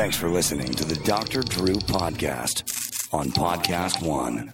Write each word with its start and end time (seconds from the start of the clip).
Thanks 0.00 0.16
for 0.16 0.30
listening 0.30 0.72
to 0.72 0.84
the 0.86 0.94
Dr. 1.04 1.42
Drew 1.42 1.74
Podcast 1.74 2.64
on 3.12 3.26
Podcast 3.32 4.02
One. 4.02 4.50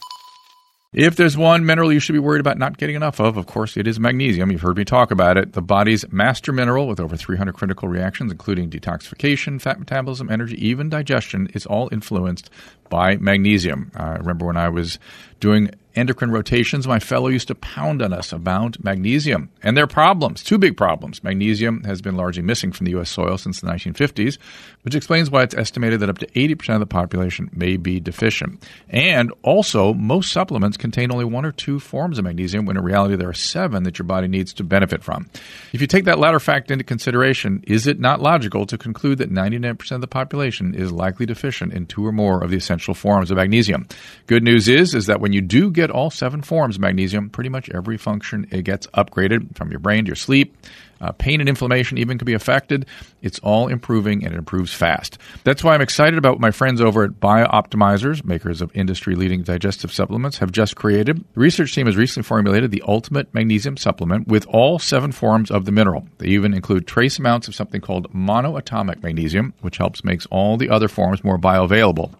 If 0.93 1.15
there's 1.15 1.37
one 1.37 1.65
mineral 1.65 1.93
you 1.93 2.01
should 2.01 2.15
be 2.15 2.19
worried 2.19 2.41
about 2.41 2.59
not 2.59 2.79
getting 2.79 2.97
enough 2.97 3.21
of, 3.21 3.37
of 3.37 3.47
course, 3.47 3.77
it 3.77 3.87
is 3.87 4.01
magnesium. 4.01 4.51
You've 4.51 4.63
heard 4.63 4.77
me 4.77 4.85
talk 4.85 5.13
about 5.13 5.37
it. 5.37 5.53
The 5.53 5.63
body's 5.63 6.05
master 6.11 6.51
mineral 6.51 6.89
with 6.89 6.99
over 6.99 7.17
300 7.17 7.55
critical 7.55 7.89
reactions, 7.89 8.33
including 8.33 8.71
detoxification, 8.71 9.63
fat 9.63 9.79
metabolism, 9.79 10.29
energy, 10.31 10.57
even 10.67 10.89
digestion, 10.89 11.47
is 11.55 11.65
all 11.65 11.89
influenced 11.93 12.51
by 12.89 13.17
magnesium. 13.19 13.93
I 13.95 14.15
remember 14.15 14.47
when 14.47 14.57
I 14.57 14.69
was 14.69 14.99
doing 15.39 15.71
endocrine 15.97 16.31
rotations, 16.31 16.87
my 16.87 16.99
fellow 16.99 17.29
used 17.29 17.49
to 17.49 17.55
pound 17.55 18.03
on 18.03 18.13
us 18.13 18.33
about 18.33 18.83
magnesium 18.85 19.51
and 19.63 19.77
their 19.77 19.87
problems. 19.87 20.43
Two 20.43 20.59
big 20.59 20.77
problems. 20.77 21.25
Magnesium 21.25 21.83
has 21.85 22.03
been 22.03 22.17
largely 22.17 22.43
missing 22.43 22.71
from 22.71 22.85
the 22.85 22.91
U.S. 22.93 23.11
soil 23.11 23.39
since 23.39 23.61
the 23.61 23.67
1950s, 23.67 24.39
which 24.83 24.95
explains 24.95 25.31
why 25.31 25.43
it's 25.43 25.55
estimated 25.55 26.01
that 26.01 26.11
up 26.11 26.19
to 26.19 26.27
80% 26.27 26.75
of 26.75 26.81
the 26.81 26.87
population 26.87 27.51
may 27.53 27.77
be 27.77 27.99
deficient. 27.99 28.63
And 28.91 29.33
also, 29.43 29.95
most 29.95 30.33
supplements 30.33 30.77
contain 30.77 31.11
only 31.11 31.25
one 31.25 31.45
or 31.45 31.53
two 31.53 31.81
forms 31.81 32.19
of 32.19 32.25
magnesium, 32.25 32.67
when 32.67 32.77
in 32.77 32.85
reality 32.85 33.17
there 33.17 33.29
are 33.29 33.35
seven 33.35 33.85
that 33.85 33.99
your 33.99 34.07
body 34.07 34.29
needs 34.29 34.53
to 34.55 34.65
benefit 34.65 35.03
from. 35.03 35.29
If 35.73 35.81
you 35.81 35.87
take 35.87 36.05
that 36.05 36.19
latter 36.19 36.41
fact 36.41 36.71
into 36.71 36.85
consideration, 36.85 37.65
is 37.67 37.87
it 37.87 37.99
not 37.99 38.21
logical 38.21 38.67
to 38.67 38.79
conclude 38.79 39.19
that 39.19 39.31
99% 39.33 39.93
of 39.93 40.01
the 40.01 40.07
population 40.07 40.75
is 40.75 40.93
likely 40.93 41.27
deficient 41.27 41.73
in 41.73 41.87
two 41.87 42.07
or 42.07 42.13
more 42.13 42.43
of 42.43 42.51
the 42.51 42.57
essential 42.57 42.95
forms 42.95 43.31
of 43.31 43.39
magnesium? 43.39 43.87
Good 44.27 44.43
news 44.43 44.69
is, 44.69 44.95
is 44.95 45.07
that 45.07 45.21
when 45.21 45.33
you 45.33 45.41
do 45.41 45.71
get 45.71 45.86
all 45.91 46.11
seven 46.11 46.43
forms 46.43 46.77
of 46.77 46.83
magnesium, 46.83 47.31
pretty 47.31 47.51
much 47.51 47.71
every 47.71 47.97
function 47.97 48.47
it 48.51 48.63
gets 48.63 48.87
upgraded 48.89 49.57
from 49.57 49.71
your 49.71 49.81
brain 49.81 50.05
to 50.05 50.09
your 50.09 50.17
sleep. 50.17 50.57
Uh, 51.01 51.13
pain 51.13 51.41
and 51.41 51.49
inflammation 51.49 51.99
even 51.99 52.19
can 52.19 52.25
be 52.25 52.33
affected. 52.33 52.87
It's 53.21 53.39
all 53.41 53.69
improving 53.69 54.25
and 54.25 54.33
it 54.33 54.39
improves 54.39 54.73
fast. 54.73 55.19
That's 55.45 55.63
why 55.63 55.75
I'm 55.75 55.83
excited 55.83 56.17
about 56.17 56.35
what 56.35 56.41
my 56.41 56.51
friends 56.51 56.81
over 56.81 57.05
at 57.05 57.21
BiOptimizers, 57.21 58.25
makers 58.25 58.63
of 58.63 58.75
industry 58.75 59.15
leading 59.15 59.43
digestive 59.43 59.93
supplements, 59.93 60.39
have 60.39 60.53
just 60.53 60.77
created. 60.77 61.19
The 61.35 61.41
research 61.41 61.75
team 61.75 61.87
has 61.87 61.97
recently 61.97 62.27
formulated 62.27 62.71
the 62.71 62.83
ultimate 62.87 63.33
magnesium 63.35 63.77
supplement 63.77 64.29
with 64.29 64.47
all 64.47 64.79
seven 64.79 65.13
forms 65.13 65.51
of 65.51 65.67
the 65.67 65.73
mineral. 65.73 66.07
They 66.19 66.29
even 66.29 66.55
include 66.55 66.87
trace 66.87 67.19
amounts 67.19 67.47
of 67.49 67.55
something 67.55 67.81
called 67.81 68.13
monoatomic 68.13 69.03
magnesium, 69.03 69.53
which 69.61 69.77
helps 69.77 70.05
makes 70.05 70.27
all 70.27 70.57
the 70.57 70.71
other 70.71 70.89
forms 70.89 71.23
more 71.23 71.39
bioavailable. 71.39 72.15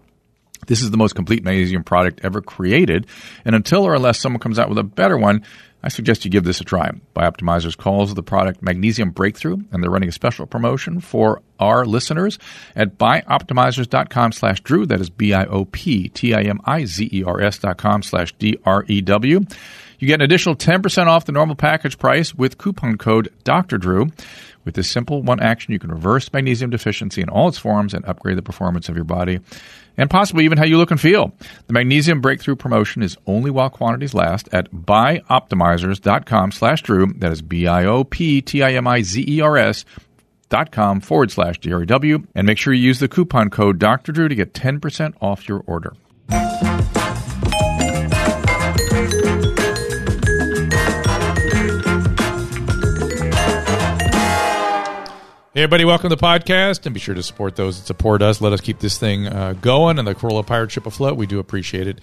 This 0.67 0.83
is 0.83 0.91
the 0.91 0.97
most 0.97 1.15
complete 1.15 1.45
magnesium 1.45 1.85
product 1.85 2.21
ever 2.23 2.41
created, 2.41 3.07
and 3.45 3.55
until 3.55 3.85
or 3.85 3.95
unless 3.95 4.21
someone 4.21 4.41
comes 4.41 4.59
out 4.59 4.69
with 4.69 4.79
a 4.79 4.85
better 4.85 5.17
one, 5.17 5.43
I 5.83 5.89
suggest 5.89 6.25
you 6.25 6.31
give 6.33 6.45
this 6.45 6.61
a 6.61 6.65
try. 6.65 6.91
Bioptimizers 7.15 7.77
calls 7.77 8.13
the 8.13 8.23
product 8.23 8.63
Magnesium 8.63 9.11
Breakthrough, 9.11 9.59
and 9.71 9.83
they're 9.83 9.91
running 9.91 10.09
a 10.09 10.13
special 10.13 10.47
promotion 10.47 11.01
for 11.01 11.43
our 11.61 11.87
listeners 11.87 12.39
at 12.75 12.99
bioptimizers.com 12.99 14.33
slash 14.33 14.61
Drew. 14.63 14.87
That 14.87 15.01
is 15.01 15.11
B-I-O-P-T-I-M-I-Z-E-R-S 15.11 17.59
dot 17.59 17.79
com 17.79 18.03
slash 18.03 18.33
D-R-E-W. 18.33 19.41
You 19.99 20.09
get 20.09 20.17
an 20.17 20.23
additional 20.23 20.57
10% 20.57 21.07
off 21.07 21.25
the 21.25 21.33
normal 21.33 21.55
package 21.55 21.99
price 21.99 22.35
with 22.35 22.59
coupon 22.59 22.99
code 22.99 23.33
Dr. 23.45 23.79
Drew. 23.79 24.09
With 24.65 24.75
this 24.75 24.91
simple 24.91 25.23
one 25.23 25.39
action, 25.39 25.73
you 25.73 25.79
can 25.79 25.93
reverse 25.93 26.33
magnesium 26.33 26.71
deficiency 26.71 27.23
in 27.23 27.29
all 27.29 27.47
its 27.47 27.59
forms 27.59 27.95
and 27.95 28.05
upgrade 28.05 28.37
the 28.37 28.43
performance 28.43 28.89
of 28.89 28.97
your 28.97 29.05
body 29.05 29.39
and 29.97 30.11
possibly 30.11 30.45
even 30.45 30.59
how 30.59 30.65
you 30.65 30.79
look 30.79 30.91
and 30.91 31.01
feel. 31.01 31.33
The 31.67 31.73
Magnesium 31.73 32.21
Breakthrough 32.21 32.57
promotion 32.57 33.03
is 33.03 33.17
only 33.27 33.51
while 33.51 33.71
quantities 33.71 34.15
last 34.15 34.49
at 34.53 34.71
bioptimizers.com 34.73 36.53
slash 36.53 36.83
Drew. 36.83 37.13
That 37.15 37.33
is 37.33 37.43
B-I-O-P-T-I-M-I-Z-E-R-S 37.43 39.85
dot 40.49 40.71
com 40.71 41.01
forward 41.01 41.31
slash 41.31 41.59
D-R-E-W. 41.59 42.27
And 42.35 42.47
make 42.47 42.59
sure 42.59 42.73
you 42.73 42.83
use 42.83 43.01
the 43.01 43.09
coupon 43.09 43.51
code 43.51 43.79
Dr. 43.79 44.13
Drew 44.13 44.29
to 44.29 44.35
get 44.35 44.53
10% 44.53 45.15
off 45.21 45.49
your 45.49 45.63
order. 45.67 45.95
Hey, 55.57 55.63
everybody, 55.63 55.87
welcome 55.87 56.11
to 56.11 56.17
the 56.17 56.23
podcast, 56.23 56.85
and 56.85 56.93
be 56.93 57.01
sure 57.01 57.15
to 57.15 57.23
support 57.23 57.57
those 57.57 57.81
that 57.81 57.87
support 57.87 58.21
us. 58.21 58.43
Let 58.43 58.53
us 58.53 58.61
keep 58.61 58.79
this 58.79 58.99
thing 58.99 59.27
uh, 59.27 59.55
going 59.55 59.99
and 59.99 60.07
the 60.07 60.15
Carolla 60.15 60.47
Pirate 60.47 60.71
Ship 60.71 60.85
afloat. 60.85 61.17
We 61.17 61.25
do 61.25 61.39
appreciate 61.39 61.87
it. 61.87 61.99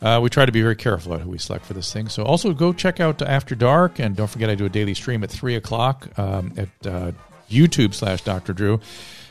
Uh, 0.00 0.20
we 0.22 0.30
try 0.30 0.46
to 0.46 0.52
be 0.52 0.62
very 0.62 0.76
careful 0.76 1.12
about 1.12 1.24
who 1.24 1.30
we 1.30 1.38
select 1.38 1.66
for 1.66 1.74
this 1.74 1.92
thing. 1.92 2.08
So, 2.08 2.22
also 2.22 2.52
go 2.52 2.72
check 2.72 3.00
out 3.00 3.20
After 3.20 3.56
Dark, 3.56 3.98
and 3.98 4.14
don't 4.14 4.28
forget 4.30 4.50
I 4.50 4.54
do 4.54 4.66
a 4.66 4.68
daily 4.68 4.94
stream 4.94 5.24
at 5.24 5.32
3 5.32 5.56
o'clock 5.56 6.16
um, 6.16 6.52
at 6.56 6.68
uh, 6.86 7.10
YouTube 7.50 7.92
slash 7.92 8.22
Dr. 8.22 8.52
Drew. 8.52 8.78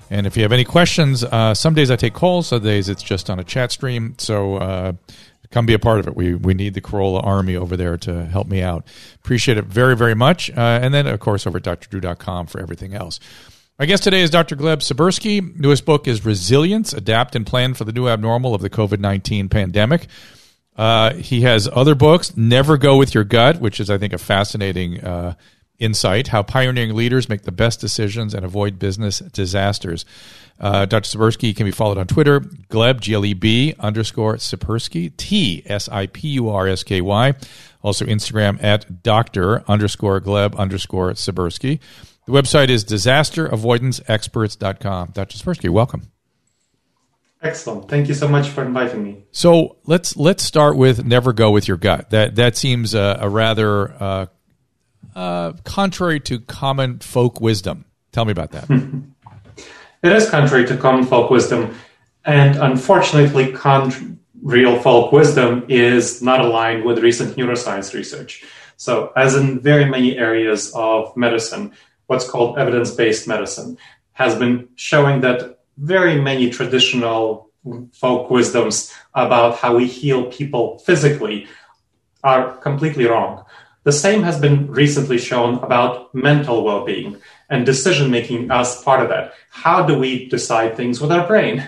And 0.09 0.27
if 0.27 0.35
you 0.35 0.43
have 0.43 0.51
any 0.51 0.65
questions, 0.65 1.23
uh, 1.23 1.53
some 1.53 1.73
days 1.73 1.89
I 1.89 1.95
take 1.95 2.13
calls, 2.13 2.47
some 2.47 2.61
days 2.61 2.89
it's 2.89 3.01
just 3.01 3.29
on 3.29 3.39
a 3.39 3.43
chat 3.45 3.71
stream. 3.71 4.15
So, 4.17 4.57
uh, 4.57 4.93
come 5.49 5.65
be 5.65 5.73
a 5.73 5.79
part 5.79 6.01
of 6.01 6.09
it. 6.09 6.17
We 6.17 6.35
we 6.35 6.53
need 6.53 6.73
the 6.73 6.81
Carolla 6.81 7.25
Army 7.25 7.55
over 7.55 7.77
there 7.77 7.95
to 7.99 8.25
help 8.25 8.47
me 8.47 8.61
out. 8.61 8.85
Appreciate 9.15 9.57
it 9.57 9.63
very, 9.63 9.95
very 9.95 10.15
much. 10.15 10.49
Uh, 10.49 10.79
and 10.81 10.93
then, 10.93 11.07
of 11.07 11.21
course, 11.21 11.47
over 11.47 11.59
at 11.59 11.63
drdrew.com 11.63 12.47
for 12.47 12.59
everything 12.59 12.93
else. 12.93 13.21
My 13.81 13.87
guest 13.87 14.03
today 14.03 14.21
is 14.21 14.29
Dr. 14.29 14.55
Gleb 14.55 14.77
Tsipursky. 14.77 15.57
Newest 15.57 15.85
book 15.85 16.07
is 16.07 16.23
Resilience 16.23 16.93
Adapt 16.93 17.35
and 17.35 17.47
Plan 17.47 17.73
for 17.73 17.83
the 17.83 17.91
New 17.91 18.07
Abnormal 18.07 18.53
of 18.53 18.61
the 18.61 18.69
COVID 18.69 18.99
19 18.99 19.49
Pandemic. 19.49 20.05
Uh, 20.77 21.15
he 21.15 21.41
has 21.41 21.67
other 21.67 21.95
books, 21.95 22.37
Never 22.37 22.77
Go 22.77 22.95
With 22.97 23.15
Your 23.15 23.23
Gut, 23.23 23.59
which 23.59 23.79
is, 23.79 23.89
I 23.89 23.97
think, 23.97 24.13
a 24.13 24.19
fascinating 24.19 25.03
uh, 25.03 25.33
insight 25.79 26.27
how 26.27 26.43
pioneering 26.43 26.93
leaders 26.93 27.27
make 27.27 27.41
the 27.41 27.51
best 27.51 27.81
decisions 27.81 28.35
and 28.35 28.45
avoid 28.45 28.77
business 28.77 29.17
disasters. 29.17 30.05
Uh, 30.59 30.85
Dr. 30.85 31.17
Tsipursky 31.17 31.55
can 31.55 31.65
be 31.65 31.71
followed 31.71 31.97
on 31.97 32.05
Twitter, 32.05 32.39
Gleb, 32.39 32.99
G 32.99 33.15
L 33.15 33.25
E 33.25 33.33
B 33.33 33.73
underscore 33.79 34.35
Tsipursky, 34.35 35.11
T 35.17 35.63
S 35.65 35.89
I 35.89 36.05
P 36.05 36.27
U 36.27 36.49
R 36.49 36.67
S 36.67 36.83
K 36.83 37.01
Y. 37.01 37.33
Also 37.81 38.05
Instagram 38.05 38.61
at 38.63 39.01
Dr. 39.01 39.63
underscore 39.67 40.21
Gleb 40.21 40.55
underscore 40.55 41.13
Tsipursky. 41.13 41.79
The 42.25 42.31
website 42.31 42.69
is 42.69 42.83
disasteravoidanceexperts.com. 42.85 45.11
Dr. 45.13 45.37
Tsipursky, 45.37 45.69
welcome. 45.69 46.11
Excellent. 47.41 47.89
Thank 47.89 48.07
you 48.07 48.13
so 48.13 48.27
much 48.27 48.49
for 48.49 48.63
inviting 48.63 49.03
me. 49.03 49.23
So 49.31 49.77
let's 49.85 50.15
let's 50.15 50.43
start 50.43 50.77
with 50.77 51.03
never 51.03 51.33
go 51.33 51.49
with 51.49 51.67
your 51.67 51.77
gut. 51.77 52.11
That 52.11 52.35
that 52.35 52.55
seems 52.55 52.93
a, 52.93 53.17
a 53.19 53.27
rather 53.27 53.91
uh, 53.91 54.27
uh, 55.15 55.53
contrary 55.63 56.19
to 56.21 56.39
common 56.39 56.99
folk 56.99 57.41
wisdom. 57.41 57.85
Tell 58.11 58.25
me 58.25 58.31
about 58.31 58.51
that. 58.51 58.69
it 60.03 60.11
is 60.11 60.29
contrary 60.29 60.67
to 60.67 60.77
common 60.77 61.03
folk 61.03 61.31
wisdom, 61.31 61.75
and 62.25 62.57
unfortunately, 62.57 63.53
con- 63.53 64.19
real 64.43 64.79
folk 64.79 65.11
wisdom 65.11 65.65
is 65.67 66.21
not 66.21 66.41
aligned 66.41 66.83
with 66.83 66.99
recent 66.99 67.37
neuroscience 67.37 67.95
research. 67.95 68.43
So, 68.77 69.11
as 69.15 69.35
in 69.35 69.59
very 69.59 69.85
many 69.85 70.15
areas 70.17 70.71
of 70.75 71.17
medicine, 71.17 71.71
what's 72.11 72.29
called 72.29 72.59
evidence 72.59 72.91
based 72.91 73.25
medicine, 73.25 73.77
has 74.11 74.35
been 74.35 74.67
showing 74.75 75.21
that 75.21 75.59
very 75.77 76.19
many 76.19 76.49
traditional 76.49 77.49
folk 77.93 78.29
wisdoms 78.29 78.93
about 79.13 79.55
how 79.55 79.77
we 79.77 79.87
heal 79.87 80.25
people 80.25 80.77
physically 80.79 81.47
are 82.21 82.57
completely 82.57 83.05
wrong. 83.05 83.45
The 83.83 83.93
same 83.93 84.23
has 84.23 84.37
been 84.37 84.69
recently 84.69 85.17
shown 85.17 85.59
about 85.63 86.13
mental 86.13 86.65
well 86.65 86.83
being 86.83 87.15
and 87.49 87.65
decision 87.65 88.11
making 88.11 88.51
as 88.51 88.83
part 88.83 89.01
of 89.01 89.07
that. 89.07 89.31
How 89.49 89.85
do 89.85 89.97
we 89.97 90.27
decide 90.27 90.75
things 90.75 90.99
with 90.99 91.13
our 91.13 91.25
brain? 91.25 91.63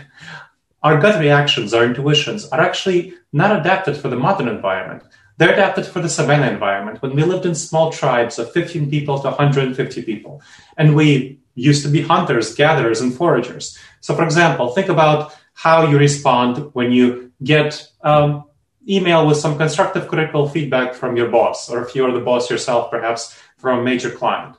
Our 0.84 1.00
gut 1.00 1.22
reactions, 1.22 1.74
our 1.74 1.86
intuitions 1.86 2.50
are 2.50 2.60
actually 2.60 3.14
not 3.32 3.58
adapted 3.58 3.96
for 3.96 4.10
the 4.10 4.18
modern 4.18 4.50
environment. 4.50 5.04
They're 5.44 5.52
adapted 5.52 5.86
for 5.86 6.00
the 6.00 6.08
savannah 6.08 6.50
environment 6.50 7.02
when 7.02 7.18
we 7.18 7.24
lived 7.24 7.46
in 7.46 7.54
small 7.54 7.92
tribes 7.92 8.40
of 8.40 8.54
15 8.54 8.90
people 8.90 9.20
to 9.20 9.28
150 9.28 10.02
people. 10.04 10.42
And 10.78 10.96
we 10.96 11.38
used 11.54 11.84
to 11.84 11.90
be 11.90 12.02
hunters, 12.02 12.56
gatherers, 12.56 13.02
and 13.02 13.12
foragers. 13.12 13.78
So, 14.00 14.16
for 14.16 14.24
example, 14.24 14.70
think 14.70 14.88
about 14.88 15.36
how 15.54 15.86
you 15.90 15.98
respond 15.98 16.70
when 16.72 16.94
you 16.94 17.34
get 17.44 17.86
um, 18.06 18.46
email 18.88 19.28
with 19.28 19.36
some 19.36 19.58
constructive 19.58 20.08
critical 20.08 20.48
feedback 20.48 20.94
from 20.94 21.18
your 21.18 21.28
boss, 21.30 21.70
or 21.70 21.84
if 21.84 21.94
you're 21.94 22.14
the 22.14 22.22
boss 22.22 22.50
yourself, 22.50 22.90
perhaps 22.90 23.38
from 23.58 23.80
a 23.80 23.84
major 23.84 24.12
client. 24.12 24.56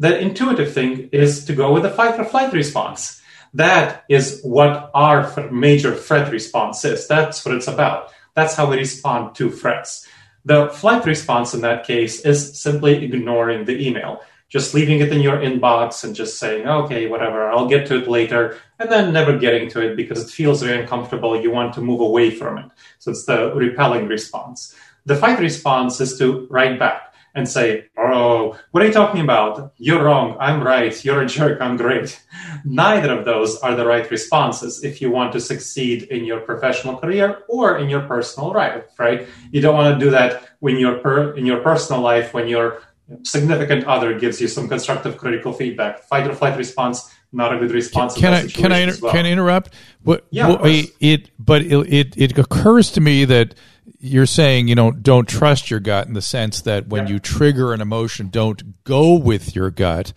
The 0.00 0.18
intuitive 0.18 0.74
thing 0.74 1.08
is 1.12 1.44
to 1.44 1.52
go 1.52 1.72
with 1.72 1.84
a 1.86 1.90
fight 1.90 2.18
or 2.18 2.24
flight 2.24 2.52
response. 2.52 3.22
That 3.54 4.04
is 4.08 4.40
what 4.42 4.90
our 4.92 5.52
major 5.52 5.94
threat 5.94 6.32
response 6.32 6.84
is. 6.84 7.06
That's 7.06 7.46
what 7.46 7.54
it's 7.54 7.68
about. 7.68 8.10
That's 8.34 8.56
how 8.56 8.68
we 8.68 8.76
respond 8.76 9.36
to 9.36 9.50
threats. 9.52 10.04
The 10.46 10.68
flight 10.68 11.04
response 11.04 11.54
in 11.54 11.60
that 11.62 11.84
case 11.84 12.20
is 12.20 12.56
simply 12.56 13.04
ignoring 13.04 13.64
the 13.64 13.84
email, 13.84 14.22
just 14.48 14.74
leaving 14.74 15.00
it 15.00 15.12
in 15.12 15.20
your 15.20 15.38
inbox 15.38 16.04
and 16.04 16.14
just 16.14 16.38
saying, 16.38 16.68
okay, 16.68 17.08
whatever, 17.08 17.50
I'll 17.50 17.66
get 17.66 17.88
to 17.88 17.96
it 17.96 18.06
later, 18.06 18.56
and 18.78 18.88
then 18.88 19.12
never 19.12 19.36
getting 19.36 19.68
to 19.70 19.80
it 19.80 19.96
because 19.96 20.22
it 20.22 20.30
feels 20.30 20.62
very 20.62 20.80
uncomfortable. 20.80 21.36
You 21.36 21.50
want 21.50 21.74
to 21.74 21.80
move 21.80 22.00
away 22.00 22.30
from 22.30 22.58
it. 22.58 22.66
So 23.00 23.10
it's 23.10 23.24
the 23.24 23.52
repelling 23.56 24.06
response. 24.06 24.72
The 25.04 25.16
fight 25.16 25.40
response 25.40 26.00
is 26.00 26.16
to 26.18 26.46
write 26.48 26.78
back 26.78 27.05
and 27.36 27.48
say, 27.48 27.84
Oh, 27.98 28.58
what 28.70 28.82
are 28.82 28.86
you 28.86 28.92
talking 28.92 29.20
about? 29.20 29.72
You're 29.76 30.02
wrong. 30.02 30.36
I'm 30.40 30.62
right. 30.62 30.92
You're 31.04 31.22
a 31.22 31.26
jerk. 31.26 31.60
I'm 31.60 31.76
great. 31.76 32.18
Neither 32.64 33.12
of 33.16 33.24
those 33.24 33.58
are 33.60 33.74
the 33.76 33.86
right 33.86 34.10
responses 34.10 34.82
if 34.82 35.00
you 35.00 35.10
want 35.10 35.32
to 35.34 35.40
succeed 35.40 36.04
in 36.04 36.24
your 36.24 36.40
professional 36.40 36.96
career 36.96 37.42
or 37.48 37.78
in 37.78 37.88
your 37.90 38.00
personal 38.02 38.50
life, 38.52 38.84
right? 38.98 39.28
You 39.52 39.60
don't 39.60 39.74
want 39.76 39.98
to 39.98 40.04
do 40.04 40.10
that 40.12 40.48
when 40.60 40.78
you're 40.78 40.98
per- 40.98 41.34
in 41.36 41.44
your 41.46 41.60
personal 41.60 42.00
life, 42.02 42.32
when 42.34 42.48
your 42.48 42.80
significant 43.22 43.84
other 43.84 44.18
gives 44.18 44.40
you 44.40 44.48
some 44.48 44.66
constructive 44.68 45.16
critical 45.16 45.52
feedback. 45.52 46.02
Fight 46.04 46.26
or 46.26 46.34
flight 46.34 46.56
response, 46.56 47.12
not 47.32 47.54
a 47.54 47.58
good 47.58 47.70
response. 47.70 48.14
Can, 48.14 48.32
I 48.32 48.46
can 48.46 48.72
I 48.72 48.78
inter- 48.78 48.96
well. 49.02 49.12
can 49.12 49.26
I 49.26 49.30
interrupt? 49.30 49.74
What, 50.02 50.26
Yeah, 50.30 50.48
what- 50.48 50.60
it 51.00 51.30
but 51.38 51.62
it, 51.62 51.92
it 51.92 52.08
it 52.16 52.38
occurs 52.38 52.90
to 52.92 53.00
me 53.00 53.24
that 53.26 53.54
you're 53.98 54.26
saying 54.26 54.68
you 54.68 54.74
know 54.74 54.90
don't 54.90 55.28
trust 55.28 55.70
your 55.70 55.80
gut 55.80 56.06
in 56.06 56.14
the 56.14 56.22
sense 56.22 56.60
that 56.62 56.88
when 56.88 57.06
Yeah. 57.06 57.14
you 57.14 57.18
trigger 57.18 57.72
an 57.72 57.80
emotion, 57.80 58.28
don't 58.30 58.82
go 58.84 59.14
with 59.14 59.54
your 59.54 59.70
gut. 59.70 60.12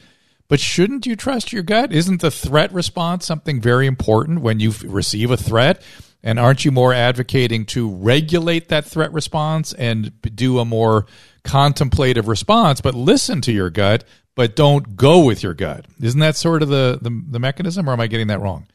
But 0.47 0.59
shouldn't 0.59 1.05
you 1.05 1.15
trust 1.15 1.53
your 1.53 1.61
gut? 1.61 1.91
Isn't 1.93 2.21
the 2.21 2.31
threat 2.31 2.73
response 2.73 3.25
something 3.25 3.61
very 3.61 3.85
important 3.85 4.41
when 4.41 4.59
you 4.59 4.73
receive 4.83 5.29
a 5.29 5.37
threat? 5.37 5.81
And 6.23 6.39
aren't 6.39 6.65
you 6.65 6.71
more 6.71 6.91
advocating 6.93 7.65
to 7.67 7.87
regulate 7.89 8.67
that 8.69 8.83
threat 8.85 9.13
response 9.13 9.73
and 9.73 10.11
do 10.35 10.57
a 10.59 10.65
more 10.65 11.05
contemplative 11.43 12.27
response, 12.27 12.81
but 12.81 12.93
listen 12.95 13.41
to 13.41 13.51
your 13.51 13.69
gut, 13.69 14.03
but 14.35 14.55
don't 14.55 14.95
go 14.97 15.23
with 15.23 15.43
your 15.43 15.53
gut? 15.53 15.85
Isn't 16.01 16.19
that 16.19 16.35
sort 16.35 16.61
of 16.61 16.69
the, 16.69 16.99
the, 17.01 17.23
the 17.29 17.39
mechanism, 17.39 17.89
or 17.89 17.93
am 17.93 17.99
I 18.01 18.07
getting 18.07 18.27
that 18.27 18.41
wrong? 18.41 18.67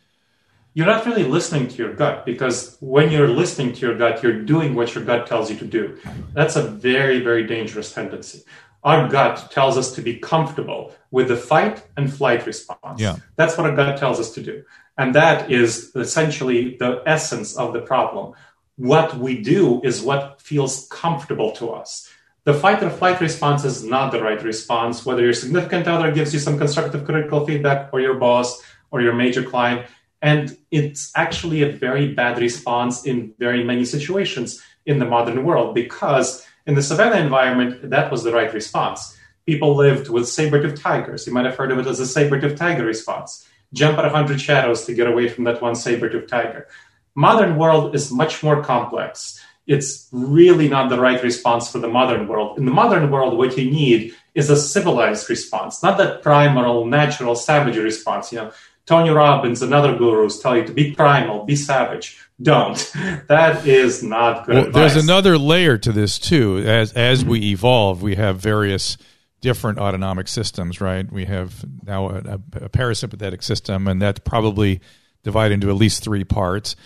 You're 0.74 0.86
not 0.86 1.06
really 1.06 1.22
listening 1.22 1.68
to 1.68 1.76
your 1.76 1.94
gut 1.94 2.26
because 2.26 2.76
when 2.80 3.10
you're 3.12 3.28
listening 3.28 3.72
to 3.72 3.80
your 3.80 3.96
gut, 3.96 4.22
you're 4.22 4.42
doing 4.42 4.74
what 4.74 4.94
your 4.94 5.04
gut 5.04 5.26
tells 5.26 5.48
you 5.48 5.56
to 5.58 5.64
do. 5.64 5.96
That's 6.32 6.56
a 6.56 6.62
very, 6.62 7.20
very 7.20 7.46
dangerous 7.46 7.92
tendency. 7.92 8.42
Our 8.82 9.08
gut 9.08 9.50
tells 9.50 9.78
us 9.78 9.92
to 9.94 10.02
be 10.02 10.18
comfortable 10.18 10.92
with 11.10 11.28
the 11.28 11.36
fight 11.36 11.86
and 11.96 12.12
flight 12.12 12.44
response. 12.44 13.00
Yeah. 13.00 13.16
That's 13.36 13.56
what 13.56 13.70
our 13.70 13.74
gut 13.74 13.98
tells 13.98 14.18
us 14.18 14.32
to 14.32 14.42
do. 14.42 14.64
And 14.98 15.14
that 15.14 15.50
is 15.50 15.92
essentially 15.94 16.76
the 16.76 17.02
essence 17.06 17.56
of 17.56 17.72
the 17.72 17.80
problem. 17.80 18.34
What 18.76 19.16
we 19.16 19.40
do 19.40 19.80
is 19.82 20.02
what 20.02 20.42
feels 20.42 20.88
comfortable 20.88 21.52
to 21.52 21.70
us. 21.70 22.10
The 22.42 22.52
fight 22.52 22.82
or 22.82 22.90
flight 22.90 23.20
response 23.20 23.64
is 23.64 23.84
not 23.84 24.12
the 24.12 24.22
right 24.22 24.42
response, 24.42 25.06
whether 25.06 25.22
your 25.22 25.32
significant 25.32 25.86
other 25.88 26.12
gives 26.12 26.34
you 26.34 26.40
some 26.40 26.58
constructive 26.58 27.04
critical 27.04 27.46
feedback, 27.46 27.88
or 27.92 28.00
your 28.00 28.14
boss, 28.14 28.62
or 28.90 29.00
your 29.00 29.14
major 29.14 29.42
client. 29.42 29.86
And 30.24 30.56
it's 30.70 31.12
actually 31.14 31.60
a 31.62 31.70
very 31.70 32.14
bad 32.14 32.38
response 32.38 33.04
in 33.04 33.34
very 33.38 33.62
many 33.62 33.84
situations 33.84 34.62
in 34.86 34.98
the 34.98 35.04
modern 35.04 35.44
world 35.44 35.74
because 35.74 36.46
in 36.66 36.74
the 36.74 36.82
savannah 36.82 37.20
environment, 37.20 37.90
that 37.90 38.10
was 38.10 38.22
the 38.22 38.32
right 38.32 38.50
response. 38.54 39.18
People 39.44 39.76
lived 39.76 40.08
with 40.08 40.26
saber-toothed 40.26 40.80
tigers. 40.80 41.26
You 41.26 41.34
might 41.34 41.44
have 41.44 41.58
heard 41.58 41.72
of 41.72 41.78
it 41.78 41.86
as 41.86 42.00
a 42.00 42.06
saber-toothed 42.06 42.56
tiger 42.56 42.86
response. 42.86 43.46
Jump 43.74 43.98
at 43.98 44.04
100 44.04 44.40
shadows 44.40 44.86
to 44.86 44.94
get 44.94 45.06
away 45.06 45.28
from 45.28 45.44
that 45.44 45.60
one 45.60 45.74
saber-toothed 45.74 46.30
tiger. 46.30 46.68
Modern 47.14 47.58
world 47.58 47.94
is 47.94 48.10
much 48.10 48.42
more 48.42 48.64
complex. 48.64 49.38
It's 49.66 50.08
really 50.10 50.68
not 50.70 50.88
the 50.88 51.00
right 51.00 51.22
response 51.22 51.70
for 51.70 51.80
the 51.80 51.88
modern 51.88 52.28
world. 52.28 52.56
In 52.56 52.64
the 52.64 52.72
modern 52.82 53.10
world, 53.10 53.36
what 53.36 53.58
you 53.58 53.70
need 53.70 54.14
is 54.34 54.48
a 54.48 54.56
civilized 54.56 55.28
response, 55.28 55.82
not 55.82 55.98
that 55.98 56.22
primal, 56.22 56.86
natural, 56.86 57.34
savage 57.34 57.76
response. 57.76 58.32
You 58.32 58.38
know, 58.38 58.52
Tony 58.86 59.10
Robbins 59.10 59.62
and 59.62 59.72
other 59.72 59.96
gurus 59.96 60.40
tell 60.40 60.56
you 60.56 60.64
to 60.64 60.72
be 60.72 60.92
primal, 60.92 61.44
be 61.44 61.56
savage. 61.56 62.20
Don't. 62.40 62.92
That 63.28 63.66
is 63.66 64.02
not 64.02 64.44
good 64.46 64.54
Well, 64.54 64.70
there's 64.70 64.96
another 64.96 65.38
layer 65.38 65.78
to 65.78 65.92
this 65.92 66.18
too. 66.18 66.58
As 66.58 66.92
as 66.92 67.24
we 67.24 67.52
evolve, 67.52 68.02
we 68.02 68.16
have 68.16 68.38
various 68.38 68.98
different 69.40 69.78
autonomic 69.78 70.28
systems, 70.28 70.80
right? 70.80 71.10
We 71.10 71.24
have 71.24 71.64
now 71.86 72.10
a, 72.10 72.14
a, 72.14 72.40
a 72.64 72.68
parasympathetic 72.68 73.42
system, 73.42 73.88
and 73.88 74.00
that's 74.00 74.20
probably 74.20 74.80
divided 75.22 75.54
into 75.54 75.70
at 75.70 75.76
least 75.76 76.02
three 76.02 76.24
parts. 76.24 76.76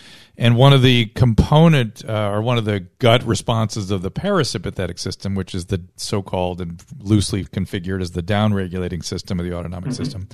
And 0.40 0.56
one 0.56 0.72
of 0.72 0.82
the 0.82 1.06
component 1.06 2.08
uh, 2.08 2.30
or 2.30 2.40
one 2.40 2.58
of 2.58 2.64
the 2.64 2.86
gut 3.00 3.24
responses 3.24 3.90
of 3.90 4.02
the 4.02 4.10
parasympathetic 4.10 5.00
system, 5.00 5.34
which 5.34 5.52
is 5.52 5.66
the 5.66 5.82
so-called 5.96 6.60
and 6.60 6.80
loosely 7.00 7.44
configured 7.44 8.00
as 8.00 8.12
the 8.12 8.22
down-regulating 8.22 9.02
system 9.02 9.40
of 9.40 9.46
the 9.46 9.52
autonomic 9.52 9.92
system, 9.92 10.28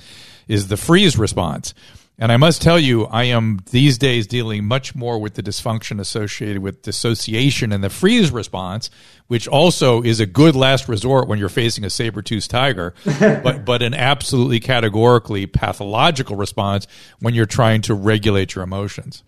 is 0.47 0.67
the 0.67 0.77
freeze 0.77 1.17
response. 1.17 1.73
And 2.19 2.31
I 2.31 2.37
must 2.37 2.61
tell 2.61 2.79
you, 2.79 3.05
I 3.05 3.23
am 3.25 3.59
these 3.71 3.97
days 3.97 4.27
dealing 4.27 4.63
much 4.63 4.93
more 4.93 5.19
with 5.19 5.33
the 5.33 5.43
dysfunction 5.43 5.99
associated 5.99 6.61
with 6.61 6.83
dissociation 6.83 7.73
and 7.73 7.83
the 7.83 7.89
freeze 7.89 8.31
response, 8.31 8.91
which 9.27 9.47
also 9.47 10.03
is 10.03 10.19
a 10.19 10.27
good 10.27 10.55
last 10.55 10.87
resort 10.87 11.27
when 11.27 11.39
you're 11.39 11.49
facing 11.49 11.83
a 11.83 11.89
saber-toothed 11.89 12.49
tiger, 12.49 12.93
but, 13.19 13.65
but 13.65 13.81
an 13.81 13.95
absolutely 13.95 14.59
categorically 14.59 15.47
pathological 15.47 16.35
response 16.35 16.85
when 17.19 17.33
you're 17.33 17.47
trying 17.47 17.81
to 17.81 17.95
regulate 17.95 18.53
your 18.53 18.63
emotions. 18.63 19.23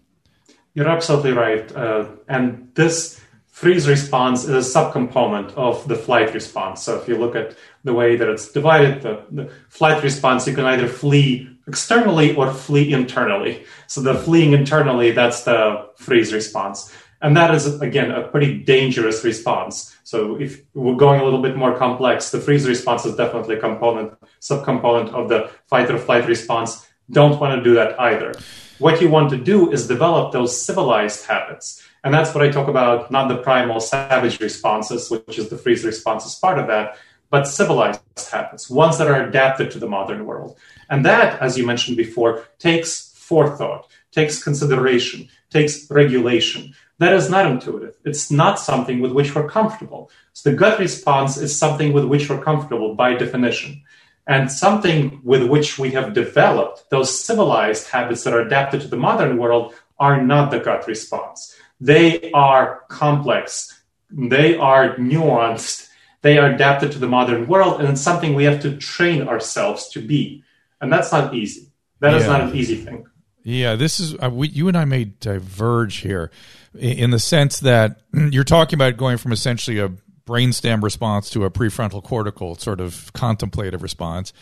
You're 0.77 0.89
absolutely 0.89 1.31
right. 1.31 1.75
Uh, 1.75 2.06
and 2.27 2.69
this 2.75 3.19
freeze 3.47 3.88
response 3.88 4.44
is 4.44 4.51
a 4.51 4.79
subcomponent 4.79 5.51
of 5.56 5.88
the 5.88 5.95
flight 5.95 6.35
response. 6.35 6.83
So 6.83 7.01
if 7.01 7.07
you 7.07 7.18
look 7.18 7.35
at 7.35 7.57
the 7.83 7.95
way 7.95 8.15
that 8.15 8.29
it's 8.29 8.51
divided, 8.51 9.01
the, 9.01 9.24
the 9.31 9.50
flight 9.69 10.03
response, 10.03 10.45
you 10.45 10.53
can 10.53 10.65
either 10.65 10.88
flee 10.88 11.50
externally 11.68 12.35
or 12.35 12.53
flee 12.53 12.94
internally. 12.94 13.65
So 13.88 14.01
the 14.01 14.13
fleeing 14.13 14.53
internally, 14.53 15.09
that's 15.13 15.45
the 15.45 15.89
freeze 15.95 16.31
response. 16.31 16.95
And 17.23 17.35
that 17.35 17.56
is, 17.56 17.81
again, 17.81 18.12
a 18.12 18.27
pretty 18.27 18.59
dangerous 18.59 19.23
response. 19.23 19.97
So 20.03 20.39
if 20.39 20.62
we're 20.75 20.94
going 20.94 21.21
a 21.21 21.23
little 21.23 21.41
bit 21.41 21.56
more 21.57 21.75
complex, 21.75 22.30
the 22.30 22.39
freeze 22.39 22.68
response 22.68 23.03
is 23.03 23.15
definitely 23.15 23.56
a 23.56 23.59
component, 23.59 24.13
subcomponent 24.41 25.09
of 25.09 25.27
the 25.27 25.50
fight 25.65 25.89
or 25.89 25.97
flight 25.97 26.27
response. 26.27 26.85
Don't 27.09 27.39
want 27.39 27.57
to 27.57 27.63
do 27.63 27.73
that 27.73 28.00
either. 28.00 28.35
What 28.79 29.01
you 29.01 29.09
want 29.09 29.29
to 29.31 29.38
do 29.38 29.71
is 29.71 29.88
develop 29.88 30.31
those 30.31 30.59
civilized 30.59 31.25
habits. 31.25 31.83
And 32.03 32.13
that's 32.13 32.33
what 32.33 32.44
I 32.44 32.50
talk 32.50 32.68
about, 32.68 33.12
not 33.12 33.27
the 33.27 33.38
primal 33.38 33.79
savage 33.79 34.39
responses, 34.39 35.09
which 35.09 35.39
is 35.39 35.50
the 35.50 35.57
freeze 35.57 35.83
response 35.83 36.33
part 36.39 36.59
of 36.59 36.68
that, 36.68 36.97
but 37.29 37.47
civilized 37.47 38.01
habits, 38.31 38.69
ones 38.69 38.97
that 38.97 39.07
are 39.07 39.27
adapted 39.27 39.71
to 39.71 39.79
the 39.79 39.89
modern 39.89 40.25
world. 40.25 40.57
And 40.89 41.06
that, 41.06 41.41
as 41.41 41.57
you 41.57 41.65
mentioned 41.65 41.97
before, 41.97 42.45
takes 42.59 43.12
forethought, 43.15 43.88
takes 44.12 44.41
consideration, 44.41 45.27
takes 45.50 45.89
regulation. 45.89 46.73
That 47.00 47.13
is 47.13 47.30
not 47.30 47.45
intuitive. 47.45 47.95
It's 48.06 48.31
not 48.31 48.59
something 48.59 49.01
with 49.01 49.12
which 49.12 49.35
we're 49.35 49.50
comfortable. 49.50 50.09
So 50.33 50.50
the 50.50 50.56
gut 50.56 50.80
response 50.80 51.38
is 51.38 51.57
something 51.57 51.94
with 51.94 52.06
which 52.06 52.30
we're 52.30 52.44
comfortable 52.44 52.95
by 52.95 53.15
definition. 53.15 53.81
And 54.27 54.51
something 54.51 55.21
with 55.24 55.44
which 55.44 55.79
we 55.79 55.91
have 55.91 56.13
developed, 56.13 56.89
those 56.89 57.18
civilized 57.18 57.88
habits 57.88 58.24
that 58.25 58.33
are 58.33 58.41
adapted 58.41 58.81
to 58.81 58.87
the 58.87 58.97
modern 58.97 59.37
world, 59.37 59.73
are 59.99 60.21
not 60.21 60.51
the 60.51 60.59
gut 60.59 60.85
response. 60.85 61.56
They 61.80 62.31
are 62.33 62.83
complex, 62.90 63.81
they 64.11 64.57
are 64.57 64.95
nuanced, 64.97 65.87
they 66.21 66.37
are 66.37 66.51
adapted 66.51 66.92
to 66.92 66.99
the 66.99 67.07
modern 67.07 67.47
world, 67.47 67.80
and 67.80 67.90
it's 67.90 68.01
something 68.01 68.33
we 68.33 68.44
have 68.44 68.61
to 68.63 68.75
train 68.78 69.28
ourselves 69.28 69.87
to 69.90 70.01
be. 70.01 70.44
And 70.81 70.92
that's 70.92 71.11
not 71.11 71.33
easy. 71.33 71.71
That 72.01 72.13
is 72.16 72.23
Yeah. 72.23 72.28
not 72.30 72.42
an 72.42 72.56
easy 72.56 72.75
thing. 72.75 73.06
Yeah, 73.44 73.75
this 73.75 73.99
is 73.99 74.13
uh, 74.21 74.30
we, 74.30 74.49
you 74.49 74.68
and 74.68 74.78
I 74.78 74.83
may 74.83 75.06
diverge 75.06 75.97
here 75.97 76.31
in 76.78 77.11
the 77.11 77.19
sense 77.19 77.61
that 77.61 78.01
you're 78.13 78.44
talking 78.44 78.75
about 78.75 78.97
going 78.97 79.18
from 79.18 79.31
essentially 79.31 79.80
a 79.80 79.92
brainstem 80.27 80.83
response 80.83 81.29
to 81.31 81.45
a 81.45 81.49
prefrontal 81.49 82.03
cortical 82.03 82.55
sort 82.55 82.79
of 82.79 83.11
contemplative 83.13 83.81
response. 83.81 84.33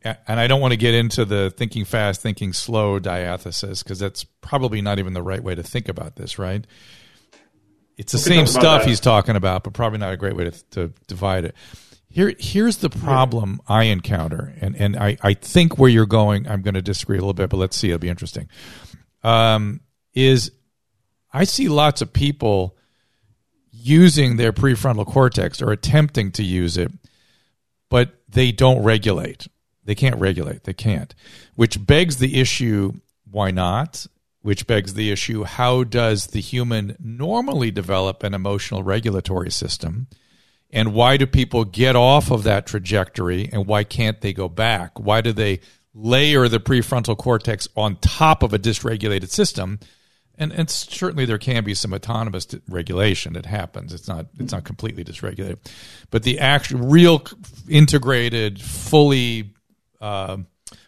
And 0.00 0.38
I 0.38 0.46
don't 0.46 0.60
want 0.60 0.72
to 0.72 0.76
get 0.76 0.94
into 0.94 1.24
the 1.24 1.50
thinking 1.50 1.84
fast, 1.84 2.22
thinking 2.22 2.52
slow 2.52 3.00
diathesis 3.00 3.82
because 3.82 3.98
that's 3.98 4.22
probably 4.22 4.80
not 4.80 5.00
even 5.00 5.12
the 5.12 5.22
right 5.22 5.42
way 5.42 5.56
to 5.56 5.62
think 5.64 5.88
about 5.88 6.14
this, 6.14 6.38
right? 6.38 6.64
It's 7.96 8.12
the 8.12 8.18
We 8.18 8.36
can 8.36 8.46
same 8.46 8.60
stuff 8.60 8.84
he's 8.84 9.00
talking 9.00 9.34
about, 9.34 9.64
but 9.64 9.72
probably 9.72 9.98
not 9.98 10.12
a 10.12 10.16
great 10.16 10.36
way 10.36 10.44
to, 10.44 10.64
to 10.70 10.92
divide 11.08 11.44
it. 11.44 11.56
Here, 12.08 12.32
here's 12.38 12.76
the 12.76 12.88
problem 12.88 13.60
I 13.66 13.84
encounter, 13.84 14.54
and, 14.60 14.76
and 14.76 14.96
I, 14.96 15.18
I 15.20 15.34
think 15.34 15.78
where 15.78 15.90
you're 15.90 16.06
going, 16.06 16.48
I'm 16.48 16.62
going 16.62 16.74
to 16.74 16.80
disagree 16.80 17.18
a 17.18 17.20
little 17.20 17.34
bit, 17.34 17.50
but 17.50 17.56
let's 17.56 17.76
see. 17.76 17.88
It'll 17.88 17.98
be 17.98 18.08
interesting. 18.08 18.48
Um, 19.24 19.80
is 20.14 20.52
I 21.32 21.44
see 21.44 21.68
lots 21.68 22.00
of 22.02 22.12
people 22.12 22.77
using 23.80 24.36
their 24.36 24.52
prefrontal 24.52 25.06
cortex 25.06 25.62
or 25.62 25.70
attempting 25.70 26.32
to 26.32 26.42
use 26.42 26.76
it, 26.76 26.92
but 27.88 28.20
they 28.28 28.52
don't 28.52 28.82
regulate. 28.82 29.48
They 29.84 29.94
can't 29.94 30.20
regulate. 30.20 30.64
They 30.64 30.74
can't, 30.74 31.14
which 31.54 31.86
begs 31.86 32.18
the 32.18 32.40
issue 32.40 32.92
why 33.30 33.50
not? 33.50 34.06
Which 34.40 34.66
begs 34.66 34.94
the 34.94 35.10
issue 35.10 35.44
how 35.44 35.84
does 35.84 36.28
the 36.28 36.40
human 36.40 36.96
normally 36.98 37.70
develop 37.70 38.22
an 38.22 38.34
emotional 38.34 38.82
regulatory 38.82 39.50
system? 39.50 40.06
And 40.70 40.92
why 40.92 41.16
do 41.16 41.26
people 41.26 41.64
get 41.64 41.96
off 41.96 42.30
of 42.30 42.44
that 42.44 42.66
trajectory 42.66 43.48
and 43.52 43.66
why 43.66 43.84
can't 43.84 44.20
they 44.20 44.32
go 44.32 44.48
back? 44.48 44.98
Why 44.98 45.20
do 45.20 45.32
they 45.32 45.60
layer 45.94 46.48
the 46.48 46.60
prefrontal 46.60 47.16
cortex 47.16 47.68
on 47.76 47.96
top 47.96 48.42
of 48.42 48.52
a 48.52 48.58
dysregulated 48.58 49.30
system 49.30 49.80
And, 50.40 50.52
and 50.52 50.70
certainly 50.70 51.24
there 51.24 51.38
can 51.38 51.64
be 51.64 51.74
some 51.74 51.92
autonomous 51.92 52.46
regulation 52.68 53.32
that 53.32 53.44
happens. 53.44 53.92
It's 53.92 54.06
not 54.06 54.26
it's 54.38 54.52
not 54.52 54.64
completely 54.64 55.04
dysregulated, 55.04 55.58
but 56.10 56.22
the 56.22 56.38
actual 56.38 56.80
real 56.80 57.24
integrated, 57.68 58.60
fully 58.60 59.52
uh, 60.00 60.38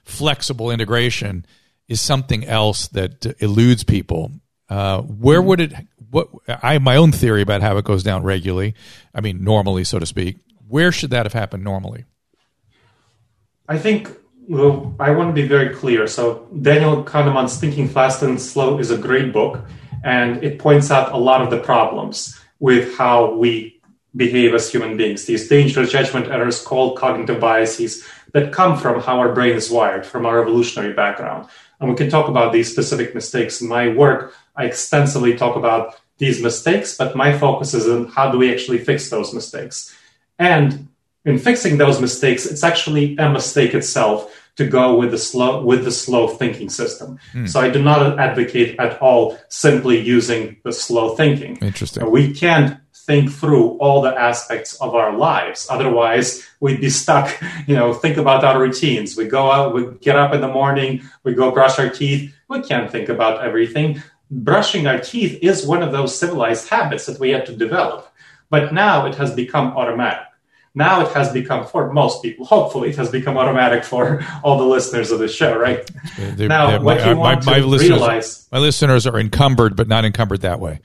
flexible 0.04 0.70
integration 0.70 1.44
is 1.88 2.00
something 2.00 2.44
else 2.44 2.86
that 2.88 3.34
eludes 3.42 3.82
people. 3.82 4.30
Uh, 4.68 5.02
where 5.02 5.42
would 5.42 5.60
it? 5.60 5.72
What 6.10 6.28
I 6.46 6.74
have 6.74 6.82
my 6.82 6.96
own 6.96 7.10
theory 7.10 7.42
about 7.42 7.60
how 7.60 7.76
it 7.76 7.84
goes 7.84 8.04
down 8.04 8.22
regularly. 8.22 8.74
I 9.12 9.20
mean, 9.20 9.42
normally, 9.42 9.82
so 9.82 9.98
to 9.98 10.06
speak. 10.06 10.38
Where 10.68 10.92
should 10.92 11.10
that 11.10 11.26
have 11.26 11.32
happened 11.32 11.64
normally? 11.64 12.04
I 13.68 13.78
think 13.78 14.08
well, 14.50 14.92
I 14.98 15.12
want 15.12 15.28
to 15.28 15.42
be 15.42 15.46
very 15.46 15.72
clear. 15.72 16.08
So 16.08 16.48
Daniel 16.60 17.04
Kahneman's 17.04 17.60
Thinking 17.60 17.88
Fast 17.88 18.20
and 18.24 18.40
Slow 18.40 18.80
is 18.80 18.90
a 18.90 18.98
great 18.98 19.32
book, 19.32 19.60
and 20.02 20.42
it 20.42 20.58
points 20.58 20.90
out 20.90 21.12
a 21.12 21.16
lot 21.16 21.40
of 21.40 21.50
the 21.50 21.60
problems 21.60 22.36
with 22.58 22.98
how 22.98 23.32
we 23.34 23.80
behave 24.16 24.52
as 24.52 24.68
human 24.68 24.96
beings. 24.96 25.24
These 25.24 25.48
dangerous 25.48 25.92
judgment 25.92 26.26
errors 26.26 26.60
called 26.60 26.98
cognitive 26.98 27.38
biases 27.38 28.04
that 28.32 28.52
come 28.52 28.76
from 28.76 29.00
how 29.00 29.20
our 29.20 29.32
brain 29.32 29.54
is 29.54 29.70
wired, 29.70 30.04
from 30.04 30.26
our 30.26 30.42
evolutionary 30.42 30.94
background. 30.94 31.48
And 31.78 31.88
we 31.88 31.94
can 31.94 32.10
talk 32.10 32.28
about 32.28 32.52
these 32.52 32.72
specific 32.72 33.14
mistakes. 33.14 33.60
In 33.60 33.68
my 33.68 33.90
work, 33.90 34.34
I 34.56 34.64
extensively 34.64 35.36
talk 35.36 35.54
about 35.54 36.00
these 36.18 36.42
mistakes, 36.42 36.96
but 36.96 37.14
my 37.14 37.38
focus 37.38 37.72
is 37.72 37.88
on 37.88 38.08
how 38.08 38.32
do 38.32 38.38
we 38.38 38.52
actually 38.52 38.78
fix 38.78 39.10
those 39.10 39.32
mistakes. 39.32 39.94
And 40.40 40.88
in 41.24 41.38
fixing 41.38 41.78
those 41.78 42.00
mistakes, 42.00 42.46
it's 42.46 42.64
actually 42.64 43.16
a 43.16 43.30
mistake 43.30 43.74
itself 43.74 44.36
to 44.60 44.66
go 44.68 44.94
with 44.94 45.10
the 45.10 45.18
slow 45.18 45.64
with 45.64 45.84
the 45.84 45.90
slow 45.90 46.28
thinking 46.28 46.68
system. 46.68 47.18
Mm. 47.32 47.48
So 47.48 47.60
I 47.60 47.70
do 47.70 47.82
not 47.82 48.20
advocate 48.20 48.78
at 48.78 49.00
all 49.00 49.38
simply 49.48 49.98
using 49.98 50.58
the 50.64 50.72
slow 50.72 51.16
thinking. 51.16 51.56
Interesting. 51.62 52.10
We 52.10 52.34
can't 52.34 52.78
think 52.92 53.32
through 53.32 53.78
all 53.78 54.02
the 54.02 54.14
aspects 54.14 54.74
of 54.82 54.94
our 54.94 55.16
lives. 55.16 55.66
Otherwise, 55.70 56.46
we'd 56.60 56.80
be 56.80 56.90
stuck. 56.90 57.28
You 57.66 57.76
know, 57.76 57.92
think 57.92 58.16
about 58.16 58.44
our 58.44 58.58
routines. 58.60 59.16
We 59.16 59.26
go 59.26 59.50
out, 59.50 59.74
we 59.74 59.82
get 60.00 60.16
up 60.16 60.34
in 60.34 60.40
the 60.40 60.48
morning, 60.48 61.02
we 61.24 61.34
go 61.34 61.52
brush 61.52 61.78
our 61.78 61.88
teeth. 61.88 62.34
We 62.48 62.62
can't 62.62 62.90
think 62.90 63.08
about 63.08 63.44
everything. 63.44 64.02
Brushing 64.30 64.86
our 64.86 64.98
teeth 64.98 65.38
is 65.40 65.66
one 65.66 65.82
of 65.82 65.92
those 65.92 66.18
civilized 66.18 66.68
habits 66.68 67.06
that 67.06 67.20
we 67.20 67.30
had 67.30 67.46
to 67.46 67.56
develop. 67.56 68.08
But 68.50 68.72
now 68.72 69.06
it 69.06 69.14
has 69.16 69.30
become 69.34 69.68
automatic. 69.76 70.29
Now 70.74 71.00
it 71.04 71.12
has 71.12 71.32
become 71.32 71.66
for 71.66 71.92
most 71.92 72.22
people. 72.22 72.46
Hopefully, 72.46 72.90
it 72.90 72.96
has 72.96 73.10
become 73.10 73.36
automatic 73.36 73.82
for 73.82 74.24
all 74.44 74.56
the 74.56 74.64
listeners 74.64 75.10
of 75.10 75.18
the 75.18 75.28
show, 75.28 75.58
right? 75.58 75.88
They're, 76.16 76.48
now, 76.48 76.70
they're, 76.70 76.80
what 76.80 77.00
uh, 77.00 77.06
my, 77.06 77.10
you 77.10 77.16
want 77.16 77.46
my, 77.46 77.52
my 77.52 77.58
to 77.58 77.66
listeners, 77.66 77.90
realize, 77.90 78.48
my 78.52 78.58
listeners 78.58 79.06
are 79.06 79.18
encumbered, 79.18 79.74
but 79.74 79.88
not 79.88 80.04
encumbered 80.04 80.42
that 80.42 80.60
way. 80.60 80.80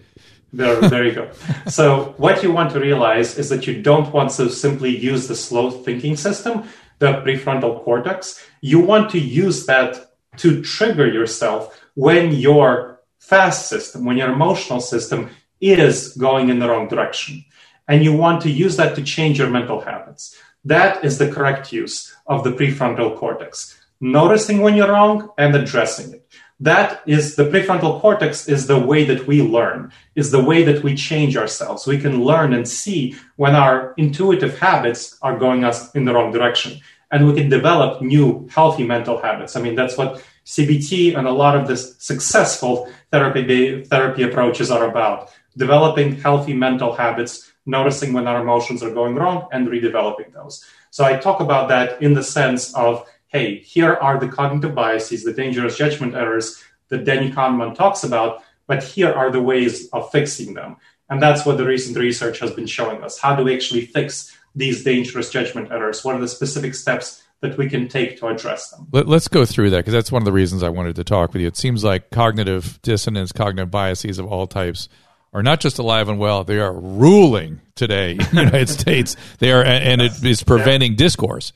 There, 0.52 0.80
there 0.82 1.06
you 1.06 1.12
go. 1.12 1.32
so, 1.68 2.16
what 2.18 2.42
you 2.42 2.52
want 2.52 2.72
to 2.72 2.80
realize 2.80 3.38
is 3.38 3.50
that 3.50 3.68
you 3.68 3.82
don't 3.82 4.12
want 4.12 4.32
to 4.32 4.50
simply 4.50 4.96
use 4.96 5.28
the 5.28 5.36
slow 5.36 5.70
thinking 5.70 6.16
system, 6.16 6.64
the 6.98 7.14
prefrontal 7.22 7.84
cortex. 7.84 8.44
You 8.62 8.80
want 8.80 9.12
to 9.12 9.20
use 9.20 9.68
that 9.68 10.14
to 10.38 10.64
trigger 10.64 11.08
yourself 11.08 11.80
when 11.94 12.32
your 12.32 13.02
fast 13.20 13.70
system, 13.70 14.06
when 14.06 14.18
your 14.18 14.32
emotional 14.32 14.80
system 14.80 15.30
is 15.62 16.16
going 16.18 16.50
in 16.50 16.60
the 16.60 16.70
wrong 16.70 16.88
direction 16.88 17.46
and 17.88 18.04
you 18.04 18.14
want 18.14 18.42
to 18.44 18.50
use 18.50 18.78
that 18.78 18.96
to 18.96 19.04
change 19.04 19.40
your 19.40 19.50
mental 19.50 19.82
habits. 19.82 20.36
That 20.64 21.06
is 21.06 21.18
the 21.18 21.32
correct 21.32 21.72
use 21.72 22.16
of 22.26 22.44
the 22.44 22.52
prefrontal 22.52 23.16
cortex. 23.18 23.80
Noticing 24.02 24.62
when 24.62 24.76
you're 24.76 24.92
wrong 24.92 25.30
and 25.38 25.56
addressing 25.56 26.14
it. 26.14 26.28
That 26.60 27.02
is 27.06 27.36
the 27.36 27.46
prefrontal 27.46 28.00
cortex 28.00 28.48
is 28.48 28.66
the 28.66 28.80
way 28.80 29.04
that 29.06 29.28
we 29.28 29.42
learn, 29.42 29.92
is 30.16 30.32
the 30.32 30.44
way 30.44 30.64
that 30.64 30.84
we 30.84 30.96
change 30.96 31.36
ourselves. 31.36 31.86
We 31.86 31.98
can 31.98 32.24
learn 32.24 32.54
and 32.54 32.68
see 32.68 33.16
when 33.36 33.56
our 33.56 33.94
intuitive 33.98 34.58
habits 34.58 35.18
are 35.22 35.38
going 35.38 35.66
us 35.66 35.94
in 35.96 36.06
the 36.06 36.14
wrong 36.14 36.32
direction. 36.32 36.80
And 37.12 37.28
we 37.28 37.36
can 37.36 37.50
develop 37.50 38.02
new 38.02 38.48
healthy 38.50 38.86
mental 38.86 39.22
habits. 39.22 39.56
I 39.56 39.62
mean, 39.62 39.76
that's 39.76 39.98
what 39.98 40.24
CBT 40.46 41.18
and 41.18 41.28
a 41.28 41.32
lot 41.32 41.56
of 41.58 41.68
the 41.68 41.76
successful 41.76 42.90
therapy, 43.12 43.84
therapy 43.84 44.24
approaches 44.24 44.72
are 44.72 44.90
about. 44.90 45.32
Developing 45.58 46.16
healthy 46.22 46.54
mental 46.54 46.94
habits 46.94 47.52
noticing 47.66 48.14
when 48.14 48.28
our 48.28 48.42
emotions 48.42 48.84
are 48.84 48.94
going 48.94 49.16
wrong 49.16 49.48
and 49.52 49.68
redeveloping 49.68 50.34
those. 50.34 50.64
So 50.92 51.04
I 51.04 51.18
talk 51.18 51.40
about 51.40 51.70
that 51.70 52.02
in 52.02 52.14
the 52.14 52.24
sense 52.24 52.74
of, 52.76 53.08
hey, 53.28 53.60
here 53.60 53.96
are 53.96 54.20
the 54.20 54.28
cognitive 54.28 54.76
biases, 54.76 55.24
the 55.24 55.34
dangerous 55.34 55.78
judgment 55.78 56.16
errors 56.16 56.64
that 56.90 57.06
Danny 57.06 57.32
Kahneman 57.32 57.76
talks 57.76 58.04
about, 58.04 58.44
but 58.68 58.84
here 58.84 59.12
are 59.12 59.32
the 59.32 59.42
ways 59.42 59.90
of 59.90 60.12
fixing 60.12 60.54
them. 60.54 60.78
And 61.10 61.22
that's 61.22 61.46
what 61.46 61.58
the 61.58 61.66
recent 61.66 61.98
research 61.98 62.40
has 62.40 62.52
been 62.52 62.68
showing 62.68 63.04
us. 63.04 63.20
How 63.20 63.36
do 63.36 63.44
we 63.44 63.54
actually 63.54 63.86
fix 63.86 64.36
these 64.56 64.84
dangerous 64.84 65.30
judgment 65.30 65.72
errors? 65.72 66.04
What 66.04 66.16
are 66.16 66.22
the 66.22 66.28
specific 66.28 66.74
steps 66.74 67.24
that 67.42 67.58
we 67.58 67.70
can 67.70 67.88
take 67.88 68.18
to 68.20 68.28
address 68.28 68.72
them? 68.72 68.88
Let, 68.92 69.08
us 69.10 69.28
go 69.28 69.46
through 69.46 69.72
that 69.72 69.80
because 69.80 69.94
that's 69.94 70.12
one 70.12 70.22
of 70.22 70.26
the 70.26 70.32
reasons 70.32 70.64
I 70.64 70.70
wanted 70.70 70.96
to 70.96 71.04
talk 71.04 71.34
with 71.34 71.42
you. 71.42 71.48
It 71.48 71.58
seems 71.58 71.84
like 71.84 72.10
cognitive 72.10 72.82
dissonance, 72.82 73.32
cognitive 73.32 73.70
biases 73.70 74.18
of 74.18 74.26
all 74.26 74.48
types 74.48 74.90
are 75.36 75.44
not 75.44 75.60
just 75.60 75.78
alive 75.78 76.08
and 76.08 76.18
well; 76.18 76.46
they 76.46 76.60
are 76.60 76.74
ruling 76.74 77.60
today 77.76 78.12
in 78.12 78.18
the 78.18 78.30
United 78.46 78.70
States. 78.70 79.18
They 79.40 79.52
are, 79.52 79.62
and 79.64 80.02
it 80.02 80.24
is 80.24 80.42
preventing 80.42 80.96
discourse. 80.96 81.52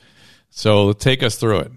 So, 0.50 0.92
take 0.92 1.24
us 1.24 1.38
through 1.38 1.60
it. 1.60 1.72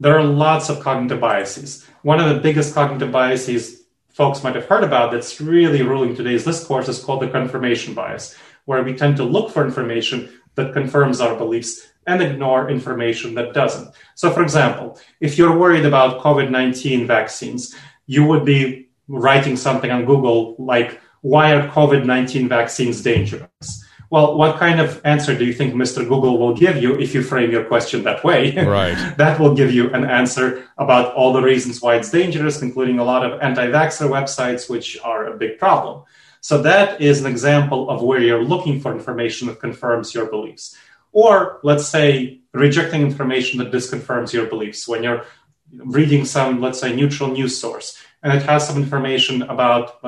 There 0.00 0.18
are 0.18 0.24
lots 0.24 0.70
of 0.70 0.80
cognitive 0.80 1.20
biases. 1.20 1.86
One 2.00 2.18
of 2.18 2.34
the 2.34 2.40
biggest 2.40 2.74
cognitive 2.74 3.12
biases 3.12 3.82
folks 4.08 4.42
might 4.42 4.54
have 4.54 4.64
heard 4.64 4.82
about 4.82 5.12
that's 5.12 5.38
really 5.38 5.82
ruling 5.82 6.16
today's 6.16 6.44
discourse 6.44 6.88
is 6.88 7.04
called 7.04 7.20
the 7.20 7.28
confirmation 7.28 7.92
bias, 7.92 8.34
where 8.64 8.82
we 8.82 8.94
tend 8.94 9.18
to 9.18 9.24
look 9.24 9.50
for 9.50 9.66
information 9.66 10.32
that 10.54 10.72
confirms 10.72 11.20
our 11.20 11.36
beliefs 11.36 11.88
and 12.06 12.22
ignore 12.22 12.70
information 12.70 13.34
that 13.34 13.52
doesn't. 13.52 13.94
So, 14.14 14.30
for 14.30 14.42
example, 14.42 14.98
if 15.20 15.36
you're 15.36 15.58
worried 15.58 15.84
about 15.84 16.22
COVID 16.22 16.50
19 16.50 17.06
vaccines, 17.06 17.74
you 18.06 18.24
would 18.24 18.46
be 18.46 18.89
writing 19.10 19.56
something 19.56 19.90
on 19.90 20.04
Google 20.04 20.54
like, 20.58 21.00
why 21.20 21.52
are 21.52 21.68
COVID 21.68 22.06
19 22.06 22.48
vaccines 22.48 23.02
dangerous? 23.02 23.84
Well, 24.08 24.36
what 24.36 24.56
kind 24.56 24.80
of 24.80 25.00
answer 25.04 25.38
do 25.38 25.44
you 25.44 25.52
think 25.52 25.74
Mr. 25.74 25.98
Google 25.98 26.38
will 26.38 26.56
give 26.56 26.82
you 26.82 26.98
if 26.98 27.14
you 27.14 27.22
frame 27.22 27.52
your 27.52 27.64
question 27.64 28.02
that 28.04 28.24
way? 28.24 28.56
Right. 28.56 28.96
that 29.18 29.38
will 29.38 29.54
give 29.54 29.72
you 29.72 29.90
an 29.90 30.04
answer 30.04 30.66
about 30.78 31.14
all 31.14 31.32
the 31.32 31.42
reasons 31.42 31.80
why 31.80 31.94
it's 31.96 32.10
dangerous, 32.10 32.60
including 32.60 32.98
a 32.98 33.04
lot 33.04 33.24
of 33.24 33.40
anti 33.40 33.66
vaxxer 33.66 34.08
websites, 34.08 34.68
which 34.68 34.98
are 35.04 35.26
a 35.26 35.36
big 35.36 35.58
problem. 35.58 36.04
So, 36.40 36.62
that 36.62 37.00
is 37.00 37.20
an 37.20 37.30
example 37.30 37.88
of 37.88 38.02
where 38.02 38.20
you're 38.20 38.42
looking 38.42 38.80
for 38.80 38.92
information 38.92 39.46
that 39.48 39.60
confirms 39.60 40.12
your 40.12 40.26
beliefs. 40.26 40.76
Or, 41.12 41.60
let's 41.62 41.86
say, 41.86 42.40
rejecting 42.52 43.02
information 43.02 43.58
that 43.58 43.70
disconfirms 43.70 44.32
your 44.32 44.46
beliefs 44.46 44.88
when 44.88 45.04
you're 45.04 45.24
reading 45.72 46.24
some, 46.24 46.60
let's 46.60 46.80
say, 46.80 46.96
neutral 46.96 47.30
news 47.30 47.56
source 47.60 47.96
and 48.22 48.32
it 48.32 48.42
has 48.42 48.66
some 48.66 48.76
information 48.76 49.42
about 49.42 49.98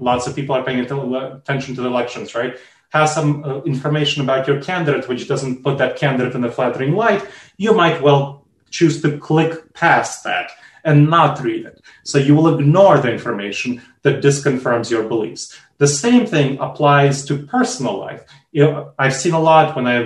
lots 0.00 0.26
of 0.26 0.34
people 0.34 0.54
are 0.54 0.64
paying 0.64 0.80
attention 0.80 1.74
to 1.74 1.82
the 1.82 1.86
elections, 1.86 2.34
right? 2.34 2.56
Has 2.90 3.14
some 3.14 3.44
uh, 3.44 3.60
information 3.62 4.22
about 4.22 4.48
your 4.48 4.62
candidate, 4.62 5.08
which 5.08 5.28
doesn't 5.28 5.62
put 5.62 5.76
that 5.78 5.96
candidate 5.96 6.34
in 6.34 6.44
a 6.44 6.50
flattering 6.50 6.94
light. 6.94 7.26
You 7.58 7.74
might 7.74 8.00
well 8.00 8.46
choose 8.70 9.02
to 9.02 9.18
click 9.18 9.74
past 9.74 10.24
that 10.24 10.50
and 10.84 11.10
not 11.10 11.42
read 11.42 11.66
it. 11.66 11.82
So 12.04 12.18
you 12.18 12.34
will 12.34 12.58
ignore 12.58 12.98
the 12.98 13.12
information 13.12 13.82
that 14.02 14.22
disconfirms 14.22 14.90
your 14.90 15.02
beliefs. 15.02 15.58
The 15.76 15.88
same 15.88 16.24
thing 16.26 16.58
applies 16.58 17.24
to 17.26 17.46
personal 17.46 17.98
life. 17.98 18.24
You 18.58 18.64
know, 18.64 18.92
I've 18.98 19.14
seen 19.14 19.34
a 19.34 19.38
lot 19.50 19.76
when 19.76 19.86
I 19.86 19.98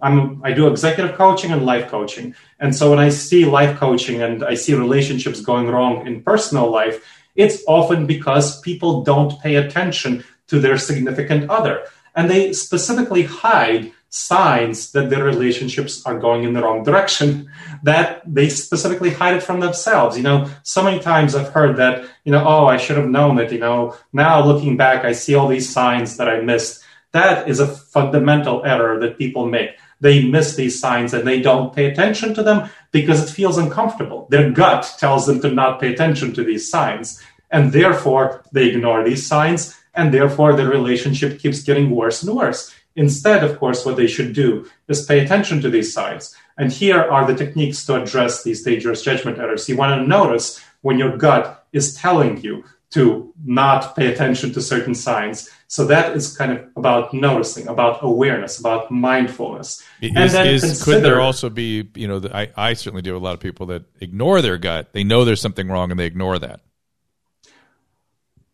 I'm 0.00 0.40
I 0.42 0.52
do 0.54 0.66
executive 0.66 1.14
coaching 1.18 1.50
and 1.52 1.66
life 1.66 1.90
coaching, 1.90 2.34
and 2.58 2.74
so 2.74 2.88
when 2.88 2.98
I 2.98 3.10
see 3.10 3.44
life 3.44 3.76
coaching 3.76 4.22
and 4.22 4.42
I 4.42 4.54
see 4.54 4.72
relationships 4.72 5.42
going 5.42 5.66
wrong 5.66 6.06
in 6.06 6.22
personal 6.22 6.70
life, 6.70 6.96
it's 7.36 7.62
often 7.66 8.06
because 8.06 8.62
people 8.62 9.02
don't 9.02 9.38
pay 9.42 9.56
attention 9.56 10.24
to 10.46 10.58
their 10.58 10.78
significant 10.78 11.50
other, 11.50 11.84
and 12.16 12.30
they 12.30 12.54
specifically 12.54 13.24
hide 13.24 13.92
signs 14.08 14.92
that 14.92 15.10
their 15.10 15.24
relationships 15.24 15.94
are 16.06 16.18
going 16.18 16.44
in 16.44 16.54
the 16.54 16.62
wrong 16.62 16.82
direction 16.84 17.50
that 17.82 18.22
they 18.24 18.48
specifically 18.48 19.10
hide 19.10 19.34
it 19.34 19.42
from 19.42 19.60
themselves. 19.60 20.16
You 20.16 20.22
know 20.22 20.48
so 20.62 20.82
many 20.82 20.98
times 20.98 21.34
i've 21.34 21.52
heard 21.58 21.76
that 21.76 22.08
you 22.24 22.32
know 22.32 22.42
oh 22.42 22.66
i 22.74 22.78
should 22.78 22.96
have 22.96 23.14
known 23.18 23.38
it 23.38 23.52
you 23.52 23.60
know. 23.60 23.94
Now 24.14 24.42
looking 24.42 24.78
back 24.78 25.04
i 25.04 25.12
see 25.12 25.34
all 25.34 25.48
these 25.48 25.68
signs 25.68 26.16
that 26.16 26.28
i 26.30 26.40
missed 26.40 26.84
that 27.12 27.48
is 27.48 27.60
a 27.60 27.66
fundamental 27.66 28.64
error 28.64 28.98
that 29.00 29.18
people 29.18 29.46
make 29.46 29.70
they 30.00 30.24
miss 30.24 30.54
these 30.54 30.78
signs 30.78 31.12
and 31.12 31.26
they 31.26 31.40
don't 31.40 31.74
pay 31.74 31.86
attention 31.86 32.32
to 32.34 32.42
them 32.42 32.68
because 32.92 33.22
it 33.22 33.32
feels 33.32 33.58
uncomfortable 33.58 34.26
their 34.30 34.50
gut 34.50 34.94
tells 34.98 35.26
them 35.26 35.40
to 35.40 35.50
not 35.50 35.80
pay 35.80 35.92
attention 35.92 36.32
to 36.32 36.44
these 36.44 36.70
signs 36.70 37.22
and 37.50 37.72
therefore 37.72 38.44
they 38.52 38.68
ignore 38.68 39.02
these 39.04 39.26
signs 39.26 39.76
and 39.94 40.14
therefore 40.14 40.54
the 40.54 40.66
relationship 40.66 41.38
keeps 41.38 41.62
getting 41.62 41.90
worse 41.90 42.22
and 42.22 42.36
worse 42.36 42.74
Instead, 42.98 43.44
of 43.44 43.60
course, 43.60 43.86
what 43.86 43.96
they 43.96 44.08
should 44.08 44.32
do 44.32 44.68
is 44.88 45.06
pay 45.06 45.20
attention 45.20 45.60
to 45.60 45.70
these 45.70 45.92
signs. 45.92 46.34
And 46.58 46.72
here 46.72 47.00
are 47.00 47.24
the 47.24 47.36
techniques 47.36 47.86
to 47.86 48.02
address 48.02 48.42
these 48.42 48.64
dangerous 48.64 49.02
judgment 49.02 49.38
errors. 49.38 49.68
You 49.68 49.76
want 49.76 50.02
to 50.02 50.08
notice 50.08 50.60
when 50.82 50.98
your 50.98 51.16
gut 51.16 51.64
is 51.72 51.94
telling 51.94 52.42
you 52.42 52.64
to 52.90 53.32
not 53.44 53.94
pay 53.94 54.12
attention 54.12 54.52
to 54.52 54.60
certain 54.60 54.96
signs. 54.96 55.48
So 55.70 55.84
that 55.86 56.16
is 56.16 56.34
kind 56.34 56.52
of 56.52 56.66
about 56.76 57.12
noticing, 57.12 57.68
about 57.68 58.02
awareness, 58.02 58.58
about 58.58 58.90
mindfulness. 58.90 59.84
Is, 60.00 60.12
and 60.16 60.30
then 60.30 60.46
is, 60.46 60.62
consider, 60.62 60.84
could 60.84 61.04
there 61.04 61.20
also 61.20 61.50
be, 61.50 61.90
you 61.94 62.08
know, 62.08 62.22
I, 62.32 62.50
I 62.56 62.72
certainly 62.72 63.02
deal 63.02 63.12
with 63.12 63.22
a 63.22 63.24
lot 63.24 63.34
of 63.34 63.40
people 63.40 63.66
that 63.66 63.82
ignore 64.00 64.40
their 64.40 64.56
gut. 64.56 64.94
They 64.94 65.04
know 65.04 65.26
there's 65.26 65.42
something 65.42 65.68
wrong 65.68 65.90
and 65.90 66.00
they 66.00 66.06
ignore 66.06 66.38
that. 66.38 66.60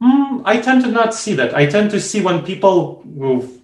Mm, 0.03 0.43
I 0.45 0.61
tend 0.61 0.83
to 0.83 0.91
not 0.91 1.15
see 1.15 1.35
that. 1.35 1.55
I 1.55 1.67
tend 1.67 1.93
to 1.93 2.01
see 2.01 2.21
when 2.21 2.43
people 2.43 3.05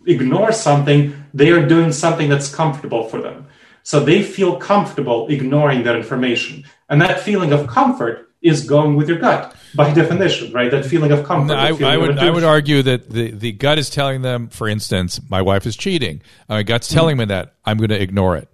ignore 0.07 0.53
something, 0.53 1.13
they 1.35 1.51
are 1.51 1.67
doing 1.67 1.91
something 1.91 2.29
that's 2.29 2.55
comfortable 2.55 3.09
for 3.09 3.21
them. 3.21 3.49
So 3.83 3.99
they 3.99 4.23
feel 4.23 4.59
comfortable 4.59 5.27
ignoring 5.29 5.83
that 5.83 5.97
information. 5.97 6.65
And 6.89 7.03
that 7.03 7.19
feeling 7.19 7.53
of 7.53 7.67
comfort 7.67 8.30
is 8.43 8.65
going 8.65 8.97
with 8.97 9.09
your 9.09 9.19
gut 9.19 9.55
by 9.75 9.93
definition, 9.93 10.53
right? 10.53 10.71
That 10.71 10.87
feeling 10.87 11.13
of 11.13 11.25
comfort. 11.25 11.55
I, 11.55 11.69
I, 11.69 11.97
would 11.97 12.19
I 12.19 12.31
would 12.31 12.45
argue 12.45 12.83
that 12.83 13.11
the, 13.11 13.31
the 13.31 13.53
gut 13.53 13.79
is 13.79 13.91
telling 13.91 14.23
them, 14.23 14.49
for 14.49 14.69
instance, 14.69 15.21
my 15.29 15.43
wife 15.43 15.67
is 15.67 15.77
cheating. 15.77 16.23
My 16.49 16.63
gut's 16.63 16.89
telling 16.89 17.17
mm. 17.17 17.21
me 17.21 17.25
that 17.27 17.55
I'm 17.65 17.77
going 17.77 17.91
to 17.91 18.01
ignore 18.01 18.37
it. 18.37 18.49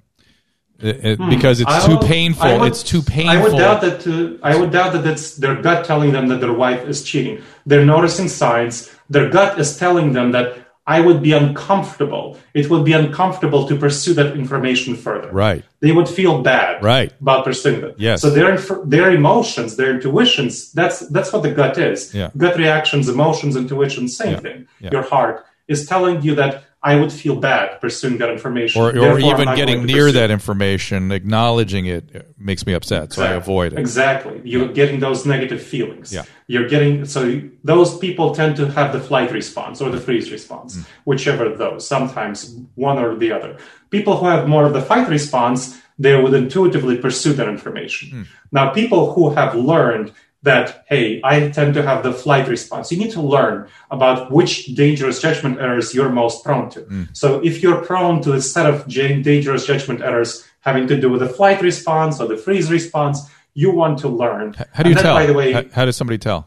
It, 0.78 1.16
hmm. 1.16 1.30
because 1.30 1.58
it's 1.60 1.86
too 1.86 1.96
painful. 2.00 2.58
Would, 2.58 2.68
it's 2.68 2.82
too 2.82 3.00
painful. 3.00 3.34
I 3.34 3.42
would 3.42 3.56
doubt 3.56 3.80
that. 3.80 4.06
Uh, 4.06 4.46
I 4.46 4.60
would 4.60 4.72
doubt 4.72 4.92
that 4.92 5.06
it's 5.06 5.36
their 5.36 5.54
gut 5.62 5.86
telling 5.86 6.12
them 6.12 6.28
that 6.28 6.42
their 6.42 6.52
wife 6.52 6.86
is 6.86 7.02
cheating. 7.02 7.42
They're 7.64 7.86
noticing 7.86 8.28
signs. 8.28 8.94
Their 9.08 9.30
gut 9.30 9.58
is 9.58 9.78
telling 9.78 10.12
them 10.12 10.32
that 10.32 10.65
I 10.86 11.00
would 11.00 11.20
be 11.20 11.32
uncomfortable. 11.32 12.38
It 12.54 12.70
would 12.70 12.84
be 12.84 12.92
uncomfortable 12.92 13.66
to 13.66 13.76
pursue 13.76 14.14
that 14.14 14.36
information 14.36 14.94
further. 14.94 15.30
Right. 15.32 15.64
They 15.80 15.90
would 15.90 16.08
feel 16.08 16.42
bad. 16.42 16.82
Right. 16.82 17.12
About 17.20 17.44
pursuing 17.44 17.82
it. 17.82 17.96
Yes. 17.98 18.22
So 18.22 18.30
their 18.30 18.56
their 18.84 19.10
emotions, 19.10 19.76
their 19.76 19.90
intuitions. 19.96 20.72
That's 20.72 21.00
that's 21.08 21.32
what 21.32 21.42
the 21.42 21.50
gut 21.50 21.76
is. 21.76 22.14
Yeah. 22.14 22.30
Gut 22.36 22.56
reactions, 22.56 23.08
emotions, 23.08 23.56
intuition. 23.56 24.06
Same 24.08 24.34
yeah. 24.34 24.40
thing. 24.40 24.68
Yeah. 24.80 24.90
Your 24.92 25.02
heart 25.02 25.44
is 25.66 25.86
telling 25.86 26.22
you 26.22 26.36
that 26.36 26.64
I 26.86 26.94
would 26.94 27.12
feel 27.12 27.34
bad 27.34 27.80
pursuing 27.80 28.18
that 28.18 28.30
information. 28.30 28.80
Or, 28.80 28.96
or 28.96 29.18
even 29.18 29.46
getting 29.56 29.84
near 29.84 30.12
that 30.12 30.30
information, 30.30 31.10
acknowledging 31.10 31.86
it 31.86 32.04
makes 32.38 32.64
me 32.64 32.74
upset, 32.74 33.12
so 33.12 33.22
exactly. 33.22 33.26
I 33.26 33.32
avoid 33.32 33.72
it. 33.72 33.78
Exactly. 33.80 34.40
You're 34.44 34.68
getting 34.68 35.00
those 35.00 35.26
negative 35.26 35.60
feelings. 35.60 36.12
Yeah. 36.12 36.22
You're 36.46 36.68
getting, 36.68 37.04
so 37.04 37.42
those 37.64 37.98
people 37.98 38.36
tend 38.36 38.54
to 38.58 38.70
have 38.70 38.92
the 38.92 39.00
flight 39.00 39.32
response 39.32 39.82
or 39.82 39.90
the 39.90 39.98
freeze 39.98 40.30
response, 40.30 40.76
mm. 40.76 40.86
whichever 41.04 41.44
of 41.44 41.58
those, 41.58 41.84
sometimes 41.94 42.56
one 42.76 42.98
or 42.98 43.16
the 43.16 43.32
other. 43.32 43.58
People 43.90 44.16
who 44.18 44.26
have 44.26 44.46
more 44.46 44.64
of 44.64 44.72
the 44.72 44.80
fight 44.80 45.08
response, 45.08 45.76
they 45.98 46.14
would 46.14 46.34
intuitively 46.34 46.96
pursue 46.98 47.32
that 47.32 47.48
information. 47.48 48.10
Mm. 48.10 48.26
Now, 48.52 48.70
people 48.70 49.12
who 49.12 49.30
have 49.30 49.56
learned 49.56 50.12
that, 50.46 50.84
hey, 50.88 51.20
I 51.22 51.50
tend 51.50 51.74
to 51.74 51.82
have 51.82 52.02
the 52.02 52.12
flight 52.12 52.48
response. 52.48 52.90
You 52.90 52.98
need 52.98 53.10
to 53.12 53.20
learn 53.20 53.68
about 53.90 54.32
which 54.32 54.66
dangerous 54.74 55.20
judgment 55.20 55.60
errors 55.60 55.94
you're 55.94 56.08
most 56.08 56.44
prone 56.44 56.70
to. 56.70 56.80
Mm. 56.82 57.16
So 57.16 57.44
if 57.44 57.62
you're 57.62 57.84
prone 57.84 58.22
to 58.22 58.32
a 58.32 58.40
set 58.40 58.66
of 58.66 58.88
dangerous 58.88 59.66
judgment 59.66 60.00
errors 60.02 60.46
having 60.60 60.86
to 60.86 60.98
do 60.98 61.10
with 61.10 61.20
the 61.20 61.28
flight 61.28 61.60
response 61.62 62.20
or 62.20 62.26
the 62.28 62.36
freeze 62.36 62.70
response, 62.70 63.28
you 63.54 63.70
want 63.70 63.98
to 64.00 64.08
learn. 64.08 64.54
How 64.72 64.82
do 64.82 64.90
you 64.90 64.96
tell? 64.96 65.14
By 65.14 65.26
the 65.26 65.34
way, 65.34 65.52
how, 65.52 65.64
how 65.72 65.84
does 65.84 65.96
somebody 65.96 66.18
tell? 66.18 66.46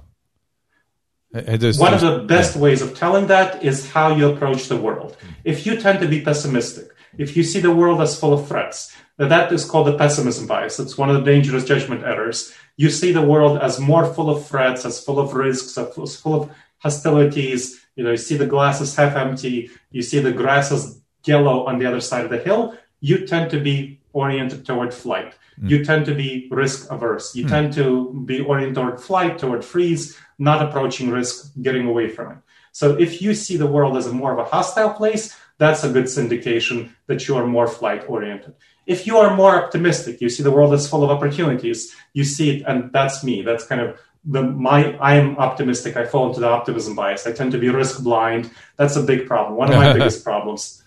One 1.32 1.94
of 1.94 2.02
the 2.02 2.24
best 2.26 2.56
yeah. 2.56 2.62
ways 2.62 2.82
of 2.82 2.98
telling 2.98 3.28
that 3.28 3.64
is 3.64 3.90
how 3.92 4.16
you 4.16 4.30
approach 4.32 4.68
the 4.68 4.78
world. 4.78 5.16
Mm. 5.22 5.34
If 5.44 5.66
you 5.66 5.78
tend 5.78 6.00
to 6.00 6.08
be 6.08 6.22
pessimistic, 6.22 6.90
if 7.18 7.36
you 7.38 7.44
see 7.44 7.60
the 7.60 7.72
world 7.72 8.02
as 8.02 8.20
full 8.20 8.34
of 8.34 8.48
threats, 8.48 8.96
that 9.28 9.52
is 9.52 9.66
called 9.66 9.88
the 9.88 9.98
pessimism 9.98 10.48
bias. 10.48 10.80
It's 10.80 10.98
one 10.98 11.10
of 11.10 11.16
the 11.18 11.32
dangerous 11.32 11.66
judgment 11.66 12.04
errors 12.04 12.54
you 12.80 12.90
see 12.90 13.12
the 13.12 13.22
world 13.22 13.58
as 13.58 13.78
more 13.78 14.06
full 14.06 14.30
of 14.30 14.48
threats, 14.48 14.86
as 14.86 15.04
full 15.04 15.20
of 15.20 15.34
risks, 15.34 15.78
as 15.78 16.16
full 16.16 16.42
of 16.42 16.50
hostilities. 16.78 17.86
You 17.98 18.06
know, 18.06 18.12
you 18.12 18.18
see 18.18 18.38
the 18.38 18.46
glass 18.46 18.80
is 18.80 18.96
half 18.96 19.18
empty. 19.18 19.70
You 19.92 20.02
see 20.02 20.20
the 20.20 20.32
grass 20.32 20.72
is 20.72 21.02
yellow 21.26 21.66
on 21.66 21.78
the 21.78 21.86
other 21.86 22.00
side 22.00 22.24
of 22.24 22.32
the 22.32 22.38
hill. 22.38 22.78
You 23.02 23.28
tend 23.28 23.52
to 23.52 23.60
be 23.60 24.00
oriented 24.14 24.66
toward 24.66 24.94
flight. 24.94 25.36
Mm. 25.62 25.70
You 25.72 25.84
tend 25.84 26.06
to 26.06 26.16
be 26.16 26.48
risk 26.52 26.90
averse. 26.90 27.36
You 27.36 27.44
mm. 27.44 27.50
tend 27.50 27.74
to 27.74 28.14
be 28.26 28.40
oriented 28.40 28.76
toward 28.76 29.02
flight, 29.02 29.38
toward 29.38 29.66
freeze, 29.66 30.18
not 30.38 30.66
approaching 30.66 31.10
risk, 31.10 31.52
getting 31.62 31.86
away 31.86 32.08
from 32.08 32.32
it. 32.32 32.38
So 32.72 32.98
if 32.98 33.22
you 33.22 33.34
see 33.34 33.58
the 33.58 33.68
world 33.68 33.98
as 33.98 34.08
a 34.08 34.14
more 34.14 34.32
of 34.32 34.40
a 34.40 34.50
hostile 34.50 34.94
place, 34.94 35.36
that's 35.58 35.84
a 35.84 35.92
good 35.92 36.06
syndication 36.06 36.92
that 37.08 37.28
you 37.28 37.36
are 37.36 37.46
more 37.46 37.68
flight 37.68 38.06
oriented. 38.08 38.56
If 38.90 39.06
you 39.06 39.18
are 39.20 39.36
more 39.36 39.56
optimistic, 39.64 40.20
you 40.20 40.30
see 40.30 40.42
the 40.42 40.52
world 40.52 40.74
as 40.74 40.90
full 40.90 41.04
of 41.04 41.12
opportunities, 41.12 41.96
you 42.14 42.24
see 42.24 42.48
it, 42.58 42.64
and 42.68 42.92
that's 42.92 43.24
me. 43.24 43.44
That's 43.44 43.66
kind 43.66 43.82
of 43.82 44.00
the 44.26 44.42
my 44.42 44.98
I 44.98 45.16
am 45.16 45.38
optimistic. 45.38 45.96
I 45.96 46.06
fall 46.06 46.28
into 46.28 46.40
the 46.40 46.50
optimism 46.50 46.96
bias. 46.96 47.28
I 47.28 47.32
tend 47.32 47.52
to 47.52 47.60
be 47.60 47.70
risk 47.70 48.04
blind. 48.04 48.50
That's 48.78 48.96
a 48.96 49.04
big 49.04 49.28
problem. 49.28 49.58
One 49.58 49.72
of 49.72 49.76
my 49.76 49.94
biggest 49.98 50.24
problems. 50.24 50.84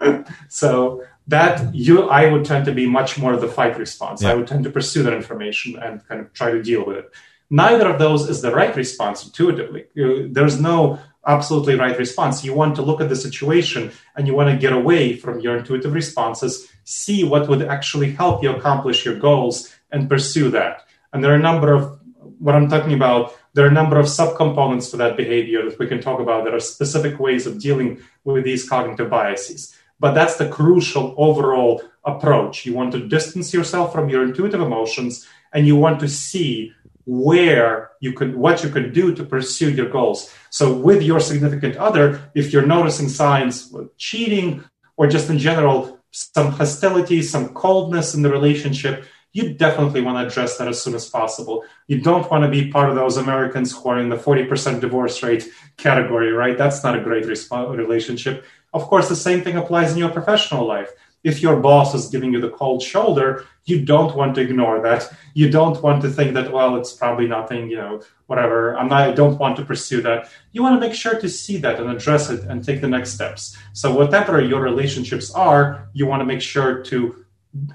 so 0.48 1.04
that 1.26 1.74
you 1.74 2.08
I 2.08 2.30
would 2.30 2.44
tend 2.44 2.64
to 2.66 2.72
be 2.72 2.86
much 2.88 3.18
more 3.18 3.36
the 3.36 3.48
fight 3.48 3.76
response. 3.78 4.22
Yeah. 4.22 4.30
I 4.30 4.34
would 4.34 4.46
tend 4.46 4.64
to 4.64 4.70
pursue 4.70 5.02
that 5.02 5.12
information 5.12 5.76
and 5.76 6.06
kind 6.06 6.20
of 6.20 6.32
try 6.32 6.52
to 6.52 6.62
deal 6.62 6.86
with 6.86 6.98
it. 6.98 7.10
Neither 7.50 7.88
of 7.88 7.98
those 7.98 8.28
is 8.30 8.42
the 8.42 8.52
right 8.52 8.74
response 8.76 9.24
intuitively. 9.24 9.86
There's 9.96 10.60
no 10.60 11.00
absolutely 11.26 11.74
right 11.74 11.98
response. 11.98 12.44
You 12.44 12.54
want 12.54 12.76
to 12.76 12.82
look 12.82 13.00
at 13.00 13.08
the 13.08 13.16
situation 13.16 13.92
and 14.16 14.26
you 14.26 14.34
want 14.34 14.50
to 14.50 14.56
get 14.56 14.72
away 14.72 15.16
from 15.16 15.40
your 15.40 15.56
intuitive 15.56 15.92
responses, 15.92 16.68
see 16.84 17.24
what 17.24 17.48
would 17.48 17.62
actually 17.62 18.12
help 18.12 18.42
you 18.42 18.50
accomplish 18.50 19.04
your 19.04 19.18
goals, 19.18 19.74
and 19.92 20.08
pursue 20.08 20.50
that. 20.50 20.84
And 21.12 21.22
there 21.22 21.32
are 21.32 21.36
a 21.36 21.42
number 21.50 21.72
of 21.72 21.98
what 22.38 22.54
I'm 22.54 22.68
talking 22.68 22.94
about. 22.94 23.36
There 23.54 23.64
are 23.64 23.68
a 23.68 23.72
number 23.72 23.98
of 23.98 24.06
subcomponents 24.06 24.90
to 24.90 24.96
that 24.98 25.16
behavior 25.16 25.68
that 25.68 25.78
we 25.78 25.88
can 25.88 26.00
talk 26.00 26.20
about. 26.20 26.44
There 26.44 26.54
are 26.54 26.60
specific 26.60 27.18
ways 27.18 27.46
of 27.46 27.60
dealing 27.60 28.00
with 28.24 28.44
these 28.44 28.68
cognitive 28.68 29.10
biases. 29.10 29.74
But 29.98 30.12
that's 30.12 30.36
the 30.36 30.48
crucial 30.48 31.14
overall 31.18 31.82
approach. 32.04 32.64
You 32.64 32.74
want 32.74 32.92
to 32.92 33.06
distance 33.06 33.52
yourself 33.52 33.92
from 33.92 34.08
your 34.08 34.22
intuitive 34.22 34.60
emotions 34.60 35.26
and 35.52 35.66
you 35.66 35.76
want 35.76 36.00
to 36.00 36.08
see 36.08 36.72
where 37.04 37.90
you 38.00 38.12
could 38.12 38.36
what 38.36 38.62
you 38.62 38.70
can 38.70 38.92
do 38.92 39.14
to 39.14 39.24
pursue 39.24 39.70
your 39.70 39.88
goals. 39.88 40.32
So 40.50 40.72
with 40.72 41.02
your 41.02 41.20
significant 41.20 41.76
other 41.76 42.30
if 42.34 42.52
you're 42.52 42.66
noticing 42.66 43.08
signs 43.08 43.72
of 43.74 43.96
cheating 43.96 44.64
or 44.96 45.06
just 45.06 45.30
in 45.30 45.38
general 45.38 45.98
some 46.10 46.52
hostility 46.52 47.22
some 47.22 47.54
coldness 47.54 48.14
in 48.14 48.22
the 48.22 48.30
relationship 48.30 49.04
you 49.32 49.54
definitely 49.54 50.00
want 50.00 50.18
to 50.18 50.26
address 50.26 50.58
that 50.58 50.66
as 50.66 50.82
soon 50.82 50.96
as 50.96 51.08
possible. 51.08 51.62
You 51.86 52.00
don't 52.00 52.28
want 52.32 52.42
to 52.42 52.50
be 52.50 52.68
part 52.68 52.90
of 52.90 52.96
those 52.96 53.16
americans 53.16 53.72
who 53.72 53.88
are 53.88 53.98
in 53.98 54.08
the 54.08 54.16
40% 54.16 54.80
divorce 54.80 55.22
rate 55.22 55.48
category 55.76 56.32
right? 56.32 56.58
That's 56.58 56.82
not 56.82 56.98
a 56.98 57.00
great 57.00 57.24
resp- 57.24 57.76
relationship. 57.76 58.44
Of 58.72 58.82
course 58.84 59.08
the 59.08 59.16
same 59.16 59.42
thing 59.42 59.56
applies 59.56 59.92
in 59.92 59.98
your 59.98 60.10
professional 60.10 60.66
life 60.66 60.90
if 61.22 61.42
your 61.42 61.56
boss 61.60 61.94
is 61.94 62.08
giving 62.08 62.32
you 62.32 62.40
the 62.40 62.50
cold 62.50 62.82
shoulder, 62.82 63.44
you 63.64 63.84
don't 63.84 64.16
want 64.16 64.34
to 64.34 64.40
ignore 64.40 64.80
that. 64.82 65.12
You 65.34 65.50
don't 65.50 65.80
want 65.82 66.02
to 66.02 66.10
think 66.10 66.34
that, 66.34 66.50
well, 66.52 66.76
it's 66.76 66.92
probably 66.92 67.26
nothing, 67.26 67.70
you 67.70 67.76
know, 67.76 68.02
whatever. 68.26 68.76
I'm 68.78 68.88
not, 68.88 69.08
I 69.08 69.12
don't 69.12 69.38
want 69.38 69.56
to 69.56 69.64
pursue 69.64 70.00
that. 70.02 70.30
You 70.52 70.62
want 70.62 70.80
to 70.80 70.86
make 70.86 70.96
sure 70.96 71.20
to 71.20 71.28
see 71.28 71.58
that 71.58 71.78
and 71.78 71.90
address 71.90 72.30
it 72.30 72.44
and 72.44 72.64
take 72.64 72.80
the 72.80 72.88
next 72.88 73.10
steps. 73.12 73.56
So, 73.72 73.94
whatever 73.94 74.40
your 74.40 74.60
relationships 74.60 75.30
are, 75.34 75.88
you 75.92 76.06
want 76.06 76.20
to 76.20 76.26
make 76.26 76.40
sure 76.40 76.82
to 76.84 77.24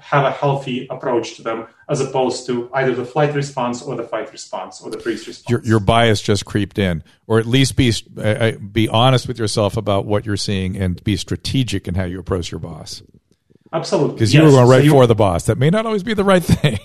have 0.00 0.24
a 0.24 0.30
healthy 0.30 0.86
approach 0.88 1.36
to 1.36 1.42
them 1.42 1.66
as 1.88 2.00
opposed 2.00 2.46
to 2.46 2.70
either 2.72 2.94
the 2.94 3.04
flight 3.04 3.34
response 3.34 3.82
or 3.82 3.94
the 3.94 4.02
fight 4.02 4.32
response 4.32 4.80
or 4.80 4.90
the 4.90 4.98
freeze 4.98 5.26
response. 5.28 5.50
Your, 5.50 5.62
your 5.62 5.80
bias 5.80 6.22
just 6.22 6.46
creeped 6.46 6.78
in, 6.78 7.04
or 7.26 7.38
at 7.38 7.46
least 7.46 7.76
be 7.76 7.92
uh, 8.16 8.52
be 8.52 8.88
honest 8.88 9.28
with 9.28 9.38
yourself 9.38 9.76
about 9.76 10.06
what 10.06 10.24
you're 10.24 10.36
seeing 10.38 10.76
and 10.76 11.02
be 11.04 11.16
strategic 11.16 11.86
in 11.86 11.94
how 11.94 12.04
you 12.04 12.18
approach 12.18 12.50
your 12.50 12.60
boss. 12.60 13.02
Absolutely. 13.72 14.14
Because 14.14 14.34
you 14.34 14.42
yes. 14.42 14.52
were 14.52 14.58
going 14.58 14.68
right 14.68 14.84
so 14.84 14.90
for 14.90 15.06
the 15.06 15.14
boss. 15.14 15.46
That 15.46 15.58
may 15.58 15.70
not 15.70 15.86
always 15.86 16.02
be 16.02 16.14
the 16.14 16.24
right 16.24 16.42
thing. 16.42 16.78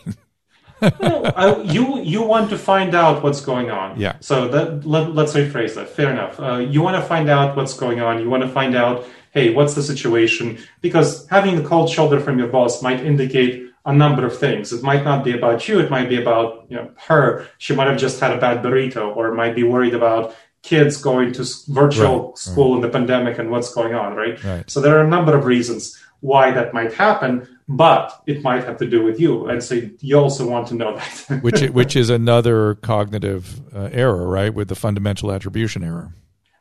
uh, 0.82 1.64
you 1.64 2.02
you 2.02 2.24
want 2.24 2.50
to 2.50 2.58
find 2.58 2.96
out 2.96 3.22
what's 3.22 3.42
going 3.42 3.70
on. 3.70 4.00
Yeah. 4.00 4.18
So 4.20 4.48
that 4.48 4.86
let, 4.86 5.10
us 5.18 5.36
rephrase 5.36 5.76
that. 5.76 5.90
Fair 5.90 6.12
enough. 6.12 6.40
Uh, 6.40 6.58
you 6.58 6.82
want 6.82 6.96
to 7.02 7.08
find 7.08 7.30
out 7.30 7.56
what's 7.56 7.74
going 7.74 8.02
on. 8.02 8.20
You 8.20 8.30
want 8.30 8.42
to 8.44 8.50
find 8.50 8.76
out, 8.76 9.06
hey, 9.32 9.54
what's 9.54 9.76
the 9.76 9.84
situation? 9.84 10.58
Because 10.82 11.28
having 11.28 11.56
the 11.56 11.68
cold 11.68 11.90
shoulder 11.90 12.20
from 12.20 12.40
your 12.40 12.48
boss 12.48 12.82
might 12.82 13.00
indicate 13.02 13.72
a 13.86 13.94
number 13.94 14.26
of 14.26 14.38
things. 14.38 14.74
It 14.74 14.84
might 14.84 15.04
not 15.04 15.24
be 15.24 15.34
about 15.34 15.68
you. 15.68 15.80
It 15.80 15.92
might 15.92 16.10
be 16.10 16.20
about 16.20 16.66
you 16.70 16.78
know 16.78 16.92
her. 17.08 17.48
She 17.60 17.76
might 17.76 17.88
have 17.88 18.00
just 18.00 18.20
had 18.20 18.32
a 18.32 18.40
bad 18.40 18.64
burrito, 18.64 19.16
or 19.16 19.34
might 19.34 19.56
be 19.56 19.64
worried 19.64 19.94
about 19.94 20.36
kids 20.64 20.98
going 20.98 21.34
to 21.34 21.46
virtual 21.70 22.30
right. 22.30 22.38
school 22.38 22.72
right. 22.72 22.76
in 22.76 22.82
the 22.82 22.90
pandemic 22.90 23.40
and 23.40 23.52
what's 23.52 23.74
going 23.74 23.94
on. 23.94 24.16
Right? 24.16 24.44
right. 24.44 24.70
So 24.70 24.82
there 24.82 24.98
are 24.98 25.06
a 25.06 25.10
number 25.10 25.38
of 25.38 25.46
reasons 25.46 26.00
why 26.22 26.52
that 26.52 26.74
might 26.74 26.94
happen, 26.94 27.48
but 27.68 28.22
it 28.26 28.44
might 28.44 28.64
have 28.64 28.78
to 28.78 28.90
do 28.90 29.04
with 29.04 29.20
you. 29.20 29.48
And 29.48 29.62
so 29.62 29.82
you 30.00 30.18
also 30.18 30.48
want 30.48 30.68
to 30.70 30.76
know 30.76 30.96
that. 30.96 31.40
which, 31.42 31.62
which 31.72 31.96
is 31.96 32.10
another 32.10 32.76
cognitive 32.76 33.62
uh, 33.76 33.90
error, 33.92 34.28
right? 34.28 34.54
With 34.54 34.70
the 34.70 34.76
fundamental 34.76 35.32
attribution 35.32 35.84
error. 35.84 36.14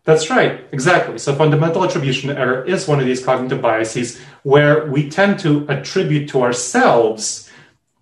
That's 0.05 0.31
right, 0.31 0.65
exactly. 0.73 1.19
So 1.19 1.35
fundamental 1.35 1.85
attribution 1.85 2.31
error 2.31 2.65
is 2.65 2.89
one 2.89 3.01
of 3.01 3.07
these 3.07 3.23
cognitive 3.23 3.61
biases 3.61 4.19
where 4.43 4.87
we 4.87 5.11
tend 5.11 5.39
to 5.41 5.67
attribute 5.69 6.31
to 6.31 6.43
ourselves 6.43 7.51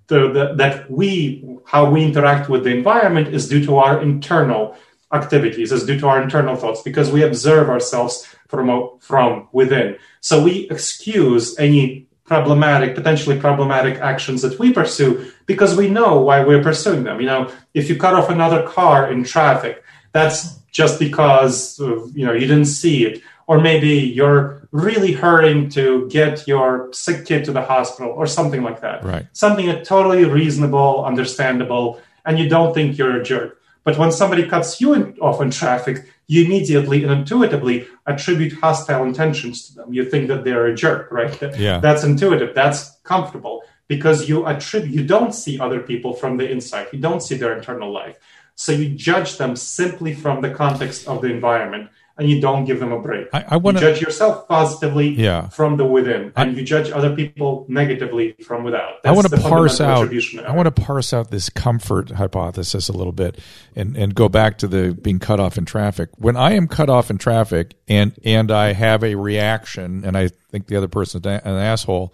the, 0.06 0.32
the, 0.32 0.54
that 0.54 0.90
we 0.90 1.44
how 1.66 1.90
we 1.90 2.02
interact 2.02 2.48
with 2.48 2.64
the 2.64 2.70
environment 2.70 3.28
is 3.28 3.46
due 3.46 3.62
to 3.66 3.76
our 3.76 4.00
internal 4.00 4.74
activities 5.12 5.72
is 5.72 5.84
due 5.84 5.98
to 5.98 6.08
our 6.08 6.22
internal 6.22 6.56
thoughts 6.56 6.82
because 6.82 7.10
we 7.10 7.22
observe 7.22 7.68
ourselves 7.68 8.26
from, 8.48 8.98
from 9.00 9.48
within. 9.52 9.96
So 10.28 10.42
we 10.42 10.68
excuse 10.68 11.58
any 11.58 12.06
problematic, 12.26 12.94
potentially 12.94 13.40
problematic 13.40 13.98
actions 14.12 14.42
that 14.42 14.58
we 14.58 14.74
pursue 14.74 15.32
because 15.46 15.74
we 15.74 15.88
know 15.88 16.20
why 16.20 16.44
we're 16.44 16.62
pursuing 16.62 17.04
them. 17.04 17.18
You 17.22 17.28
know, 17.28 17.50
if 17.72 17.88
you 17.88 17.96
cut 17.96 18.12
off 18.12 18.28
another 18.28 18.62
car 18.68 19.10
in 19.10 19.24
traffic, 19.24 19.82
that's 20.12 20.58
just 20.70 20.98
because 20.98 21.78
you 21.78 22.26
know 22.26 22.34
you 22.34 22.46
didn't 22.46 22.66
see 22.66 23.06
it, 23.06 23.22
or 23.46 23.58
maybe 23.58 23.88
you're 24.18 24.68
really 24.70 25.12
hurrying 25.12 25.70
to 25.70 26.06
get 26.10 26.46
your 26.46 26.92
sick 26.92 27.24
kid 27.24 27.46
to 27.46 27.52
the 27.52 27.62
hospital 27.62 28.12
or 28.12 28.26
something 28.26 28.62
like 28.62 28.82
that. 28.82 29.02
Right. 29.02 29.26
Something 29.32 29.64
that's 29.68 29.88
totally 29.88 30.26
reasonable, 30.26 31.06
understandable, 31.06 32.02
and 32.26 32.38
you 32.38 32.50
don't 32.50 32.74
think 32.74 32.98
you're 32.98 33.18
a 33.18 33.24
jerk. 33.24 33.58
But 33.82 33.96
when 33.96 34.12
somebody 34.12 34.46
cuts 34.46 34.78
you 34.78 34.92
in, 34.92 35.16
off 35.22 35.40
in 35.40 35.50
traffic, 35.50 36.04
you 36.28 36.44
immediately 36.44 37.02
and 37.02 37.12
intuitively 37.12 37.88
attribute 38.06 38.52
hostile 38.52 39.02
intentions 39.02 39.66
to 39.66 39.74
them. 39.74 39.92
You 39.92 40.04
think 40.04 40.28
that 40.28 40.44
they're 40.44 40.66
a 40.66 40.74
jerk, 40.74 41.10
right? 41.10 41.36
Yeah. 41.58 41.78
That's 41.78 42.04
intuitive. 42.04 42.54
That's 42.54 42.96
comfortable 43.02 43.62
because 43.88 44.28
you 44.28 44.46
attribute. 44.46 44.94
You 44.94 45.04
don't 45.04 45.34
see 45.34 45.58
other 45.58 45.80
people 45.80 46.12
from 46.12 46.36
the 46.36 46.48
inside. 46.48 46.88
You 46.92 47.00
don't 47.00 47.22
see 47.22 47.36
their 47.36 47.56
internal 47.56 47.90
life. 47.90 48.18
So 48.54 48.72
you 48.72 48.90
judge 48.90 49.38
them 49.38 49.56
simply 49.56 50.14
from 50.14 50.42
the 50.42 50.50
context 50.50 51.08
of 51.08 51.22
the 51.22 51.28
environment 51.28 51.90
and 52.18 52.28
you 52.28 52.40
don't 52.40 52.64
give 52.64 52.80
them 52.80 52.90
a 52.90 52.98
break. 52.98 53.28
I, 53.32 53.44
I 53.50 53.56
want 53.56 53.78
to 53.78 53.80
judge 53.80 54.00
yourself 54.00 54.48
positively 54.48 55.10
yeah. 55.10 55.48
from 55.48 55.76
the 55.76 55.84
within, 55.84 56.32
and 56.36 56.50
I, 56.50 56.52
you 56.52 56.62
judge 56.64 56.90
other 56.90 57.14
people 57.14 57.64
negatively 57.68 58.32
from 58.44 58.64
without. 58.64 59.02
That's 59.02 59.12
I 59.12 59.14
want 59.14 59.30
to 59.30 59.36
parse 59.36 59.80
out. 59.80 60.12
I 60.44 60.52
want 60.52 60.66
to 60.66 60.82
parse 60.82 61.12
out 61.12 61.30
this 61.30 61.48
comfort 61.48 62.10
hypothesis 62.10 62.88
a 62.88 62.92
little 62.92 63.12
bit, 63.12 63.38
and 63.76 63.96
and 63.96 64.14
go 64.14 64.28
back 64.28 64.58
to 64.58 64.66
the 64.66 64.92
being 65.00 65.20
cut 65.20 65.38
off 65.38 65.56
in 65.56 65.64
traffic. 65.64 66.10
When 66.16 66.36
I 66.36 66.52
am 66.52 66.66
cut 66.66 66.90
off 66.90 67.08
in 67.08 67.18
traffic, 67.18 67.74
and 67.86 68.18
and 68.24 68.50
I 68.50 68.72
have 68.72 69.04
a 69.04 69.14
reaction, 69.14 70.04
and 70.04 70.18
I 70.18 70.28
think 70.50 70.66
the 70.66 70.76
other 70.76 70.88
person's 70.88 71.24
an 71.24 71.40
asshole, 71.44 72.12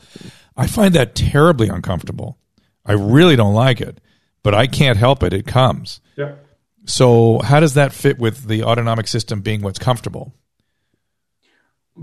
I 0.56 0.66
find 0.66 0.94
that 0.94 1.14
terribly 1.14 1.68
uncomfortable. 1.68 2.38
I 2.84 2.92
really 2.92 3.36
don't 3.36 3.54
like 3.54 3.80
it, 3.80 4.02
but 4.42 4.54
I 4.54 4.66
can't 4.66 4.98
help 4.98 5.22
it. 5.22 5.32
It 5.32 5.46
comes. 5.46 6.02
Yeah. 6.16 6.34
So, 6.86 7.40
how 7.40 7.60
does 7.60 7.74
that 7.74 7.92
fit 7.92 8.18
with 8.18 8.46
the 8.46 8.62
autonomic 8.62 9.08
system 9.08 9.40
being 9.40 9.62
what's 9.62 9.78
comfortable? 9.78 10.34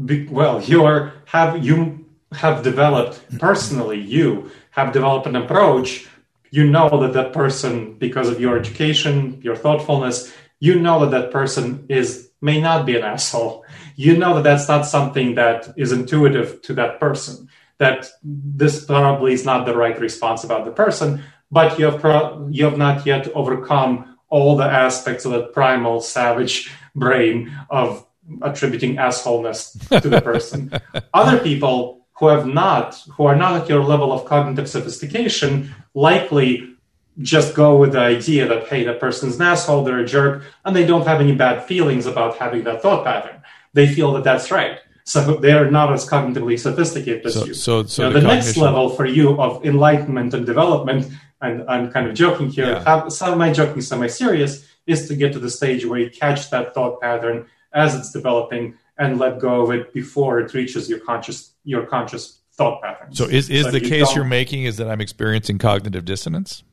Be, 0.05 0.27
well, 0.27 0.61
you 0.61 0.85
are 0.85 1.13
have 1.25 1.63
you 1.63 2.05
have 2.31 2.63
developed 2.63 3.21
personally. 3.39 3.99
You 3.99 4.51
have 4.71 4.93
developed 4.93 5.27
an 5.27 5.35
approach. 5.35 6.07
You 6.49 6.67
know 6.67 6.89
that 7.01 7.13
that 7.13 7.33
person, 7.33 7.93
because 7.93 8.29
of 8.29 8.39
your 8.39 8.57
education, 8.57 9.39
your 9.41 9.55
thoughtfulness, 9.55 10.33
you 10.59 10.79
know 10.79 11.05
that 11.05 11.11
that 11.11 11.31
person 11.31 11.85
is 11.89 12.29
may 12.41 12.59
not 12.59 12.85
be 12.85 12.97
an 12.97 13.03
asshole. 13.03 13.65
You 13.95 14.17
know 14.17 14.35
that 14.35 14.43
that's 14.43 14.67
not 14.67 14.85
something 14.85 15.35
that 15.35 15.73
is 15.77 15.91
intuitive 15.91 16.61
to 16.63 16.73
that 16.73 16.99
person. 16.99 17.47
That 17.77 18.09
this 18.23 18.85
probably 18.85 19.33
is 19.33 19.45
not 19.45 19.65
the 19.65 19.75
right 19.75 19.99
response 19.99 20.43
about 20.43 20.65
the 20.65 20.71
person, 20.71 21.23
but 21.51 21.77
you 21.77 21.85
have 21.85 21.99
pro- 21.99 22.47
you 22.51 22.65
have 22.65 22.77
not 22.77 23.05
yet 23.05 23.27
overcome 23.35 24.10
all 24.31 24.55
the 24.55 24.65
aspects 24.65 25.25
of 25.25 25.31
that 25.33 25.53
primal 25.53 26.01
savage 26.01 26.71
brain 26.95 27.55
of 27.69 28.05
attributing 28.41 28.95
assholeness 28.95 29.77
to 30.01 30.09
the 30.09 30.21
person. 30.21 30.71
Other 31.13 31.37
people 31.37 32.07
who 32.17 32.27
have 32.27 32.47
not, 32.47 32.95
who 33.11 33.25
are 33.25 33.35
not 33.35 33.61
at 33.61 33.69
your 33.69 33.83
level 33.83 34.11
of 34.11 34.25
cognitive 34.25 34.69
sophistication, 34.69 35.73
likely 35.93 36.75
just 37.19 37.53
go 37.53 37.75
with 37.75 37.91
the 37.91 37.99
idea 37.99 38.47
that, 38.47 38.67
hey, 38.67 38.83
that 38.85 38.99
person's 38.99 39.35
an 39.35 39.41
asshole, 39.41 39.83
they're 39.83 39.99
a 39.99 40.05
jerk, 40.05 40.43
and 40.63 40.75
they 40.75 40.85
don't 40.85 41.05
have 41.05 41.19
any 41.19 41.35
bad 41.35 41.65
feelings 41.65 42.05
about 42.05 42.37
having 42.37 42.63
that 42.63 42.81
thought 42.81 43.03
pattern. 43.03 43.41
They 43.73 43.87
feel 43.93 44.13
that 44.13 44.23
that's 44.23 44.49
right. 44.49 44.79
So 45.03 45.35
they 45.35 45.51
are 45.51 45.69
not 45.69 45.91
as 45.91 46.07
cognitively 46.07 46.57
sophisticated 46.57 47.25
as 47.25 47.33
so, 47.33 47.45
you. 47.45 47.53
So, 47.53 47.83
so 47.83 48.03
you 48.03 48.09
know, 48.09 48.13
the, 48.13 48.21
the 48.21 48.27
next 48.27 48.55
level 48.55 48.89
for 48.89 49.05
you 49.05 49.41
of 49.41 49.65
enlightenment 49.65 50.33
and 50.33 50.45
development 50.45 51.11
and 51.41 51.67
I'm 51.69 51.91
kind 51.91 52.07
of 52.07 52.13
joking 52.13 52.49
here, 52.49 52.81
yeah. 52.85 53.07
some 53.09 53.37
my 53.37 53.51
joking, 53.51 53.81
semi 53.81 54.07
serious, 54.07 54.67
is 54.87 55.07
to 55.07 55.15
get 55.15 55.33
to 55.33 55.39
the 55.39 55.49
stage 55.49 55.85
where 55.85 55.99
you 55.99 56.09
catch 56.09 56.49
that 56.51 56.73
thought 56.73 57.01
pattern 57.01 57.47
as 57.73 57.95
it's 57.95 58.11
developing 58.11 58.75
and 58.97 59.17
let 59.17 59.39
go 59.39 59.61
of 59.63 59.71
it 59.71 59.93
before 59.93 60.39
it 60.39 60.53
reaches 60.53 60.89
your 60.89 60.99
conscious 60.99 61.53
your 61.63 61.85
conscious 61.85 62.41
thought 62.53 62.81
pattern. 62.81 63.13
So 63.13 63.25
is, 63.25 63.49
is 63.49 63.65
so 63.65 63.71
the 63.71 63.81
you 63.81 63.89
case 63.89 64.15
you're 64.15 64.25
making 64.25 64.63
is 64.63 64.77
that 64.77 64.89
I'm 64.89 65.01
experiencing 65.01 65.57
cognitive 65.57 66.05
dissonance? 66.05 66.63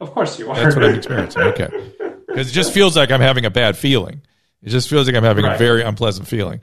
Of 0.00 0.12
course 0.12 0.38
you 0.38 0.50
are. 0.50 0.56
That's 0.56 0.74
what 0.74 0.84
I'm 0.84 0.94
experiencing. 0.96 1.42
Okay. 1.42 1.68
Because 2.26 2.50
it 2.50 2.52
just 2.52 2.72
feels 2.72 2.96
like 2.96 3.10
I'm 3.10 3.20
having 3.20 3.44
a 3.44 3.50
bad 3.50 3.76
feeling. 3.76 4.22
It 4.62 4.70
just 4.70 4.88
feels 4.88 5.06
like 5.06 5.16
I'm 5.16 5.24
having 5.24 5.44
right. 5.44 5.54
a 5.54 5.58
very 5.58 5.82
unpleasant 5.82 6.26
feeling. 6.26 6.60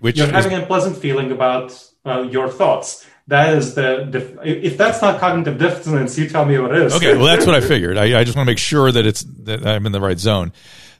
Which 0.00 0.16
you're 0.16 0.26
is, 0.26 0.32
having 0.32 0.52
an 0.52 0.60
unpleasant 0.60 0.96
feeling 0.96 1.32
about 1.32 1.82
uh, 2.04 2.22
your 2.22 2.48
thoughts 2.48 3.06
that 3.28 3.54
is 3.54 3.74
the 3.74 4.38
if 4.42 4.76
that's 4.76 5.00
not 5.00 5.20
cognitive 5.20 5.58
dissonance 5.58 6.18
you 6.18 6.28
tell 6.28 6.44
me 6.44 6.58
what 6.58 6.74
is. 6.74 6.94
Okay 6.94 7.16
well 7.16 7.26
that's 7.26 7.46
what 7.46 7.54
i 7.54 7.60
figured. 7.60 7.96
I, 7.96 8.20
I 8.20 8.24
just 8.24 8.36
want 8.36 8.46
to 8.46 8.50
make 8.50 8.58
sure 8.58 8.90
that 8.90 9.06
it's 9.06 9.22
that 9.44 9.66
i'm 9.66 9.86
in 9.86 9.92
the 9.92 10.00
right 10.00 10.18
zone. 10.18 10.52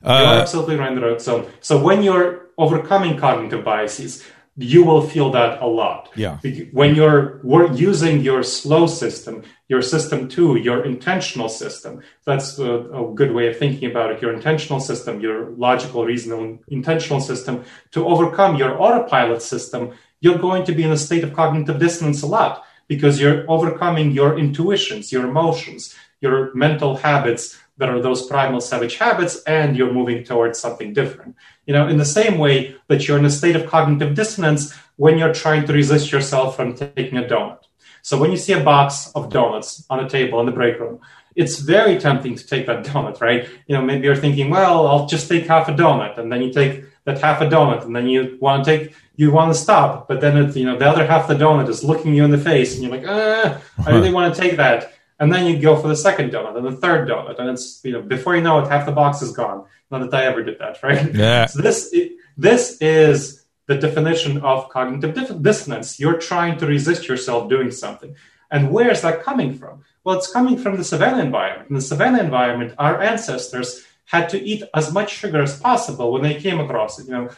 Uh, 0.02 0.22
you're 0.22 0.40
absolutely 0.40 0.76
right 0.76 0.92
in 0.92 1.00
the 1.00 1.06
right 1.06 1.20
zone. 1.20 1.50
So 1.60 1.82
when 1.82 2.02
you're 2.02 2.46
overcoming 2.56 3.18
cognitive 3.18 3.64
biases 3.64 4.24
you 4.60 4.84
will 4.84 5.02
feel 5.02 5.30
that 5.30 5.62
a 5.62 5.66
lot. 5.66 6.10
Yeah. 6.16 6.38
When 6.72 6.96
you're 6.96 7.40
using 7.74 8.20
your 8.20 8.42
slow 8.42 8.86
system 8.86 9.44
your 9.68 9.82
system 9.82 10.28
two 10.28 10.56
your 10.56 10.84
intentional 10.84 11.48
system 11.48 12.02
that's 12.24 12.58
a, 12.58 12.72
a 12.72 13.12
good 13.14 13.32
way 13.32 13.48
of 13.48 13.58
thinking 13.58 13.90
about 13.90 14.10
it. 14.10 14.20
Your 14.20 14.32
intentional 14.34 14.80
system 14.80 15.20
your 15.20 15.50
logical 15.50 16.04
reasoning 16.04 16.60
intentional 16.68 17.20
system 17.20 17.64
to 17.92 18.06
overcome 18.06 18.56
your 18.56 18.80
autopilot 18.82 19.42
system 19.42 19.92
you're 20.20 20.38
going 20.38 20.64
to 20.64 20.72
be 20.72 20.82
in 20.82 20.92
a 20.92 20.96
state 20.96 21.24
of 21.24 21.34
cognitive 21.34 21.78
dissonance 21.78 22.22
a 22.22 22.26
lot 22.26 22.64
because 22.88 23.20
you're 23.20 23.44
overcoming 23.50 24.10
your 24.10 24.38
intuitions, 24.38 25.12
your 25.12 25.26
emotions, 25.26 25.94
your 26.20 26.52
mental 26.54 26.96
habits 26.96 27.58
that 27.76 27.88
are 27.88 28.02
those 28.02 28.26
primal 28.26 28.60
savage 28.60 28.96
habits, 28.96 29.40
and 29.44 29.76
you're 29.76 29.92
moving 29.92 30.24
towards 30.24 30.58
something 30.58 30.92
different. 30.92 31.36
You 31.66 31.74
know, 31.74 31.86
in 31.86 31.96
the 31.96 32.04
same 32.04 32.38
way 32.38 32.74
that 32.88 33.06
you're 33.06 33.18
in 33.18 33.24
a 33.24 33.30
state 33.30 33.54
of 33.54 33.66
cognitive 33.66 34.14
dissonance 34.14 34.74
when 34.96 35.16
you're 35.16 35.34
trying 35.34 35.64
to 35.66 35.72
resist 35.72 36.10
yourself 36.10 36.56
from 36.56 36.74
taking 36.74 37.18
a 37.18 37.22
donut. 37.22 37.60
So 38.02 38.18
when 38.18 38.32
you 38.32 38.36
see 38.36 38.52
a 38.52 38.64
box 38.64 39.12
of 39.14 39.30
donuts 39.30 39.84
on 39.90 40.00
a 40.00 40.08
table 40.08 40.40
in 40.40 40.46
the 40.46 40.52
break 40.52 40.80
room, 40.80 41.00
it's 41.36 41.58
very 41.58 41.98
tempting 41.98 42.34
to 42.34 42.46
take 42.46 42.66
that 42.66 42.84
donut, 42.86 43.20
right? 43.20 43.48
You 43.68 43.76
know, 43.76 43.82
maybe 43.82 44.06
you're 44.06 44.16
thinking, 44.16 44.50
well, 44.50 44.88
I'll 44.88 45.06
just 45.06 45.28
take 45.28 45.46
half 45.46 45.68
a 45.68 45.72
donut, 45.72 46.18
and 46.18 46.32
then 46.32 46.42
you 46.42 46.52
take 46.52 46.84
that 47.08 47.20
half 47.20 47.40
a 47.40 47.46
donut, 47.46 47.84
and 47.84 47.94
then 47.96 48.06
you 48.06 48.38
want 48.40 48.64
to 48.64 48.70
take 48.70 48.94
you 49.18 49.32
want 49.32 49.52
to 49.52 49.58
stop, 49.58 50.06
but 50.06 50.20
then 50.20 50.36
it's, 50.36 50.56
you 50.56 50.64
know, 50.64 50.78
the 50.78 50.86
other 50.86 51.04
half 51.04 51.26
the 51.26 51.34
donut 51.34 51.68
is 51.68 51.82
looking 51.82 52.14
you 52.14 52.24
in 52.24 52.30
the 52.30 52.38
face 52.38 52.74
and 52.74 52.84
you're 52.84 52.92
like, 52.92 53.04
ah, 53.04 53.60
I 53.84 53.90
really 53.90 54.12
want 54.12 54.32
to 54.32 54.40
take 54.40 54.56
that. 54.58 54.92
And 55.18 55.32
then 55.32 55.44
you 55.44 55.58
go 55.58 55.74
for 55.76 55.88
the 55.88 55.96
second 55.96 56.30
donut 56.30 56.56
and 56.56 56.64
the 56.64 56.76
third 56.76 57.08
donut. 57.08 57.36
And 57.40 57.50
it's, 57.50 57.80
you 57.82 57.90
know, 57.90 58.00
before 58.00 58.36
you 58.36 58.42
know 58.42 58.60
it, 58.60 58.68
half 58.68 58.86
the 58.86 58.92
box 58.92 59.20
is 59.20 59.32
gone. 59.32 59.64
Not 59.90 60.08
that 60.08 60.22
I 60.22 60.26
ever 60.26 60.44
did 60.44 60.60
that, 60.60 60.80
right? 60.84 61.12
Yeah. 61.12 61.46
So 61.46 61.60
this, 61.60 61.92
this 62.36 62.78
is 62.80 63.44
the 63.66 63.74
definition 63.74 64.38
of 64.42 64.68
cognitive 64.68 65.42
dissonance. 65.42 65.98
You're 65.98 66.18
trying 66.18 66.56
to 66.58 66.66
resist 66.66 67.08
yourself 67.08 67.50
doing 67.50 67.72
something. 67.72 68.14
And 68.52 68.70
where 68.70 68.88
is 68.88 69.02
that 69.02 69.24
coming 69.24 69.52
from? 69.58 69.82
Well, 70.04 70.16
it's 70.16 70.32
coming 70.32 70.56
from 70.56 70.76
the 70.76 70.84
savanna 70.84 71.20
environment. 71.24 71.70
In 71.70 71.74
the 71.74 71.82
savanna 71.82 72.22
environment, 72.22 72.74
our 72.78 73.02
ancestors 73.02 73.84
had 74.10 74.28
to 74.30 74.42
eat 74.42 74.62
as 74.74 74.92
much 74.92 75.10
sugar 75.12 75.42
as 75.42 75.60
possible 75.60 76.12
when 76.12 76.22
they 76.22 76.34
came 76.34 76.60
across 76.60 76.98
it. 76.98 77.06
You 77.06 77.12
know, 77.12 77.30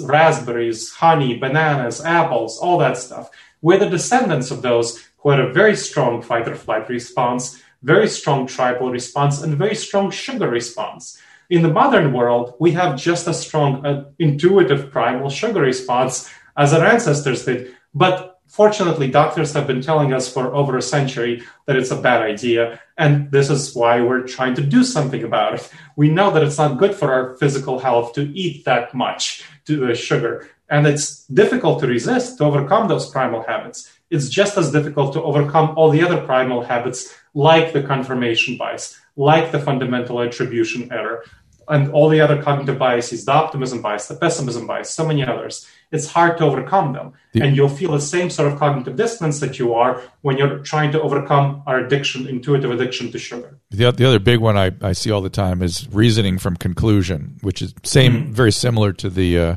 raspberries, 0.00 0.90
honey, 0.92 1.36
bananas, 1.36 2.00
apples, 2.04 2.58
all 2.58 2.78
that 2.78 2.96
stuff. 2.96 3.30
We're 3.60 3.78
the 3.78 3.90
descendants 3.90 4.50
of 4.50 4.62
those 4.62 5.02
who 5.18 5.30
had 5.30 5.40
a 5.40 5.52
very 5.52 5.76
strong 5.76 6.22
fight 6.22 6.48
or 6.48 6.54
flight 6.54 6.88
response, 6.88 7.60
very 7.82 8.08
strong 8.08 8.46
tribal 8.46 8.90
response, 8.90 9.42
and 9.42 9.58
very 9.58 9.74
strong 9.74 10.10
sugar 10.10 10.48
response. 10.48 11.20
In 11.50 11.62
the 11.62 11.68
modern 11.68 12.12
world, 12.12 12.54
we 12.60 12.70
have 12.72 12.96
just 12.96 13.26
as 13.26 13.40
strong 13.40 13.84
uh, 13.84 14.04
intuitive 14.18 14.90
primal 14.90 15.28
sugar 15.28 15.60
response 15.60 16.30
as 16.56 16.72
our 16.72 16.84
ancestors 16.84 17.44
did. 17.44 17.74
But 17.94 18.31
fortunately, 18.52 19.10
doctors 19.10 19.54
have 19.54 19.66
been 19.66 19.80
telling 19.80 20.12
us 20.12 20.32
for 20.32 20.54
over 20.54 20.76
a 20.76 20.82
century 20.82 21.42
that 21.66 21.76
it's 21.76 21.90
a 21.90 22.00
bad 22.00 22.20
idea. 22.20 22.78
And 22.98 23.30
this 23.30 23.48
is 23.48 23.74
why 23.74 24.02
we're 24.02 24.26
trying 24.26 24.54
to 24.56 24.62
do 24.62 24.84
something 24.84 25.24
about 25.24 25.54
it. 25.54 25.70
We 25.96 26.10
know 26.10 26.30
that 26.30 26.42
it's 26.42 26.58
not 26.58 26.78
good 26.78 26.94
for 26.94 27.12
our 27.12 27.36
physical 27.38 27.78
health 27.78 28.12
to 28.12 28.22
eat 28.38 28.66
that 28.66 28.94
much 28.94 29.42
to 29.64 29.94
sugar. 29.94 30.50
And 30.68 30.86
it's 30.86 31.26
difficult 31.26 31.80
to 31.80 31.86
resist, 31.86 32.38
to 32.38 32.44
overcome 32.44 32.88
those 32.88 33.10
primal 33.10 33.42
habits. 33.42 33.90
It's 34.10 34.28
just 34.28 34.58
as 34.58 34.70
difficult 34.70 35.14
to 35.14 35.22
overcome 35.22 35.72
all 35.76 35.88
the 35.88 36.04
other 36.04 36.20
primal 36.20 36.62
habits, 36.62 37.14
like 37.32 37.72
the 37.72 37.82
confirmation 37.82 38.58
bias, 38.58 39.00
like 39.16 39.50
the 39.50 39.58
fundamental 39.58 40.20
attribution 40.20 40.92
error, 40.92 41.24
and 41.68 41.90
all 41.92 42.08
the 42.08 42.20
other 42.20 42.42
cognitive 42.42 42.78
biases, 42.78 43.24
the 43.24 43.32
optimism 43.32 43.82
bias, 43.82 44.08
the 44.08 44.16
pessimism 44.16 44.66
bias, 44.66 44.90
so 44.90 45.06
many 45.06 45.24
others, 45.24 45.66
it's 45.90 46.06
hard 46.06 46.38
to 46.38 46.44
overcome 46.44 46.92
them. 46.92 47.12
The, 47.32 47.42
and 47.42 47.56
you'll 47.56 47.68
feel 47.68 47.92
the 47.92 48.00
same 48.00 48.30
sort 48.30 48.50
of 48.50 48.58
cognitive 48.58 48.96
dissonance 48.96 49.40
that 49.40 49.58
you 49.58 49.74
are 49.74 50.02
when 50.22 50.38
you're 50.38 50.58
trying 50.60 50.92
to 50.92 51.02
overcome 51.02 51.62
our 51.66 51.78
addiction, 51.78 52.26
intuitive 52.26 52.70
addiction 52.70 53.12
to 53.12 53.18
sugar. 53.18 53.58
The, 53.70 53.90
the 53.92 54.06
other 54.06 54.18
big 54.18 54.40
one 54.40 54.56
I, 54.56 54.72
I 54.80 54.92
see 54.92 55.10
all 55.10 55.20
the 55.20 55.30
time 55.30 55.62
is 55.62 55.88
reasoning 55.90 56.38
from 56.38 56.56
conclusion, 56.56 57.36
which 57.42 57.62
is 57.62 57.74
same, 57.82 58.12
mm-hmm. 58.12 58.32
very 58.32 58.52
similar 58.52 58.92
to 58.94 59.10
the, 59.10 59.38
uh, 59.38 59.56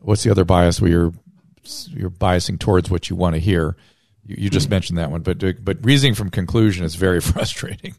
what's 0.00 0.24
the 0.24 0.30
other 0.30 0.44
bias 0.44 0.80
where 0.80 0.90
you're, 0.90 1.12
you're 1.88 2.10
biasing 2.10 2.58
towards 2.58 2.90
what 2.90 3.08
you 3.08 3.16
want 3.16 3.34
to 3.34 3.40
hear. 3.40 3.76
You, 4.24 4.36
you 4.38 4.50
just 4.50 4.66
mm-hmm. 4.66 4.74
mentioned 4.74 4.98
that 4.98 5.10
one, 5.10 5.22
but, 5.22 5.38
but 5.64 5.84
reasoning 5.84 6.14
from 6.14 6.30
conclusion 6.30 6.84
is 6.84 6.96
very 6.96 7.20
frustrating. 7.32 7.94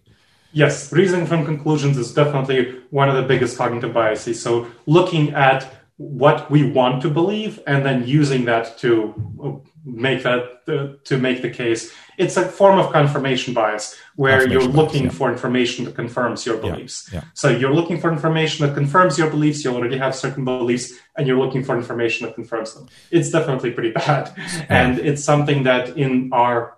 Yes, 0.54 0.92
reasoning 0.92 1.26
from 1.26 1.46
conclusions 1.46 1.98
is 1.98 2.14
definitely 2.14 2.82
one 2.90 3.10
of 3.10 3.16
the 3.16 3.24
biggest 3.24 3.58
cognitive 3.58 3.94
biases. 3.94 4.42
So 4.42 4.68
looking 4.86 5.34
at 5.34 5.68
what 5.98 6.50
we 6.52 6.70
want 6.72 7.02
to 7.02 7.10
believe 7.10 7.60
and 7.66 7.84
then 7.84 8.08
using 8.08 8.46
that 8.46 8.78
to 8.78 9.64
make 9.84 10.22
that 10.22 10.62
uh, 10.68 10.96
to 11.04 11.18
make 11.18 11.42
the 11.42 11.50
case 11.50 11.92
it's 12.18 12.38
a 12.38 12.46
form 12.46 12.78
of 12.78 12.92
confirmation 12.92 13.54
bias 13.54 13.96
where 14.16 14.48
you're 14.48 14.62
looking 14.62 15.04
bias, 15.04 15.14
yeah. 15.14 15.18
for 15.18 15.32
information 15.32 15.86
that 15.86 15.96
confirms 15.96 16.46
your 16.46 16.58
beliefs 16.58 17.10
yeah, 17.12 17.20
yeah. 17.20 17.26
so 17.34 17.50
you're 17.50 17.74
looking 17.74 18.00
for 18.00 18.12
information 18.12 18.68
that 18.68 18.76
confirms 18.76 19.18
your 19.18 19.30
beliefs 19.30 19.64
you 19.64 19.74
already 19.74 19.98
have 19.98 20.14
certain 20.14 20.46
beliefs 20.46 20.94
and 21.16 21.26
you're 21.26 21.40
looking 21.40 21.64
for 21.64 21.76
information 21.76 22.28
that 22.28 22.36
confirms 22.36 22.76
them 22.76 22.88
it's 23.10 23.32
definitely 23.32 23.72
pretty 23.72 23.92
bad 23.92 24.32
and 24.70 25.00
it's 25.00 25.24
something 25.24 25.64
that 25.64 25.98
in 25.98 26.30
our 26.32 26.78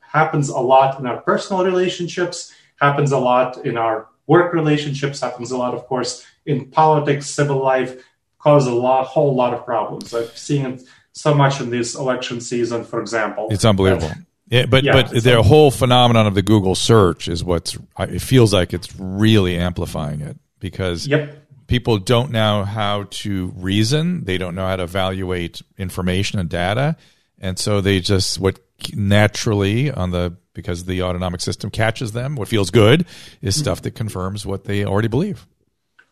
happens 0.00 0.48
a 0.48 0.60
lot 0.60 1.00
in 1.00 1.06
our 1.06 1.20
personal 1.22 1.64
relationships 1.64 2.52
happens 2.84 3.12
a 3.12 3.18
lot 3.18 3.64
in 3.64 3.76
our 3.76 4.06
work 4.26 4.52
relationships, 4.52 5.20
happens 5.20 5.50
a 5.50 5.56
lot, 5.56 5.74
of 5.74 5.86
course, 5.86 6.24
in 6.46 6.70
politics, 6.70 7.26
civil 7.28 7.62
life, 7.62 8.04
causes 8.38 8.68
a 8.68 8.74
lot, 8.74 9.06
whole 9.06 9.34
lot 9.34 9.54
of 9.54 9.64
problems. 9.64 10.14
I've 10.14 10.36
seen 10.36 10.66
it 10.66 10.82
so 11.12 11.34
much 11.34 11.60
in 11.60 11.70
this 11.70 11.94
election 11.94 12.40
season, 12.40 12.84
for 12.84 13.00
example. 13.00 13.48
It's 13.50 13.64
unbelievable. 13.64 14.08
That, 14.08 14.18
yeah, 14.48 14.66
but 14.66 14.84
yeah, 14.84 14.92
but 14.92 15.22
the 15.22 15.42
whole 15.42 15.70
phenomenon 15.70 16.26
of 16.26 16.34
the 16.34 16.42
Google 16.42 16.74
search 16.74 17.28
is 17.28 17.42
what's 17.42 17.78
it 17.98 18.20
feels 18.20 18.52
like 18.52 18.74
it's 18.74 18.94
really 18.98 19.56
amplifying 19.56 20.20
it 20.20 20.36
because 20.60 21.06
yep. 21.06 21.34
people 21.66 21.98
don't 21.98 22.30
know 22.30 22.64
how 22.64 23.04
to 23.10 23.52
reason, 23.56 24.24
they 24.24 24.36
don't 24.36 24.54
know 24.54 24.66
how 24.66 24.76
to 24.76 24.82
evaluate 24.82 25.62
information 25.78 26.38
and 26.38 26.50
data, 26.50 26.96
and 27.40 27.58
so 27.58 27.80
they 27.80 28.00
just 28.00 28.38
what 28.38 28.60
naturally 28.92 29.90
on 29.90 30.10
the 30.10 30.36
because 30.54 30.84
the 30.84 31.02
autonomic 31.02 31.40
system 31.40 31.70
catches 31.70 32.12
them. 32.12 32.36
What 32.36 32.48
feels 32.48 32.70
good 32.70 33.06
is 33.42 33.58
stuff 33.58 33.82
that 33.82 33.92
confirms 33.92 34.46
what 34.46 34.64
they 34.64 34.84
already 34.84 35.08
believe. 35.08 35.46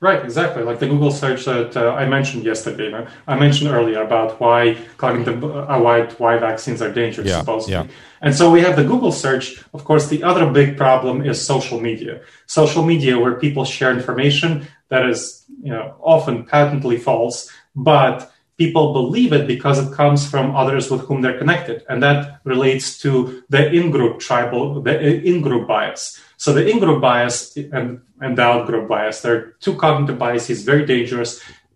Right, 0.02 0.24
exactly. 0.24 0.64
Like 0.64 0.80
the 0.80 0.88
Google 0.88 1.12
search 1.12 1.44
that 1.44 1.76
uh, 1.76 1.92
I 1.92 2.06
mentioned 2.06 2.42
yesterday. 2.42 3.06
I 3.28 3.38
mentioned 3.38 3.70
earlier 3.70 4.02
about 4.02 4.40
why 4.40 4.76
cognitive, 4.96 5.44
uh, 5.44 5.78
why 5.78 6.06
why 6.18 6.38
vaccines 6.38 6.82
are 6.82 6.92
dangerous, 6.92 7.28
yeah, 7.28 7.38
supposedly. 7.38 7.74
Yeah. 7.74 7.86
And 8.20 8.34
so 8.34 8.50
we 8.50 8.62
have 8.62 8.74
the 8.74 8.82
Google 8.82 9.12
search. 9.12 9.62
Of 9.72 9.84
course, 9.84 10.08
the 10.08 10.24
other 10.24 10.50
big 10.50 10.76
problem 10.76 11.24
is 11.24 11.40
social 11.40 11.80
media. 11.80 12.20
Social 12.46 12.84
media, 12.84 13.16
where 13.16 13.34
people 13.36 13.64
share 13.64 13.92
information 13.92 14.66
that 14.88 15.08
is, 15.08 15.44
you 15.62 15.70
know, 15.70 15.94
often 16.02 16.46
patently 16.46 16.96
false, 16.96 17.48
but 17.76 18.31
people 18.62 18.92
believe 19.00 19.32
it 19.38 19.44
because 19.54 19.78
it 19.84 19.90
comes 20.00 20.20
from 20.32 20.54
others 20.62 20.84
with 20.90 21.02
whom 21.06 21.18
they're 21.22 21.40
connected. 21.42 21.78
And 21.90 21.98
that 22.06 22.18
relates 22.44 22.86
to 23.04 23.10
the 23.54 23.62
in 23.78 23.86
group 23.96 24.14
tribal, 24.28 24.62
the 24.86 24.94
in 25.30 25.36
group 25.46 25.64
bias. 25.72 26.02
So 26.36 26.48
the 26.52 26.64
in 26.70 26.78
group 26.78 27.00
bias 27.08 27.56
and, 27.76 27.86
and 28.24 28.32
the 28.38 28.44
out 28.50 28.66
group 28.68 28.86
bias, 28.88 29.20
they're 29.22 29.44
two 29.64 29.74
cognitive 29.84 30.18
biases, 30.26 30.62
very 30.72 30.84
dangerous, 30.94 31.30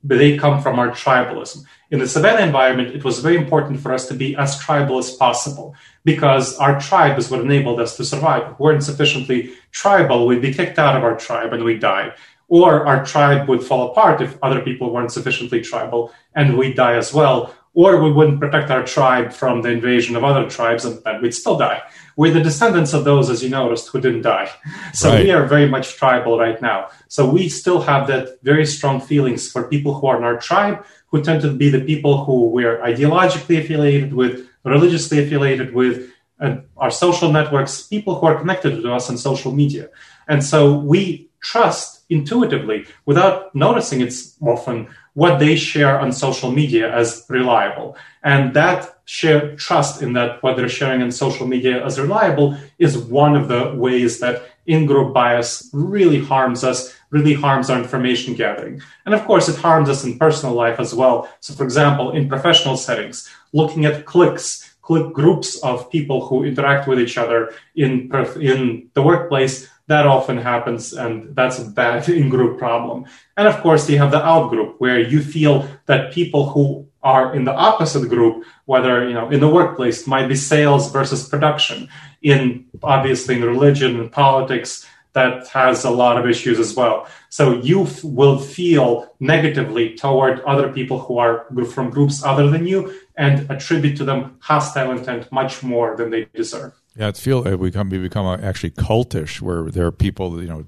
but 0.08 0.18
they 0.18 0.38
come 0.44 0.62
from 0.64 0.78
our 0.78 0.90
tribalism. 1.04 1.58
In 1.92 1.98
the 2.00 2.08
savannah 2.14 2.46
environment, 2.50 2.94
it 2.98 3.04
was 3.08 3.20
very 3.26 3.36
important 3.44 3.76
for 3.80 3.90
us 3.96 4.04
to 4.08 4.14
be 4.14 4.36
as 4.44 4.58
tribal 4.66 4.98
as 4.98 5.10
possible 5.24 5.74
because 6.04 6.56
our 6.64 6.80
tribe 6.88 7.16
is 7.18 7.30
what 7.30 7.40
enabled 7.40 7.80
us 7.80 7.96
to 7.96 8.04
survive. 8.04 8.42
If 8.42 8.58
we 8.58 8.64
weren't 8.64 8.84
sufficiently 8.90 9.40
tribal, 9.82 10.26
we'd 10.26 10.46
be 10.48 10.54
kicked 10.58 10.78
out 10.78 10.96
of 10.96 11.02
our 11.04 11.16
tribe 11.16 11.52
and 11.52 11.64
we'd 11.64 11.80
die 11.80 12.12
or 12.48 12.86
our 12.86 13.04
tribe 13.04 13.48
would 13.48 13.62
fall 13.62 13.90
apart 13.90 14.20
if 14.20 14.38
other 14.42 14.60
people 14.60 14.92
weren't 14.92 15.12
sufficiently 15.12 15.60
tribal 15.60 16.12
and 16.34 16.56
we'd 16.56 16.76
die 16.76 16.96
as 16.96 17.12
well 17.12 17.54
or 17.76 18.02
we 18.02 18.10
wouldn't 18.10 18.40
protect 18.40 18.70
our 18.70 18.82
tribe 18.82 19.30
from 19.30 19.60
the 19.60 19.70
invasion 19.70 20.16
of 20.16 20.24
other 20.24 20.48
tribes 20.48 20.86
and 20.86 20.98
then 21.04 21.20
we'd 21.20 21.34
still 21.34 21.58
die. 21.58 21.82
We're 22.16 22.32
the 22.32 22.40
descendants 22.40 22.94
of 22.94 23.04
those 23.04 23.28
as 23.28 23.42
you 23.42 23.50
noticed 23.50 23.88
who 23.88 24.00
didn't 24.00 24.22
die. 24.22 24.50
So 24.94 25.10
right. 25.10 25.22
we 25.22 25.30
are 25.30 25.44
very 25.46 25.68
much 25.68 25.96
tribal 25.96 26.38
right 26.38 26.60
now. 26.62 26.88
So 27.08 27.28
we 27.28 27.50
still 27.50 27.82
have 27.82 28.06
that 28.06 28.42
very 28.42 28.64
strong 28.64 28.98
feelings 28.98 29.52
for 29.52 29.68
people 29.68 29.92
who 29.92 30.06
are 30.06 30.16
in 30.16 30.24
our 30.24 30.38
tribe 30.38 30.86
who 31.08 31.22
tend 31.22 31.42
to 31.42 31.52
be 31.52 31.68
the 31.68 31.82
people 31.82 32.24
who 32.24 32.48
we're 32.48 32.78
ideologically 32.78 33.62
affiliated 33.62 34.14
with 34.14 34.48
religiously 34.64 35.22
affiliated 35.22 35.74
with 35.74 36.10
and 36.38 36.64
our 36.78 36.90
social 36.90 37.30
networks 37.30 37.82
people 37.82 38.18
who 38.18 38.26
are 38.26 38.38
connected 38.38 38.82
to 38.82 38.92
us 38.92 39.10
on 39.10 39.18
social 39.18 39.52
media. 39.52 39.90
And 40.28 40.42
so 40.42 40.78
we 40.78 41.28
trust 41.40 41.95
intuitively 42.08 42.86
without 43.04 43.54
noticing 43.54 44.00
it's 44.00 44.36
often 44.40 44.88
what 45.14 45.38
they 45.38 45.56
share 45.56 45.98
on 45.98 46.12
social 46.12 46.50
media 46.50 46.94
as 46.94 47.24
reliable. 47.28 47.96
And 48.22 48.54
that 48.54 48.98
share 49.06 49.56
trust 49.56 50.02
in 50.02 50.12
that 50.12 50.42
what 50.42 50.56
they're 50.56 50.68
sharing 50.68 51.00
on 51.00 51.10
social 51.10 51.46
media 51.46 51.84
as 51.84 51.98
reliable 51.98 52.56
is 52.78 52.98
one 52.98 53.34
of 53.34 53.48
the 53.48 53.72
ways 53.74 54.20
that 54.20 54.42
in-group 54.66 55.14
bias 55.14 55.70
really 55.72 56.20
harms 56.20 56.64
us, 56.64 56.94
really 57.10 57.34
harms 57.34 57.70
our 57.70 57.78
information 57.78 58.34
gathering. 58.34 58.82
And 59.06 59.14
of 59.14 59.24
course, 59.24 59.48
it 59.48 59.56
harms 59.56 59.88
us 59.88 60.04
in 60.04 60.18
personal 60.18 60.54
life 60.54 60.80
as 60.80 60.92
well. 60.92 61.28
So 61.40 61.54
for 61.54 61.64
example, 61.64 62.10
in 62.10 62.28
professional 62.28 62.76
settings, 62.76 63.30
looking 63.52 63.86
at 63.86 64.04
clicks, 64.04 64.74
click 64.82 65.12
groups 65.12 65.58
of 65.62 65.90
people 65.90 66.26
who 66.26 66.44
interact 66.44 66.86
with 66.88 67.00
each 67.00 67.16
other 67.16 67.52
in, 67.74 68.10
in 68.40 68.90
the 68.94 69.02
workplace 69.02 69.68
that 69.88 70.06
often 70.06 70.36
happens 70.36 70.92
and 70.92 71.34
that's 71.34 71.58
a 71.58 71.64
bad 71.64 72.08
in-group 72.20 72.58
problem. 72.58 73.06
And 73.36 73.46
of 73.46 73.60
course 73.60 73.88
you 73.88 73.98
have 73.98 74.10
the 74.10 74.24
out 74.24 74.50
group 74.50 74.76
where 74.78 75.00
you 75.00 75.20
feel 75.22 75.68
that 75.86 76.12
people 76.12 76.48
who 76.50 76.88
are 77.02 77.34
in 77.34 77.44
the 77.44 77.54
opposite 77.54 78.08
group 78.08 78.44
whether 78.64 79.06
you 79.06 79.14
know 79.14 79.28
in 79.30 79.38
the 79.38 79.48
workplace 79.48 80.06
might 80.06 80.26
be 80.26 80.34
sales 80.34 80.90
versus 80.90 81.28
production. 81.28 81.88
In 82.22 82.66
obviously 82.82 83.36
in 83.36 83.44
religion 83.44 84.00
and 84.00 84.10
politics 84.10 84.86
that 85.12 85.48
has 85.48 85.84
a 85.84 85.90
lot 85.90 86.18
of 86.18 86.28
issues 86.28 86.58
as 86.58 86.74
well. 86.76 87.08
So 87.30 87.54
you 87.62 87.84
f- 87.84 88.04
will 88.04 88.38
feel 88.38 89.14
negatively 89.18 89.94
toward 89.94 90.40
other 90.40 90.70
people 90.70 90.98
who 90.98 91.16
are 91.16 91.46
from 91.64 91.88
groups 91.88 92.22
other 92.22 92.50
than 92.50 92.66
you 92.66 92.94
and 93.16 93.50
attribute 93.50 93.96
to 93.96 94.04
them 94.04 94.36
hostile 94.40 94.90
intent 94.90 95.32
much 95.32 95.62
more 95.62 95.96
than 95.96 96.10
they 96.10 96.26
deserve 96.34 96.74
yeah, 96.96 97.08
it's 97.08 97.20
feel 97.20 97.42
we 97.42 97.70
become 97.70 97.90
we 97.90 97.98
become 97.98 98.26
actually 98.42 98.70
cultish, 98.70 99.40
where 99.40 99.70
there 99.70 99.86
are 99.86 99.92
people 99.92 100.42
you 100.42 100.48
know 100.48 100.66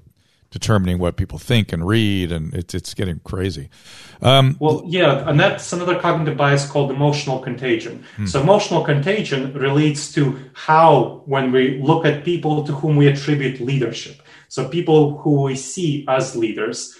determining 0.51 0.97
what 0.97 1.15
people 1.15 1.37
think 1.37 1.71
and 1.71 1.87
read, 1.87 2.31
and 2.31 2.53
it's 2.53 2.73
it's 2.73 2.93
getting 2.93 3.19
crazy. 3.19 3.69
Um, 4.21 4.57
well, 4.59 4.83
yeah, 4.85 5.29
and 5.29 5.39
that's 5.39 5.71
another 5.73 5.99
cognitive 5.99 6.37
bias 6.37 6.69
called 6.69 6.91
emotional 6.91 7.39
contagion. 7.39 8.03
Hmm. 8.15 8.25
So 8.25 8.41
emotional 8.41 8.83
contagion 8.83 9.53
relates 9.53 10.11
to 10.13 10.39
how 10.53 11.23
when 11.25 11.51
we 11.51 11.81
look 11.81 12.05
at 12.05 12.23
people 12.23 12.63
to 12.65 12.73
whom 12.73 12.95
we 12.95 13.07
attribute 13.07 13.59
leadership. 13.59 14.21
So 14.47 14.67
people 14.67 15.17
who 15.19 15.43
we 15.43 15.55
see 15.55 16.05
as 16.07 16.35
leaders, 16.35 16.97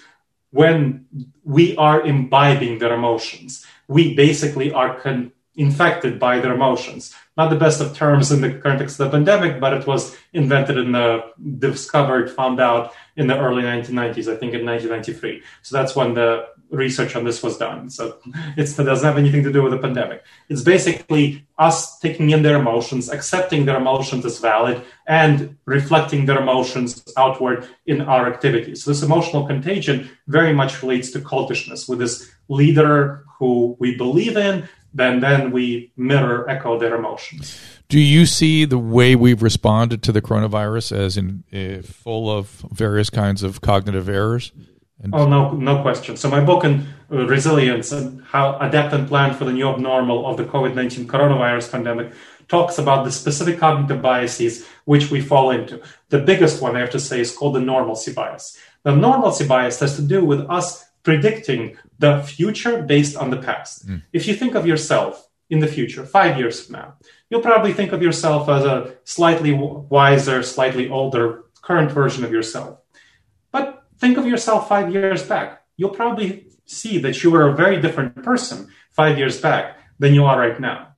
when 0.50 1.06
we 1.44 1.76
are 1.76 2.00
imbibing 2.02 2.78
their 2.78 2.94
emotions, 2.94 3.66
we 3.88 4.14
basically 4.14 4.72
are 4.72 5.00
con- 5.00 5.32
infected 5.56 6.18
by 6.18 6.38
their 6.38 6.54
emotions 6.54 7.14
not 7.40 7.48
the 7.48 7.56
best 7.56 7.80
of 7.80 7.96
terms 7.96 8.30
in 8.32 8.42
the 8.42 8.52
context 8.52 9.00
of 9.00 9.06
the 9.06 9.16
pandemic, 9.16 9.60
but 9.60 9.72
it 9.72 9.86
was 9.86 10.14
invented 10.34 10.76
and 10.76 10.94
uh, 10.94 11.22
discovered, 11.58 12.30
found 12.30 12.60
out 12.60 12.92
in 13.16 13.28
the 13.28 13.38
early 13.38 13.62
1990s, 13.62 14.26
I 14.32 14.36
think 14.36 14.52
in 14.52 14.66
1993. 14.66 15.42
So 15.62 15.76
that's 15.76 15.96
when 15.96 16.12
the 16.12 16.48
research 16.70 17.16
on 17.16 17.24
this 17.24 17.42
was 17.42 17.56
done. 17.56 17.88
So 17.88 18.18
it 18.58 18.76
doesn't 18.76 19.08
have 19.10 19.16
anything 19.16 19.42
to 19.44 19.52
do 19.52 19.62
with 19.62 19.72
the 19.72 19.78
pandemic. 19.78 20.22
It's 20.50 20.62
basically 20.62 21.46
us 21.58 21.98
taking 21.98 22.28
in 22.28 22.42
their 22.42 22.58
emotions, 22.58 23.08
accepting 23.08 23.64
their 23.64 23.78
emotions 23.78 24.26
as 24.26 24.38
valid, 24.38 24.82
and 25.06 25.56
reflecting 25.64 26.26
their 26.26 26.40
emotions 26.40 27.02
outward 27.16 27.66
in 27.86 28.02
our 28.02 28.30
activities. 28.32 28.84
So 28.84 28.90
this 28.90 29.02
emotional 29.02 29.46
contagion 29.46 30.10
very 30.26 30.52
much 30.52 30.82
relates 30.82 31.10
to 31.12 31.20
cultishness 31.20 31.88
with 31.88 32.00
this 32.00 32.30
leader 32.48 33.24
who 33.38 33.76
we 33.80 33.96
believe 33.96 34.36
in 34.36 34.68
then 34.94 35.20
then 35.20 35.50
we 35.52 35.92
mirror 35.96 36.48
echo 36.48 36.78
their 36.78 36.94
emotions. 36.96 37.58
Do 37.88 37.98
you 37.98 38.26
see 38.26 38.64
the 38.64 38.78
way 38.78 39.16
we've 39.16 39.42
responded 39.42 40.02
to 40.04 40.12
the 40.12 40.22
coronavirus 40.22 40.96
as 40.96 41.16
in 41.16 41.44
uh, 41.52 41.82
full 41.82 42.30
of 42.30 42.64
various 42.70 43.10
kinds 43.10 43.42
of 43.42 43.60
cognitive 43.60 44.08
errors? 44.08 44.52
And 45.02 45.14
oh 45.14 45.26
no, 45.26 45.52
no 45.52 45.82
question. 45.82 46.16
So 46.16 46.28
my 46.28 46.40
book 46.40 46.64
on 46.64 46.86
uh, 47.10 47.26
resilience 47.26 47.90
and 47.90 48.22
how 48.22 48.58
adapt 48.58 48.92
and 48.92 49.08
plan 49.08 49.34
for 49.34 49.44
the 49.44 49.52
new 49.52 49.68
abnormal 49.68 50.26
of 50.26 50.36
the 50.36 50.44
COVID 50.44 50.74
nineteen 50.74 51.06
coronavirus 51.06 51.72
pandemic 51.72 52.12
talks 52.48 52.78
about 52.78 53.04
the 53.04 53.12
specific 53.12 53.58
cognitive 53.58 54.02
biases 54.02 54.66
which 54.84 55.10
we 55.10 55.20
fall 55.20 55.50
into. 55.50 55.80
The 56.10 56.18
biggest 56.18 56.60
one 56.60 56.76
I 56.76 56.80
have 56.80 56.90
to 56.90 57.00
say 57.00 57.20
is 57.20 57.34
called 57.34 57.54
the 57.54 57.60
normalcy 57.60 58.12
bias. 58.12 58.58
The 58.82 58.94
normalcy 58.94 59.46
bias 59.46 59.80
has 59.80 59.96
to 59.96 60.02
do 60.02 60.24
with 60.24 60.40
us 60.50 60.84
predicting 61.02 61.76
the 61.98 62.22
future 62.22 62.82
based 62.82 63.16
on 63.16 63.30
the 63.30 63.36
past. 63.36 63.86
Mm. 63.88 64.02
If 64.12 64.26
you 64.26 64.34
think 64.34 64.54
of 64.54 64.66
yourself 64.66 65.28
in 65.48 65.60
the 65.60 65.66
future, 65.66 66.04
five 66.04 66.38
years 66.38 66.64
from 66.64 66.74
now, 66.74 66.94
you'll 67.28 67.40
probably 67.40 67.72
think 67.72 67.92
of 67.92 68.02
yourself 68.02 68.48
as 68.48 68.64
a 68.64 68.94
slightly 69.04 69.52
wiser, 69.52 70.42
slightly 70.42 70.88
older 70.88 71.44
current 71.62 71.90
version 71.90 72.24
of 72.24 72.32
yourself. 72.32 72.78
But 73.52 73.84
think 73.98 74.16
of 74.18 74.26
yourself 74.26 74.68
five 74.68 74.92
years 74.92 75.22
back. 75.22 75.62
You'll 75.76 75.90
probably 75.90 76.46
see 76.66 76.98
that 76.98 77.22
you 77.22 77.30
were 77.30 77.48
a 77.48 77.54
very 77.54 77.80
different 77.80 78.22
person 78.22 78.68
five 78.90 79.18
years 79.18 79.40
back 79.40 79.78
than 79.98 80.14
you 80.14 80.24
are 80.24 80.38
right 80.38 80.60
now. 80.60 80.96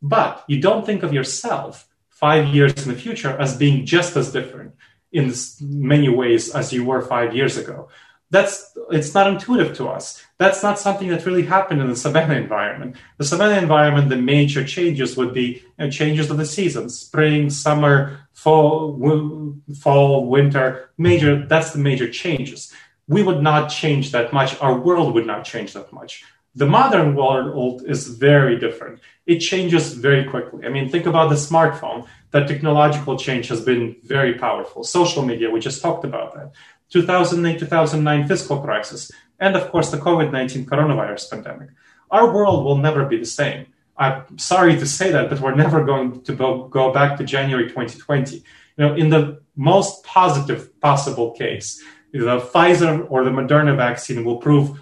But 0.00 0.44
you 0.48 0.60
don't 0.60 0.84
think 0.84 1.02
of 1.02 1.12
yourself 1.12 1.88
five 2.08 2.48
years 2.48 2.72
in 2.82 2.92
the 2.92 2.98
future 2.98 3.30
as 3.30 3.56
being 3.56 3.86
just 3.86 4.16
as 4.16 4.32
different 4.32 4.74
in 5.12 5.32
many 5.60 6.08
ways 6.08 6.54
as 6.54 6.72
you 6.72 6.84
were 6.84 7.02
five 7.02 7.34
years 7.36 7.56
ago 7.56 7.88
that's 8.32 8.72
it's 8.90 9.12
not 9.14 9.26
intuitive 9.26 9.76
to 9.76 9.88
us. 9.88 10.24
That's 10.38 10.62
not 10.62 10.78
something 10.78 11.08
that 11.08 11.26
really 11.26 11.44
happened 11.44 11.82
in 11.82 11.88
the 11.88 11.94
savanna 11.94 12.34
environment. 12.34 12.96
The 13.18 13.24
savanna 13.24 13.58
environment, 13.60 14.08
the 14.08 14.16
major 14.16 14.64
changes 14.64 15.16
would 15.18 15.34
be 15.34 15.62
you 15.78 15.84
know, 15.84 15.90
changes 15.90 16.30
of 16.30 16.38
the 16.38 16.46
seasons: 16.46 16.98
spring, 16.98 17.50
summer, 17.50 18.26
fall, 18.32 18.96
w- 18.96 19.60
fall, 19.78 20.26
winter. 20.26 20.90
Major. 20.96 21.46
That's 21.46 21.72
the 21.72 21.78
major 21.78 22.08
changes. 22.08 22.72
We 23.06 23.22
would 23.22 23.42
not 23.42 23.68
change 23.68 24.12
that 24.12 24.32
much. 24.32 24.58
Our 24.62 24.80
world 24.80 25.12
would 25.14 25.26
not 25.26 25.44
change 25.44 25.74
that 25.74 25.92
much. 25.92 26.24
The 26.54 26.66
modern 26.66 27.14
world 27.14 27.82
is 27.86 28.08
very 28.08 28.58
different. 28.58 29.00
It 29.26 29.40
changes 29.40 29.92
very 29.92 30.24
quickly. 30.24 30.66
I 30.66 30.70
mean, 30.70 30.88
think 30.88 31.06
about 31.06 31.28
the 31.28 31.36
smartphone. 31.36 32.06
That 32.30 32.48
technological 32.48 33.18
change 33.18 33.48
has 33.48 33.60
been 33.60 33.96
very 34.04 34.34
powerful. 34.38 34.84
Social 34.84 35.22
media, 35.22 35.50
we 35.50 35.60
just 35.60 35.82
talked 35.82 36.04
about 36.04 36.34
that 36.34 36.52
2008 36.92 37.58
2009 37.58 38.28
fiscal 38.28 38.60
crisis, 38.60 39.10
and 39.40 39.56
of 39.56 39.70
course 39.70 39.90
the 39.90 39.98
COVID 39.98 40.30
19 40.30 40.66
coronavirus 40.66 41.30
pandemic. 41.30 41.70
Our 42.10 42.32
world 42.32 42.64
will 42.64 42.76
never 42.76 43.06
be 43.06 43.18
the 43.18 43.26
same. 43.26 43.66
I'm 43.96 44.38
sorry 44.38 44.76
to 44.76 44.86
say 44.86 45.10
that, 45.12 45.30
but 45.30 45.40
we're 45.40 45.54
never 45.54 45.84
going 45.84 46.22
to 46.22 46.32
go 46.34 46.92
back 46.92 47.18
to 47.18 47.24
January 47.24 47.68
2020. 47.68 48.36
You 48.36 48.42
know, 48.78 48.94
in 48.94 49.10
the 49.10 49.40
most 49.56 50.04
positive 50.04 50.78
possible 50.80 51.32
case, 51.32 51.82
the 52.12 52.40
Pfizer 52.40 53.06
or 53.10 53.24
the 53.24 53.30
Moderna 53.30 53.76
vaccine 53.76 54.24
will 54.24 54.38
prove 54.38 54.80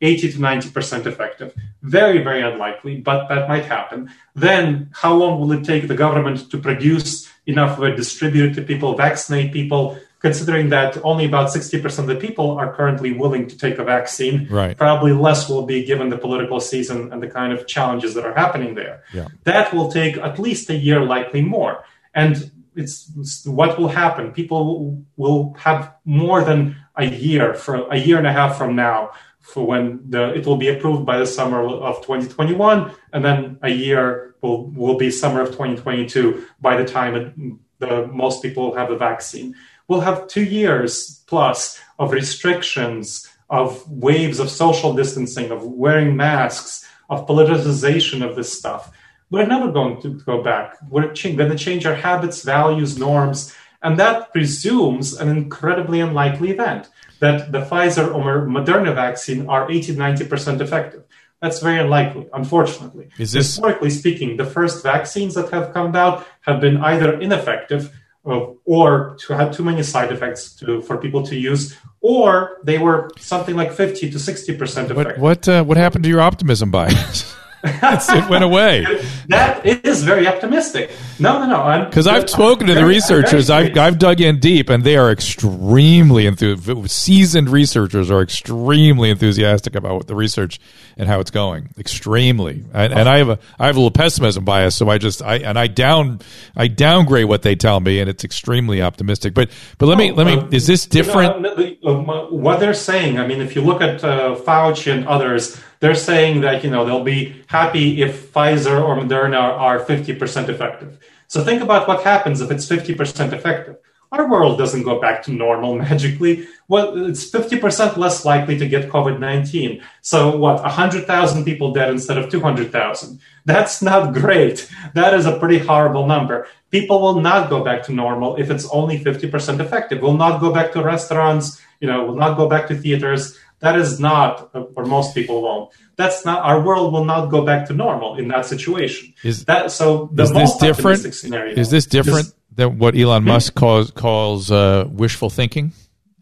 80 0.00 0.32
to 0.32 0.38
90% 0.38 1.06
effective. 1.06 1.54
Very, 1.82 2.22
very 2.22 2.42
unlikely, 2.42 2.96
but 3.00 3.28
that 3.28 3.48
might 3.48 3.64
happen. 3.64 4.10
Then, 4.34 4.90
how 4.92 5.14
long 5.14 5.40
will 5.40 5.52
it 5.52 5.64
take 5.64 5.86
the 5.86 5.94
government 5.94 6.50
to 6.50 6.58
produce 6.58 7.30
enough 7.46 7.78
of 7.78 7.84
it, 7.84 7.96
distribute 7.96 8.52
it 8.52 8.54
to 8.54 8.62
people, 8.62 8.96
vaccinate 8.96 9.52
people, 9.52 9.98
considering 10.22 10.68
that 10.70 10.96
only 11.04 11.24
about 11.24 11.48
60% 11.50 11.98
of 11.98 12.06
the 12.06 12.14
people 12.14 12.52
are 12.52 12.72
currently 12.72 13.12
willing 13.12 13.48
to 13.48 13.58
take 13.58 13.78
a 13.78 13.84
vaccine. 13.84 14.46
Right. 14.48 14.76
Probably 14.76 15.12
less 15.12 15.48
will 15.48 15.66
be 15.66 15.84
given 15.84 16.08
the 16.08 16.16
political 16.16 16.60
season 16.60 17.12
and 17.12 17.20
the 17.20 17.28
kind 17.28 17.52
of 17.52 17.66
challenges 17.66 18.14
that 18.14 18.24
are 18.24 18.34
happening 18.34 18.74
there. 18.76 19.02
Yeah. 19.12 19.28
That 19.44 19.74
will 19.74 19.90
take 19.90 20.16
at 20.16 20.38
least 20.38 20.70
a 20.70 20.74
year, 20.74 21.00
likely 21.00 21.42
more. 21.42 21.84
And 22.14 22.52
it's, 22.76 23.10
it's 23.18 23.44
what 23.46 23.78
will 23.78 23.88
happen. 23.88 24.32
People 24.32 25.04
will 25.16 25.54
have 25.58 25.92
more 26.04 26.42
than 26.44 26.76
a 26.96 27.04
year 27.04 27.54
for 27.54 27.88
a 27.90 27.96
year 27.96 28.18
and 28.18 28.26
a 28.26 28.32
half 28.32 28.56
from 28.56 28.76
now 28.76 29.10
for 29.40 29.66
when 29.66 29.98
the 30.08 30.32
it 30.34 30.46
will 30.46 30.56
be 30.56 30.68
approved 30.68 31.04
by 31.04 31.18
the 31.18 31.26
summer 31.26 31.66
of 31.66 31.96
2021 32.02 32.92
and 33.12 33.24
then 33.24 33.58
a 33.62 33.70
year 33.70 34.34
will 34.40 34.66
will 34.70 34.96
be 34.96 35.10
summer 35.10 35.40
of 35.40 35.48
2022 35.48 36.46
by 36.60 36.76
the 36.76 36.84
time 36.84 37.14
it, 37.14 37.34
the 37.78 38.06
most 38.08 38.42
people 38.42 38.74
have 38.74 38.90
a 38.90 38.96
vaccine 38.96 39.54
we'll 39.92 40.00
have 40.00 40.26
two 40.26 40.44
years 40.44 41.22
plus 41.26 41.78
of 41.98 42.12
restrictions, 42.12 43.28
of 43.50 43.68
waves 43.90 44.38
of 44.40 44.48
social 44.48 44.94
distancing, 44.94 45.50
of 45.50 45.62
wearing 45.64 46.16
masks, 46.16 46.88
of 47.10 47.26
politicization 47.26 48.26
of 48.26 48.34
this 48.34 48.50
stuff. 48.58 48.90
We're 49.30 49.46
never 49.46 49.70
going 49.70 50.00
to 50.00 50.08
go 50.30 50.42
back. 50.42 50.78
We're 50.88 51.12
going 51.12 51.52
to 51.56 51.64
change 51.66 51.84
our 51.84 51.94
habits, 51.94 52.42
values, 52.42 52.98
norms, 52.98 53.54
and 53.82 53.98
that 53.98 54.32
presumes 54.32 55.12
an 55.20 55.28
incredibly 55.28 56.00
unlikely 56.00 56.50
event 56.50 56.88
that 57.20 57.52
the 57.52 57.60
Pfizer 57.60 58.06
or 58.14 58.46
Moderna 58.46 58.94
vaccine 58.94 59.46
are 59.48 59.70
80 59.70 59.96
90% 59.96 60.60
effective. 60.60 61.02
That's 61.42 61.60
very 61.60 61.80
unlikely, 61.80 62.28
unfortunately. 62.32 63.08
Is 63.18 63.32
this... 63.32 63.46
Historically 63.46 63.90
speaking, 63.90 64.36
the 64.36 64.46
first 64.46 64.82
vaccines 64.82 65.34
that 65.34 65.50
have 65.50 65.74
come 65.74 65.94
out 65.94 66.26
have 66.42 66.60
been 66.60 66.78
either 66.78 67.20
ineffective 67.20 67.92
or 68.24 69.16
to 69.18 69.36
have 69.36 69.54
too 69.54 69.64
many 69.64 69.82
side 69.82 70.12
effects 70.12 70.54
to, 70.56 70.80
for 70.82 70.96
people 70.96 71.22
to 71.24 71.36
use, 71.36 71.76
or 72.00 72.58
they 72.64 72.78
were 72.78 73.10
something 73.18 73.56
like 73.56 73.72
50 73.72 74.10
to 74.10 74.18
60 74.18 74.56
percent 74.56 74.90
effective. 74.90 75.20
What 75.20 75.46
what, 75.46 75.48
uh, 75.48 75.64
what 75.64 75.76
happened 75.76 76.04
to 76.04 76.10
your 76.10 76.20
optimism 76.20 76.70
bias? 76.70 77.34
it 77.64 78.28
went 78.28 78.44
away. 78.44 78.84
that 79.28 79.64
is 79.64 80.02
very 80.02 80.26
optimistic. 80.26 80.90
No, 81.22 81.38
no, 81.38 81.46
no. 81.46 81.84
Because 81.84 82.06
I've 82.06 82.28
spoken 82.28 82.66
to 82.66 82.74
the 82.74 82.84
researchers, 82.84 83.48
I've, 83.48 83.78
I've 83.78 83.98
dug 83.98 84.20
in 84.20 84.40
deep, 84.40 84.68
and 84.68 84.82
they 84.82 84.96
are 84.96 85.10
extremely 85.10 86.26
enthusiastic. 86.26 86.90
Seasoned 86.90 87.48
researchers 87.48 88.10
are 88.10 88.20
extremely 88.20 89.10
enthusiastic 89.10 89.76
about 89.76 90.08
the 90.08 90.14
research 90.14 90.60
and 90.96 91.08
how 91.08 91.20
it's 91.20 91.30
going. 91.30 91.68
Extremely, 91.78 92.64
and, 92.74 92.92
and 92.92 93.08
I 93.08 93.18
have 93.18 93.28
a 93.28 93.38
I 93.58 93.66
have 93.66 93.76
a 93.76 93.78
little 93.78 93.92
pessimism 93.92 94.44
bias, 94.44 94.74
so 94.74 94.88
I 94.88 94.98
just 94.98 95.22
I 95.22 95.36
and 95.36 95.58
I 95.58 95.68
down 95.68 96.20
I 96.56 96.66
downgrade 96.66 97.26
what 97.26 97.42
they 97.42 97.54
tell 97.54 97.78
me, 97.78 98.00
and 98.00 98.10
it's 98.10 98.24
extremely 98.24 98.82
optimistic. 98.82 99.32
But 99.32 99.50
but 99.78 99.86
let 99.86 99.98
me 99.98 100.10
let 100.12 100.26
me. 100.26 100.38
Uh, 100.38 100.48
is 100.50 100.66
this 100.66 100.86
different? 100.86 101.36
You 101.58 101.78
know, 101.82 102.26
what 102.30 102.58
they're 102.58 102.74
saying. 102.74 103.18
I 103.18 103.26
mean, 103.26 103.40
if 103.40 103.54
you 103.54 103.62
look 103.62 103.80
at 103.80 104.02
uh, 104.02 104.34
Fauci 104.34 104.92
and 104.92 105.06
others 105.06 105.60
they're 105.82 105.96
saying 105.96 106.42
that 106.42 106.62
you 106.62 106.70
know 106.70 106.84
they'll 106.84 107.02
be 107.02 107.42
happy 107.48 108.02
if 108.02 108.32
Pfizer 108.32 108.80
or 108.80 108.96
Moderna 108.96 109.40
are 109.40 109.80
50% 109.84 110.48
effective. 110.48 110.96
So 111.32 111.42
think 111.42 111.62
about 111.62 111.88
what 111.88 112.02
happens 112.02 112.42
if 112.42 112.50
it's 112.50 112.68
50% 112.68 113.32
effective. 113.32 113.76
Our 114.10 114.30
world 114.30 114.58
doesn't 114.58 114.82
go 114.82 115.00
back 115.00 115.22
to 115.22 115.32
normal 115.32 115.74
magically. 115.88 116.46
Well, 116.68 117.06
it's 117.08 117.30
50% 117.30 117.96
less 117.96 118.26
likely 118.26 118.58
to 118.58 118.68
get 118.68 118.90
COVID 118.90 119.18
19. 119.18 119.82
So, 120.02 120.36
what, 120.36 120.60
100,000 120.60 121.46
people 121.46 121.72
dead 121.72 121.88
instead 121.88 122.18
of 122.18 122.28
200,000? 122.28 123.18
That's 123.46 123.80
not 123.80 124.12
great. 124.12 124.70
That 124.92 125.14
is 125.14 125.24
a 125.24 125.38
pretty 125.38 125.56
horrible 125.56 126.06
number. 126.06 126.46
People 126.70 127.00
will 127.00 127.22
not 127.22 127.48
go 127.48 127.64
back 127.64 127.82
to 127.84 127.94
normal 127.94 128.36
if 128.36 128.50
it's 128.50 128.68
only 128.68 129.02
50% 129.02 129.58
effective. 129.58 130.02
Will 130.02 130.18
not 130.18 130.38
go 130.38 130.52
back 130.52 130.72
to 130.72 130.82
restaurants, 130.82 131.62
you 131.80 131.88
know, 131.88 132.04
will 132.04 132.16
not 132.16 132.36
go 132.36 132.46
back 132.46 132.68
to 132.68 132.76
theaters. 132.76 133.38
That 133.60 133.78
is 133.78 133.98
not, 133.98 134.50
or 134.52 134.84
most 134.84 135.14
people 135.14 135.40
won't. 135.40 135.72
That's 135.96 136.24
not. 136.24 136.42
Our 136.42 136.60
world 136.60 136.92
will 136.92 137.04
not 137.04 137.26
go 137.26 137.44
back 137.44 137.66
to 137.68 137.74
normal 137.74 138.16
in 138.16 138.28
that 138.28 138.46
situation. 138.46 139.14
Is 139.22 139.44
that 139.44 139.70
so? 139.70 140.10
The 140.12 140.24
is 140.24 140.32
most 140.32 140.60
this 140.60 140.76
different? 140.76 141.14
Scenario 141.14 141.54
is 141.54 141.70
this 141.70 141.86
different 141.86 142.28
is, 142.28 142.34
than 142.54 142.78
what 142.78 142.96
Elon 142.96 143.24
Musk 143.24 143.54
calls 143.54 143.90
calls 143.90 144.50
uh, 144.50 144.86
wishful 144.90 145.30
thinking? 145.30 145.72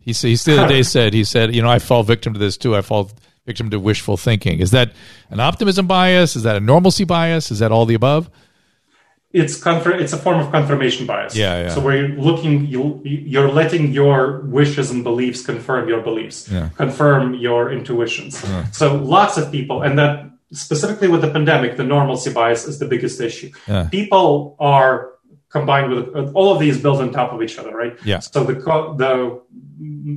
He 0.00 0.12
he 0.12 0.35
the 0.35 0.59
other 0.59 0.68
day 0.68 0.83
said 0.83 1.14
he 1.14 1.24
said 1.24 1.54
you 1.54 1.62
know 1.62 1.70
I 1.70 1.78
fall 1.78 2.02
victim 2.02 2.33
to 2.33 2.38
this 2.38 2.56
too. 2.56 2.76
I 2.76 2.83
fall 2.83 3.11
victim 3.46 3.70
to 3.70 3.78
wishful 3.78 4.16
thinking. 4.16 4.61
Is 4.61 4.72
that 4.72 4.92
an 5.30 5.40
optimism 5.40 5.87
bias? 5.87 6.37
Is 6.37 6.42
that 6.42 6.56
a 6.56 6.61
normalcy 6.61 7.04
bias? 7.04 7.50
Is 7.50 7.61
that 7.61 7.72
all 7.72 7.87
the 7.87 7.94
above? 7.94 8.30
It's 9.32 9.60
confir- 9.60 10.00
it's 10.00 10.12
a 10.12 10.16
form 10.16 10.40
of 10.40 10.50
confirmation 10.50 11.06
bias. 11.06 11.36
Yeah, 11.36 11.62
yeah. 11.62 11.68
So 11.68 11.80
where 11.80 11.96
you're 11.96 12.16
looking, 12.18 12.66
you 12.66 13.00
you're 13.04 13.50
letting 13.50 13.92
your 13.92 14.40
wishes 14.40 14.90
and 14.90 15.04
beliefs 15.04 15.44
confirm 15.44 15.88
your 15.88 16.00
beliefs, 16.00 16.48
yeah. 16.50 16.70
confirm 16.76 17.34
your 17.34 17.70
intuitions. 17.70 18.42
Yeah. 18.42 18.64
So 18.72 18.96
lots 18.96 19.36
of 19.36 19.52
people, 19.52 19.82
and 19.82 19.98
that 19.98 20.30
specifically 20.52 21.06
with 21.08 21.20
the 21.20 21.30
pandemic, 21.30 21.76
the 21.76 21.84
normalcy 21.84 22.32
bias 22.32 22.66
is 22.66 22.80
the 22.80 22.86
biggest 22.86 23.20
issue. 23.20 23.52
Yeah. 23.68 23.88
People 23.88 24.56
are 24.58 25.12
combined 25.48 25.92
with 25.92 26.32
all 26.34 26.52
of 26.52 26.58
these 26.58 26.80
build 26.80 27.00
on 27.00 27.12
top 27.12 27.32
of 27.32 27.42
each 27.42 27.58
other, 27.58 27.76
right? 27.76 27.96
Yeah. 28.04 28.18
So 28.18 28.42
the 28.42 28.54
the 28.54 29.40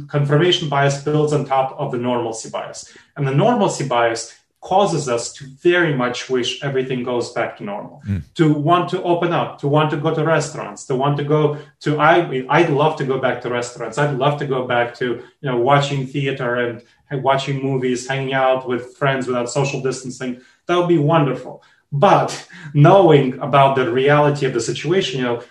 confirmation 0.08 0.70
bias 0.70 1.04
builds 1.04 1.34
on 1.34 1.46
top 1.46 1.76
of 1.78 1.92
the 1.92 2.00
normalcy 2.00 2.50
bias, 2.50 2.92
and 3.16 3.28
the 3.28 3.36
normalcy 3.36 3.88
bias 3.88 4.34
causes 4.64 5.10
us 5.10 5.34
to 5.34 5.46
very 5.62 5.94
much 5.94 6.30
wish 6.30 6.64
everything 6.64 7.04
goes 7.04 7.34
back 7.34 7.58
to 7.58 7.64
normal. 7.64 8.02
Mm. 8.08 8.24
to 8.36 8.54
want 8.54 8.90
to 8.90 9.04
open 9.04 9.32
up 9.34 9.60
to 9.60 9.68
want 9.68 9.90
to 9.92 9.98
go 9.98 10.16
to 10.16 10.24
restaurants 10.24 10.86
to 10.86 10.96
want 10.96 11.18
to 11.18 11.26
go 11.36 11.58
to 11.82 12.00
i 12.00 12.46
i'd 12.50 12.70
love 12.70 12.96
to 12.98 13.06
go 13.06 13.20
back 13.20 13.42
to 13.42 13.50
restaurants. 13.50 13.98
I'd 13.98 14.18
love 14.18 14.40
to 14.40 14.48
go 14.48 14.66
back 14.66 14.96
to 14.96 15.06
you 15.42 15.48
know 15.50 15.58
watching 15.58 16.08
theater 16.08 16.56
and, 16.56 16.82
and 17.10 17.22
watching 17.22 17.62
movies 17.62 18.08
hanging 18.08 18.34
out 18.34 18.68
with 18.68 18.96
friends 18.98 19.28
without 19.28 19.50
social 19.50 19.82
distancing. 19.82 20.42
That 20.66 20.78
would 20.78 20.88
be 20.88 20.98
wonderful. 20.98 21.62
But 21.92 22.30
knowing 22.74 23.38
about 23.48 23.76
the 23.76 23.92
reality 23.92 24.46
of 24.48 24.54
the 24.54 24.62
situation 24.62 25.20
you 25.20 25.26
know 25.28 25.44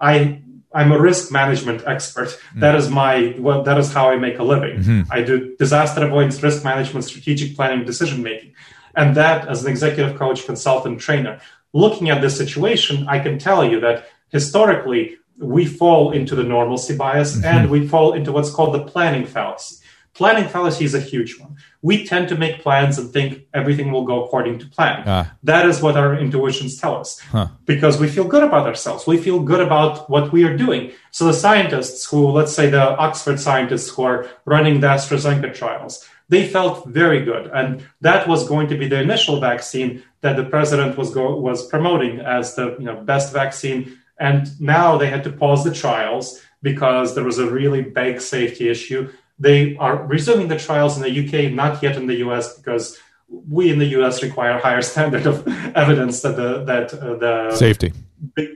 i 0.00 0.42
I'm 0.74 0.92
a 0.92 1.00
risk 1.00 1.30
management 1.30 1.82
expert. 1.86 2.28
Mm. 2.28 2.60
That 2.60 2.74
is 2.74 2.88
my 2.88 3.34
well, 3.38 3.62
that 3.62 3.78
is 3.78 3.92
how 3.92 4.10
I 4.10 4.16
make 4.16 4.38
a 4.38 4.42
living. 4.42 4.78
Mm-hmm. 4.78 5.12
I 5.12 5.22
do 5.22 5.54
disaster 5.56 6.04
avoidance, 6.04 6.42
risk 6.42 6.64
management, 6.64 7.04
strategic 7.04 7.56
planning, 7.56 7.84
decision 7.84 8.22
making. 8.22 8.54
And 8.94 9.16
that 9.16 9.48
as 9.48 9.64
an 9.64 9.70
executive 9.70 10.18
coach, 10.18 10.44
consultant, 10.44 11.00
trainer, 11.00 11.40
looking 11.72 12.10
at 12.10 12.20
this 12.20 12.36
situation, 12.36 13.06
I 13.08 13.18
can 13.18 13.38
tell 13.38 13.64
you 13.64 13.80
that 13.80 14.06
historically 14.28 15.16
we 15.38 15.66
fall 15.66 16.12
into 16.12 16.34
the 16.34 16.44
normalcy 16.44 16.96
bias 16.96 17.36
mm-hmm. 17.36 17.44
and 17.44 17.70
we 17.70 17.86
fall 17.88 18.12
into 18.12 18.32
what's 18.32 18.50
called 18.50 18.74
the 18.74 18.84
planning 18.84 19.26
fallacy. 19.26 19.76
Planning 20.14 20.48
fallacy 20.48 20.84
is 20.84 20.94
a 20.94 21.00
huge 21.00 21.38
one. 21.38 21.56
We 21.82 22.06
tend 22.06 22.28
to 22.28 22.36
make 22.36 22.62
plans 22.62 22.96
and 22.96 23.10
think 23.10 23.46
everything 23.52 23.90
will 23.90 24.04
go 24.04 24.24
according 24.24 24.60
to 24.60 24.66
plan. 24.66 25.02
Ah. 25.04 25.34
That 25.42 25.68
is 25.68 25.82
what 25.82 25.96
our 25.96 26.16
intuitions 26.16 26.80
tell 26.80 26.96
us 26.96 27.18
huh. 27.18 27.48
because 27.66 27.98
we 27.98 28.08
feel 28.08 28.24
good 28.24 28.44
about 28.44 28.66
ourselves. 28.66 29.06
We 29.06 29.18
feel 29.18 29.40
good 29.40 29.60
about 29.60 30.08
what 30.08 30.32
we 30.32 30.44
are 30.44 30.56
doing. 30.56 30.92
So 31.10 31.26
the 31.26 31.34
scientists 31.34 32.06
who, 32.06 32.30
let's 32.30 32.54
say 32.54 32.70
the 32.70 32.96
Oxford 32.96 33.40
scientists 33.40 33.90
who 33.90 34.04
are 34.04 34.28
running 34.44 34.80
the 34.80 34.86
AstraZeneca 34.86 35.52
trials, 35.54 36.08
they 36.28 36.48
felt 36.48 36.86
very 36.86 37.24
good. 37.24 37.50
And 37.52 37.84
that 38.00 38.28
was 38.28 38.48
going 38.48 38.68
to 38.68 38.78
be 38.78 38.88
the 38.88 39.00
initial 39.00 39.40
vaccine 39.40 40.02
that 40.20 40.36
the 40.36 40.44
president 40.44 40.96
was 40.96 41.10
go- 41.10 41.36
was 41.36 41.66
promoting 41.66 42.20
as 42.20 42.54
the 42.54 42.76
you 42.78 42.86
know, 42.86 42.96
best 42.96 43.32
vaccine. 43.32 43.98
And 44.18 44.48
now 44.60 44.96
they 44.96 45.10
had 45.10 45.24
to 45.24 45.32
pause 45.32 45.64
the 45.64 45.74
trials 45.74 46.40
because 46.62 47.14
there 47.14 47.24
was 47.24 47.38
a 47.38 47.50
really 47.50 47.82
big 47.82 48.20
safety 48.20 48.68
issue 48.68 49.10
they 49.42 49.76
are 49.76 49.96
resuming 50.06 50.48
the 50.48 50.58
trials 50.58 50.96
in 50.96 51.02
the 51.02 51.12
UK, 51.22 51.52
not 51.52 51.82
yet 51.82 51.96
in 51.96 52.06
the 52.06 52.18
US, 52.26 52.56
because 52.56 52.98
we 53.28 53.70
in 53.72 53.78
the 53.78 53.90
US 53.98 54.22
require 54.22 54.52
a 54.52 54.60
higher 54.60 54.82
standard 54.92 55.26
of 55.26 55.46
evidence 55.74 56.22
that 56.22 56.36
the 56.36 56.64
that 56.64 56.94
uh, 56.94 57.16
the 57.24 57.56
safety 57.56 57.92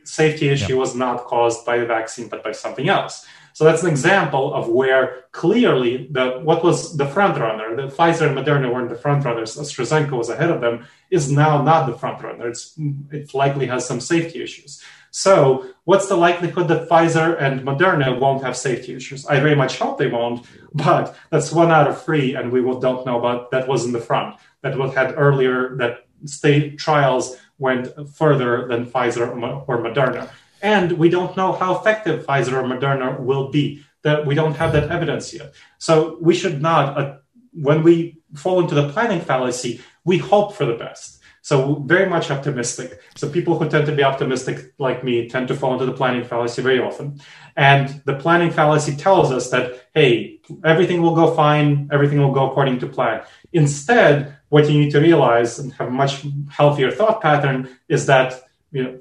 safety 0.04 0.48
issue 0.48 0.74
yeah. 0.74 0.84
was 0.84 0.94
not 0.94 1.24
caused 1.24 1.66
by 1.66 1.76
the 1.78 1.86
vaccine 1.86 2.28
but 2.28 2.44
by 2.44 2.52
something 2.52 2.88
else. 2.88 3.26
So 3.56 3.64
that's 3.64 3.82
an 3.82 3.88
example 3.88 4.52
of 4.52 4.68
where 4.68 5.24
clearly 5.32 6.08
the 6.10 6.40
what 6.42 6.62
was 6.62 6.94
the 6.98 7.06
front 7.06 7.38
runner, 7.38 7.74
the 7.74 7.88
Pfizer 7.88 8.26
and 8.28 8.36
Moderna 8.36 8.70
weren't 8.70 8.90
the 8.90 8.96
front 8.96 9.24
runners. 9.24 9.56
AstraZeneca 9.56 10.10
was 10.10 10.28
ahead 10.28 10.50
of 10.50 10.60
them, 10.60 10.84
is 11.10 11.32
now 11.32 11.62
not 11.62 11.86
the 11.86 11.96
front 11.96 12.22
runner. 12.22 12.48
It's 12.50 12.78
it 13.10 13.32
likely 13.32 13.66
has 13.68 13.86
some 13.86 13.98
safety 13.98 14.42
issues. 14.42 14.84
So, 15.10 15.70
what's 15.84 16.06
the 16.06 16.16
likelihood 16.16 16.68
that 16.68 16.86
Pfizer 16.86 17.40
and 17.40 17.62
Moderna 17.62 18.20
won't 18.20 18.44
have 18.44 18.58
safety 18.58 18.92
issues? 18.92 19.24
I 19.24 19.40
very 19.40 19.54
much 19.54 19.78
hope 19.78 19.96
they 19.96 20.08
won't, 20.08 20.44
but 20.74 21.16
that's 21.30 21.50
one 21.50 21.70
out 21.70 21.88
of 21.88 22.04
three, 22.04 22.34
and 22.34 22.52
we 22.52 22.60
don't 22.60 23.06
know 23.06 23.18
about 23.18 23.50
that 23.52 23.66
was 23.66 23.86
in 23.86 23.92
the 23.92 24.06
front. 24.10 24.36
That 24.60 24.76
was 24.76 24.92
had 24.92 25.14
earlier 25.16 25.76
that 25.76 26.04
state 26.26 26.76
trials 26.78 27.38
went 27.56 27.88
further 28.14 28.68
than 28.68 28.84
Pfizer 28.84 29.26
or 29.66 29.78
Moderna, 29.78 30.28
and 30.62 30.92
we 30.92 31.08
don't 31.08 31.36
know 31.36 31.52
how 31.52 31.78
effective 31.78 32.24
Pfizer 32.26 32.52
or 32.52 32.62
Moderna 32.62 33.20
will 33.20 33.50
be. 33.50 33.82
That 34.02 34.24
we 34.24 34.36
don't 34.36 34.54
have 34.54 34.72
that 34.74 34.90
evidence 34.90 35.34
yet. 35.34 35.52
So 35.78 36.16
we 36.20 36.32
should 36.32 36.62
not, 36.62 36.96
uh, 36.96 37.16
when 37.52 37.82
we 37.82 38.20
fall 38.36 38.60
into 38.60 38.76
the 38.76 38.88
planning 38.92 39.20
fallacy, 39.20 39.80
we 40.04 40.18
hope 40.18 40.54
for 40.54 40.64
the 40.64 40.74
best 40.74 41.16
so 41.46 41.76
very 41.86 42.10
much 42.10 42.32
optimistic. 42.32 43.00
So 43.14 43.28
people 43.28 43.56
who 43.56 43.68
tend 43.68 43.86
to 43.86 43.94
be 43.94 44.02
optimistic 44.02 44.74
like 44.80 45.04
me 45.04 45.28
tend 45.28 45.46
to 45.46 45.54
fall 45.54 45.74
into 45.74 45.86
the 45.86 45.92
planning 45.92 46.24
fallacy 46.24 46.60
very 46.60 46.80
often. 46.80 47.20
And 47.54 48.02
the 48.04 48.16
planning 48.16 48.50
fallacy 48.50 48.96
tells 48.96 49.30
us 49.30 49.50
that, 49.50 49.86
hey, 49.94 50.40
everything 50.64 51.02
will 51.02 51.14
go 51.14 51.32
fine, 51.36 51.88
everything 51.92 52.18
will 52.18 52.32
go 52.32 52.50
according 52.50 52.80
to 52.80 52.88
plan. 52.88 53.22
Instead, 53.52 54.36
what 54.48 54.68
you 54.68 54.76
need 54.76 54.90
to 54.90 55.00
realize 55.00 55.60
and 55.60 55.72
have 55.74 55.86
a 55.86 55.92
much 55.92 56.26
healthier 56.50 56.90
thought 56.90 57.22
pattern 57.22 57.68
is 57.88 58.06
that 58.06 58.42
you 58.76 58.82
know 58.84 58.94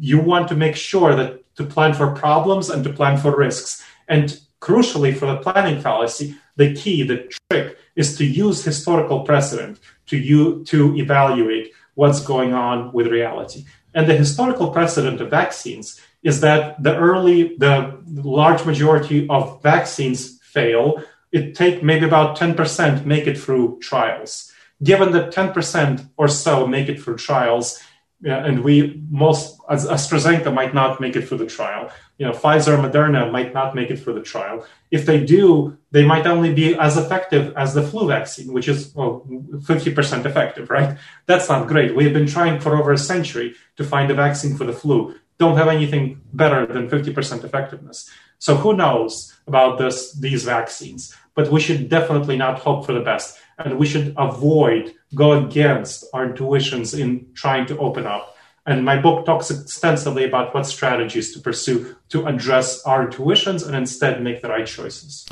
you 0.00 0.18
want 0.32 0.48
to 0.48 0.56
make 0.64 0.76
sure 0.76 1.14
that 1.14 1.30
to 1.58 1.64
plan 1.64 1.92
for 1.92 2.08
problems 2.12 2.70
and 2.70 2.82
to 2.84 2.92
plan 2.92 3.18
for 3.18 3.36
risks. 3.36 3.84
And 4.08 4.26
crucially 4.60 5.12
for 5.14 5.26
the 5.26 5.38
planning 5.38 5.80
fallacy, 5.80 6.36
the 6.56 6.74
key, 6.74 7.02
the 7.02 7.30
trick 7.50 7.76
is 7.96 8.16
to 8.18 8.24
use 8.24 8.64
historical 8.64 9.20
precedent 9.30 9.80
to 10.06 10.16
you 10.16 10.64
to 10.64 10.96
evaluate 10.96 11.72
what's 11.94 12.20
going 12.20 12.52
on 12.54 12.92
with 12.92 13.08
reality. 13.08 13.64
And 13.92 14.08
the 14.08 14.16
historical 14.16 14.70
precedent 14.70 15.20
of 15.20 15.30
vaccines 15.30 16.00
is 16.22 16.40
that 16.40 16.82
the 16.82 16.96
early, 16.96 17.56
the 17.56 17.98
large 18.06 18.64
majority 18.64 19.26
of 19.28 19.60
vaccines 19.62 20.38
fail. 20.40 21.02
It 21.32 21.54
take 21.54 21.82
maybe 21.82 22.06
about 22.06 22.38
10% 22.38 23.04
make 23.04 23.26
it 23.26 23.38
through 23.38 23.80
trials. 23.80 24.52
Given 24.82 25.10
that 25.12 25.34
10% 25.34 26.08
or 26.16 26.28
so 26.28 26.66
make 26.66 26.88
it 26.88 27.02
through 27.02 27.16
trials, 27.16 27.82
yeah, 28.20 28.44
and 28.44 28.64
we 28.64 29.00
most 29.10 29.60
as 29.70 29.86
AstraZeneca 29.86 30.52
might 30.52 30.74
not 30.74 31.00
make 31.00 31.14
it 31.14 31.22
for 31.22 31.36
the 31.36 31.46
trial. 31.46 31.90
You 32.18 32.26
know, 32.26 32.32
Pfizer, 32.32 32.76
Moderna 32.76 33.30
might 33.30 33.54
not 33.54 33.76
make 33.76 33.90
it 33.90 33.98
for 33.98 34.12
the 34.12 34.22
trial. 34.22 34.66
If 34.90 35.06
they 35.06 35.24
do, 35.24 35.78
they 35.92 36.04
might 36.04 36.26
only 36.26 36.52
be 36.52 36.74
as 36.74 36.96
effective 36.96 37.54
as 37.56 37.74
the 37.74 37.82
flu 37.82 38.08
vaccine, 38.08 38.52
which 38.52 38.66
is 38.66 38.92
well, 38.94 39.24
50% 39.28 40.26
effective, 40.26 40.68
right? 40.68 40.98
That's 41.26 41.48
not 41.48 41.68
great. 41.68 41.94
We 41.94 42.04
have 42.04 42.12
been 42.12 42.26
trying 42.26 42.58
for 42.58 42.76
over 42.76 42.92
a 42.92 42.98
century 42.98 43.54
to 43.76 43.84
find 43.84 44.10
a 44.10 44.14
vaccine 44.14 44.56
for 44.56 44.64
the 44.64 44.72
flu. 44.72 45.14
Don't 45.38 45.56
have 45.56 45.68
anything 45.68 46.20
better 46.32 46.66
than 46.66 46.88
50% 46.88 47.44
effectiveness. 47.44 48.10
So 48.40 48.56
who 48.56 48.74
knows 48.74 49.32
about 49.46 49.78
this 49.78 50.12
these 50.12 50.42
vaccines? 50.44 51.14
But 51.36 51.52
we 51.52 51.60
should 51.60 51.88
definitely 51.88 52.36
not 52.36 52.58
hope 52.58 52.84
for 52.84 52.92
the 52.92 53.00
best 53.00 53.38
and 53.58 53.78
we 53.78 53.86
should 53.86 54.14
avoid 54.16 54.94
go 55.14 55.44
against 55.44 56.04
our 56.12 56.26
intuitions 56.26 56.94
in 56.94 57.26
trying 57.34 57.66
to 57.66 57.78
open 57.78 58.06
up 58.06 58.36
and 58.66 58.84
my 58.84 59.00
book 59.00 59.24
talks 59.24 59.50
extensively 59.50 60.24
about 60.24 60.54
what 60.54 60.66
strategies 60.66 61.32
to 61.32 61.40
pursue 61.40 61.96
to 62.10 62.26
address 62.26 62.82
our 62.84 63.06
intuitions 63.06 63.62
and 63.62 63.74
instead 63.74 64.22
make 64.22 64.42
the 64.42 64.48
right 64.48 64.66
choices 64.66 65.26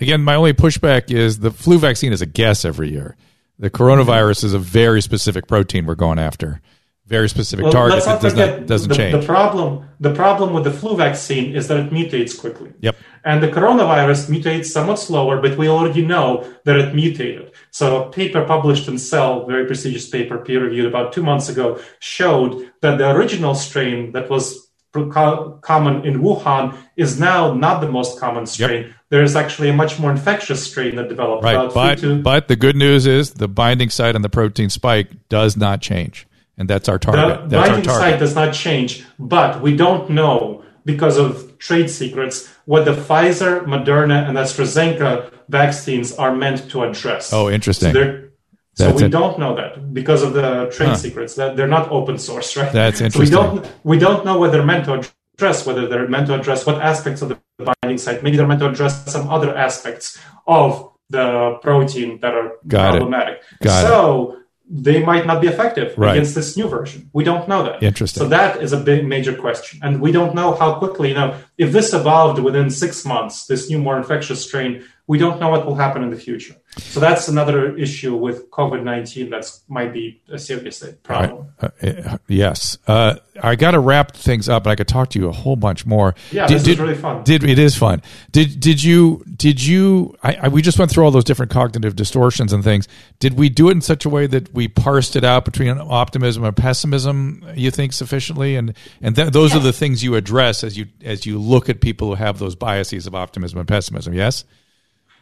again 0.00 0.22
my 0.22 0.34
only 0.34 0.52
pushback 0.52 1.10
is 1.10 1.40
the 1.40 1.50
flu 1.50 1.78
vaccine 1.78 2.12
is 2.12 2.22
a 2.22 2.26
guess 2.26 2.64
every 2.64 2.90
year 2.90 3.16
the 3.58 3.70
coronavirus 3.70 4.44
is 4.44 4.54
a 4.54 4.58
very 4.58 5.02
specific 5.02 5.46
protein 5.46 5.86
we're 5.86 5.94
going 5.94 6.18
after 6.18 6.60
very 7.06 7.28
specific 7.28 7.64
well, 7.64 7.72
target 7.72 8.04
that 8.04 8.22
does 8.22 8.34
not, 8.34 8.66
doesn't 8.66 8.88
the, 8.88 8.94
change. 8.94 9.12
The 9.12 9.26
problem, 9.26 9.88
the 10.00 10.14
problem 10.14 10.54
with 10.54 10.64
the 10.64 10.70
flu 10.70 10.96
vaccine 10.96 11.54
is 11.54 11.68
that 11.68 11.78
it 11.78 11.90
mutates 11.90 12.38
quickly. 12.38 12.72
Yep. 12.80 12.96
And 13.24 13.42
the 13.42 13.48
coronavirus 13.48 14.28
mutates 14.28 14.66
somewhat 14.66 14.98
slower, 14.98 15.40
but 15.40 15.56
we 15.56 15.68
already 15.68 16.04
know 16.04 16.48
that 16.64 16.76
it 16.76 16.94
mutated. 16.94 17.52
So 17.70 18.04
a 18.04 18.10
paper 18.10 18.44
published 18.44 18.86
in 18.86 18.98
Cell, 18.98 19.46
very 19.46 19.66
prestigious 19.66 20.08
paper, 20.08 20.38
peer 20.38 20.62
reviewed 20.62 20.86
about 20.86 21.12
two 21.12 21.22
months 21.22 21.48
ago, 21.48 21.80
showed 22.00 22.70
that 22.82 22.98
the 22.98 23.10
original 23.10 23.54
strain 23.54 24.12
that 24.12 24.28
was 24.28 24.68
common 24.92 26.04
in 26.04 26.20
Wuhan 26.20 26.76
is 26.96 27.18
now 27.18 27.52
not 27.54 27.80
the 27.80 27.90
most 27.90 28.20
common 28.20 28.46
strain. 28.46 28.84
Yep. 28.84 28.92
There 29.08 29.22
is 29.22 29.34
actually 29.34 29.70
a 29.70 29.72
much 29.72 29.98
more 29.98 30.10
infectious 30.10 30.64
strain 30.64 30.96
that 30.96 31.08
developed. 31.08 31.44
Right, 31.44 31.72
but, 31.72 32.22
but 32.22 32.48
the 32.48 32.56
good 32.56 32.76
news 32.76 33.06
is 33.06 33.32
the 33.32 33.48
binding 33.48 33.90
site 33.90 34.14
on 34.14 34.22
the 34.22 34.28
protein 34.28 34.70
spike 34.70 35.08
does 35.28 35.56
not 35.56 35.80
change 35.80 36.26
and 36.56 36.68
that's 36.68 36.88
our 36.88 36.98
target. 36.98 37.42
The 37.42 37.56
that's 37.56 37.68
binding 37.68 37.90
site 37.90 38.18
does 38.18 38.34
not 38.34 38.54
change, 38.54 39.04
but 39.18 39.60
we 39.60 39.76
don't 39.76 40.10
know 40.10 40.63
because 40.84 41.16
of 41.16 41.58
trade 41.58 41.88
secrets 41.88 42.48
what 42.66 42.84
the 42.84 42.92
Pfizer, 42.92 43.64
Moderna, 43.64 44.28
and 44.28 44.36
AstraZeneca 44.36 45.30
vaccines 45.48 46.14
are 46.14 46.34
meant 46.34 46.70
to 46.70 46.82
address. 46.82 47.32
Oh, 47.32 47.50
interesting. 47.50 47.92
So, 47.92 48.90
so 48.90 48.92
we 48.92 49.04
it. 49.04 49.10
don't 49.10 49.38
know 49.38 49.54
that 49.54 49.94
because 49.94 50.22
of 50.22 50.32
the 50.32 50.70
trade 50.72 50.88
huh. 50.90 50.96
secrets. 50.96 51.34
That 51.36 51.56
they're 51.56 51.68
not 51.68 51.90
open 51.90 52.18
source, 52.18 52.56
right? 52.56 52.72
That's 52.72 53.00
interesting. 53.00 53.32
So 53.32 53.42
we 53.42 53.56
don't 53.60 53.74
we 53.84 53.98
don't 53.98 54.24
know 54.24 54.38
what 54.38 54.52
they're 54.52 54.66
meant 54.66 54.86
to 54.86 55.04
address. 55.36 55.66
Whether 55.66 55.86
they're 55.86 56.08
meant 56.08 56.26
to 56.26 56.34
address 56.34 56.66
what 56.66 56.80
aspects 56.80 57.22
of 57.22 57.28
the 57.28 57.38
binding 57.82 57.98
site. 57.98 58.22
Maybe 58.22 58.36
they're 58.36 58.48
meant 58.48 58.60
to 58.60 58.68
address 58.68 59.10
some 59.12 59.28
other 59.30 59.56
aspects 59.56 60.18
of 60.46 60.90
the 61.08 61.58
protein 61.62 62.18
that 62.20 62.34
are 62.34 62.52
Got 62.66 62.90
problematic. 62.90 63.42
It. 63.60 63.64
Got 63.64 63.86
so. 63.86 64.32
It 64.32 64.43
they 64.68 65.04
might 65.04 65.26
not 65.26 65.42
be 65.42 65.48
effective 65.48 65.96
right. 65.98 66.12
against 66.12 66.34
this 66.34 66.56
new 66.56 66.68
version. 66.68 67.10
We 67.12 67.22
don't 67.22 67.48
know 67.48 67.62
that. 67.64 67.82
Interesting. 67.82 68.22
So 68.22 68.28
that 68.28 68.62
is 68.62 68.72
a 68.72 68.78
big 68.78 69.06
major 69.06 69.34
question. 69.34 69.80
And 69.82 70.00
we 70.00 70.10
don't 70.10 70.34
know 70.34 70.54
how 70.54 70.78
quickly, 70.78 71.08
you 71.08 71.14
know, 71.14 71.38
if 71.56 71.72
this 71.72 71.92
evolved 71.92 72.40
within 72.40 72.70
six 72.70 73.04
months, 73.04 73.46
this 73.46 73.70
new 73.70 73.78
more 73.78 73.96
infectious 73.96 74.42
strain, 74.42 74.84
we 75.06 75.18
don't 75.18 75.38
know 75.38 75.50
what 75.50 75.66
will 75.66 75.74
happen 75.74 76.02
in 76.02 76.10
the 76.10 76.16
future. 76.16 76.56
So 76.78 76.98
that's 76.98 77.28
another 77.28 77.76
issue 77.76 78.16
with 78.16 78.50
COVID 78.50 78.82
19 78.82 79.30
that 79.30 79.50
might 79.68 79.92
be 79.92 80.22
a 80.28 80.38
serious 80.38 80.82
problem. 81.02 81.52
Uh, 81.60 81.68
uh, 81.82 82.18
yes. 82.26 82.78
Uh, 82.86 83.16
I 83.40 83.54
got 83.54 83.72
to 83.72 83.80
wrap 83.80 84.16
things 84.16 84.48
up, 84.48 84.64
and 84.64 84.72
I 84.72 84.76
could 84.76 84.88
talk 84.88 85.10
to 85.10 85.18
you 85.18 85.28
a 85.28 85.32
whole 85.32 85.56
bunch 85.56 85.86
more. 85.86 86.14
Yeah, 86.32 86.46
did, 86.46 86.56
this 86.56 86.62
did, 86.64 86.72
is 86.72 86.80
really 86.80 86.94
fun. 86.94 87.22
Did, 87.22 87.44
it 87.44 87.58
is 87.58 87.76
fun. 87.76 88.02
Did, 88.32 88.58
did 88.60 88.82
you, 88.82 89.24
did 89.36 89.62
you, 89.62 90.16
I, 90.22 90.34
I, 90.42 90.48
we 90.48 90.62
just 90.62 90.78
went 90.78 90.90
through 90.90 91.04
all 91.04 91.10
those 91.10 91.24
different 91.24 91.52
cognitive 91.52 91.96
distortions 91.96 92.52
and 92.52 92.64
things. 92.64 92.88
Did 93.18 93.34
we 93.34 93.48
do 93.48 93.68
it 93.68 93.72
in 93.72 93.80
such 93.80 94.04
a 94.04 94.08
way 94.08 94.26
that 94.26 94.52
we 94.54 94.68
parsed 94.68 95.16
it 95.16 95.24
out 95.24 95.44
between 95.44 95.78
optimism 95.78 96.44
and 96.44 96.56
pessimism, 96.56 97.44
you 97.54 97.70
think, 97.70 97.92
sufficiently? 97.92 98.56
And, 98.56 98.74
and 99.00 99.14
th- 99.14 99.32
those 99.32 99.54
are 99.54 99.60
the 99.60 99.72
things 99.72 100.02
you 100.02 100.14
address 100.14 100.64
as 100.64 100.76
you, 100.76 100.86
as 101.04 101.26
you 101.26 101.38
look 101.44 101.68
at 101.68 101.80
people 101.80 102.08
who 102.08 102.14
have 102.14 102.38
those 102.38 102.54
biases 102.54 103.06
of 103.06 103.14
optimism 103.14 103.58
and 103.58 103.68
pessimism, 103.68 104.14
yes? 104.14 104.44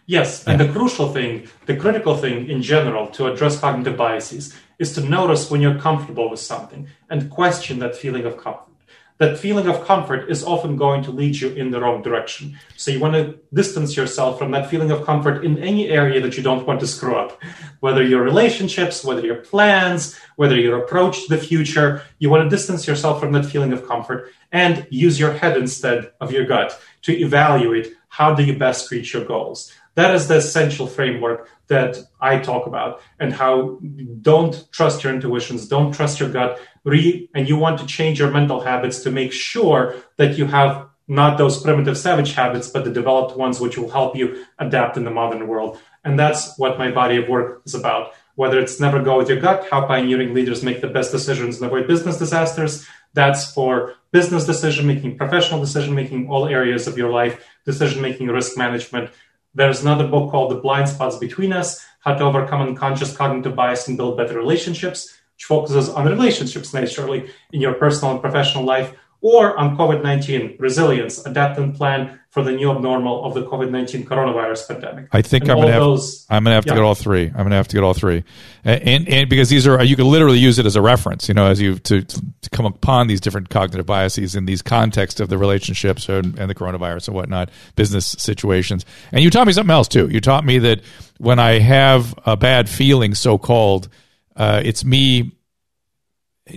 Yes, 0.06 0.46
and 0.46 0.60
the 0.60 0.68
crucial 0.68 1.12
thing, 1.12 1.48
the 1.66 1.76
critical 1.76 2.16
thing 2.16 2.50
in 2.50 2.60
general 2.60 3.06
to 3.08 3.32
address 3.32 3.60
cognitive 3.60 3.96
biases 3.96 4.54
is 4.78 4.92
to 4.94 5.00
notice 5.00 5.50
when 5.50 5.60
you're 5.60 5.78
comfortable 5.78 6.28
with 6.28 6.40
something 6.40 6.88
and 7.08 7.30
question 7.30 7.78
that 7.78 7.94
feeling 7.94 8.24
of 8.24 8.36
comfort. 8.36 8.71
That 9.18 9.38
feeling 9.38 9.68
of 9.68 9.84
comfort 9.84 10.30
is 10.30 10.44
often 10.44 10.76
going 10.76 11.02
to 11.04 11.10
lead 11.10 11.36
you 11.36 11.50
in 11.50 11.70
the 11.70 11.80
wrong 11.80 12.02
direction. 12.02 12.58
So 12.76 12.90
you 12.90 13.00
want 13.00 13.14
to 13.14 13.38
distance 13.54 13.96
yourself 13.96 14.38
from 14.38 14.50
that 14.52 14.68
feeling 14.68 14.90
of 14.90 15.04
comfort 15.04 15.44
in 15.44 15.58
any 15.58 15.88
area 15.88 16.20
that 16.20 16.36
you 16.36 16.42
don't 16.42 16.66
want 16.66 16.80
to 16.80 16.86
screw 16.86 17.14
up. 17.14 17.40
Whether 17.80 18.02
your 18.02 18.22
relationships, 18.22 19.04
whether 19.04 19.24
your 19.24 19.36
plans, 19.36 20.18
whether 20.36 20.58
your 20.58 20.82
approach 20.82 21.22
to 21.22 21.36
the 21.36 21.42
future, 21.42 22.02
you 22.18 22.30
want 22.30 22.44
to 22.44 22.56
distance 22.56 22.86
yourself 22.86 23.20
from 23.20 23.32
that 23.32 23.46
feeling 23.46 23.72
of 23.72 23.86
comfort 23.86 24.32
and 24.50 24.86
use 24.90 25.18
your 25.20 25.32
head 25.32 25.56
instead 25.56 26.12
of 26.20 26.32
your 26.32 26.44
gut 26.44 26.78
to 27.02 27.12
evaluate 27.12 27.94
how 28.08 28.34
do 28.34 28.44
you 28.44 28.56
best 28.58 28.90
reach 28.90 29.14
your 29.14 29.24
goals. 29.24 29.72
That 29.94 30.14
is 30.14 30.28
the 30.28 30.36
essential 30.36 30.86
framework 30.86 31.48
that 31.68 31.98
I 32.20 32.38
talk 32.38 32.66
about 32.66 33.00
and 33.20 33.32
how 33.32 33.78
don't 34.22 34.66
trust 34.72 35.04
your 35.04 35.12
intuitions, 35.12 35.68
don't 35.68 35.92
trust 35.92 36.18
your 36.18 36.30
gut, 36.30 36.60
re- 36.84 37.28
and 37.34 37.48
you 37.48 37.56
want 37.56 37.78
to 37.80 37.86
change 37.86 38.18
your 38.18 38.30
mental 38.30 38.60
habits 38.60 39.02
to 39.02 39.10
make 39.10 39.32
sure 39.32 39.96
that 40.16 40.38
you 40.38 40.46
have 40.46 40.86
not 41.08 41.36
those 41.36 41.62
primitive 41.62 41.98
savage 41.98 42.32
habits, 42.32 42.68
but 42.70 42.84
the 42.84 42.90
developed 42.90 43.36
ones 43.36 43.60
which 43.60 43.76
will 43.76 43.90
help 43.90 44.16
you 44.16 44.44
adapt 44.58 44.96
in 44.96 45.04
the 45.04 45.10
modern 45.10 45.46
world. 45.46 45.78
And 46.04 46.18
that's 46.18 46.56
what 46.58 46.78
my 46.78 46.90
body 46.90 47.16
of 47.16 47.28
work 47.28 47.62
is 47.66 47.74
about. 47.74 48.12
Whether 48.34 48.58
it's 48.58 48.80
never 48.80 49.02
go 49.02 49.18
with 49.18 49.28
your 49.28 49.40
gut, 49.40 49.66
how 49.70 49.86
pioneering 49.86 50.32
leaders 50.32 50.62
make 50.62 50.80
the 50.80 50.88
best 50.88 51.12
decisions 51.12 51.56
and 51.56 51.66
avoid 51.66 51.86
business 51.86 52.16
disasters, 52.16 52.86
that's 53.12 53.52
for 53.52 53.94
business 54.10 54.46
decision 54.46 54.86
making, 54.86 55.18
professional 55.18 55.60
decision 55.60 55.94
making, 55.94 56.30
all 56.30 56.46
areas 56.46 56.86
of 56.86 56.96
your 56.96 57.10
life, 57.10 57.44
decision 57.66 58.00
making, 58.00 58.28
risk 58.28 58.56
management, 58.56 59.10
there's 59.54 59.82
another 59.82 60.06
book 60.06 60.30
called 60.30 60.50
The 60.50 60.60
Blind 60.60 60.88
Spots 60.88 61.18
Between 61.18 61.52
Us 61.52 61.84
How 62.00 62.14
to 62.14 62.24
Overcome 62.24 62.62
Unconscious 62.62 63.14
Cognitive 63.14 63.54
Bias 63.54 63.86
and 63.86 63.96
Build 63.96 64.16
Better 64.16 64.38
Relationships, 64.38 65.14
which 65.34 65.44
focuses 65.44 65.90
on 65.90 66.06
relationships 66.06 66.72
naturally 66.72 67.30
in 67.52 67.60
your 67.60 67.74
personal 67.74 68.12
and 68.12 68.20
professional 68.22 68.64
life, 68.64 68.94
or 69.20 69.56
on 69.58 69.76
COVID 69.76 70.02
19 70.02 70.56
resilience, 70.58 71.24
adapt 71.26 71.58
and 71.58 71.74
plan 71.74 72.18
for 72.32 72.42
the 72.42 72.50
new 72.50 72.70
abnormal 72.70 73.26
of 73.26 73.34
the 73.34 73.42
COVID 73.42 73.70
nineteen 73.70 74.06
coronavirus 74.06 74.66
pandemic. 74.66 75.08
I 75.12 75.20
think 75.20 75.44
and 75.44 75.52
I'm 75.52 75.58
gonna 75.58 75.72
have 75.72 75.82
those, 75.82 76.26
I'm 76.30 76.44
gonna 76.44 76.54
have 76.54 76.64
to 76.64 76.70
yeah. 76.70 76.76
get 76.76 76.82
all 76.82 76.94
three. 76.94 77.26
I'm 77.26 77.42
gonna 77.42 77.56
have 77.56 77.68
to 77.68 77.76
get 77.76 77.84
all 77.84 77.92
three, 77.92 78.24
and, 78.64 78.82
and, 78.82 79.08
and 79.08 79.28
because 79.28 79.50
these 79.50 79.66
are 79.66 79.84
you 79.84 79.96
can 79.96 80.06
literally 80.06 80.38
use 80.38 80.58
it 80.58 80.64
as 80.64 80.74
a 80.74 80.80
reference, 80.80 81.28
you 81.28 81.34
know, 81.34 81.46
as 81.46 81.60
you 81.60 81.78
to, 81.80 82.00
to 82.00 82.50
come 82.50 82.64
upon 82.64 83.06
these 83.06 83.20
different 83.20 83.50
cognitive 83.50 83.84
biases 83.84 84.34
in 84.34 84.46
these 84.46 84.62
contexts 84.62 85.20
of 85.20 85.28
the 85.28 85.36
relationships 85.36 86.08
and, 86.08 86.38
and 86.38 86.48
the 86.48 86.54
coronavirus 86.54 87.08
and 87.08 87.16
whatnot, 87.16 87.50
business 87.76 88.06
situations. 88.06 88.86
And 89.12 89.22
you 89.22 89.28
taught 89.28 89.46
me 89.46 89.52
something 89.52 89.70
else 89.70 89.88
too. 89.88 90.08
You 90.08 90.22
taught 90.22 90.46
me 90.46 90.58
that 90.60 90.80
when 91.18 91.38
I 91.38 91.58
have 91.58 92.14
a 92.24 92.34
bad 92.34 92.70
feeling, 92.70 93.14
so 93.14 93.36
called, 93.36 93.90
uh, 94.36 94.62
it's 94.64 94.86
me 94.86 95.32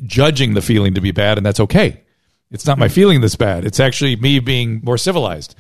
judging 0.06 0.54
the 0.54 0.62
feeling 0.62 0.94
to 0.94 1.02
be 1.02 1.12
bad, 1.12 1.36
and 1.36 1.46
that's 1.46 1.60
okay 1.60 2.05
it's 2.52 2.66
not 2.66 2.78
my 2.78 2.88
hmm. 2.88 2.94
feeling 2.94 3.22
this 3.22 3.36
bad. 3.36 3.66
It's 3.66 3.80
actually 3.80 4.16
me 4.16 4.40
being 4.40 4.82
more 4.84 4.98
civilized. 4.98 5.56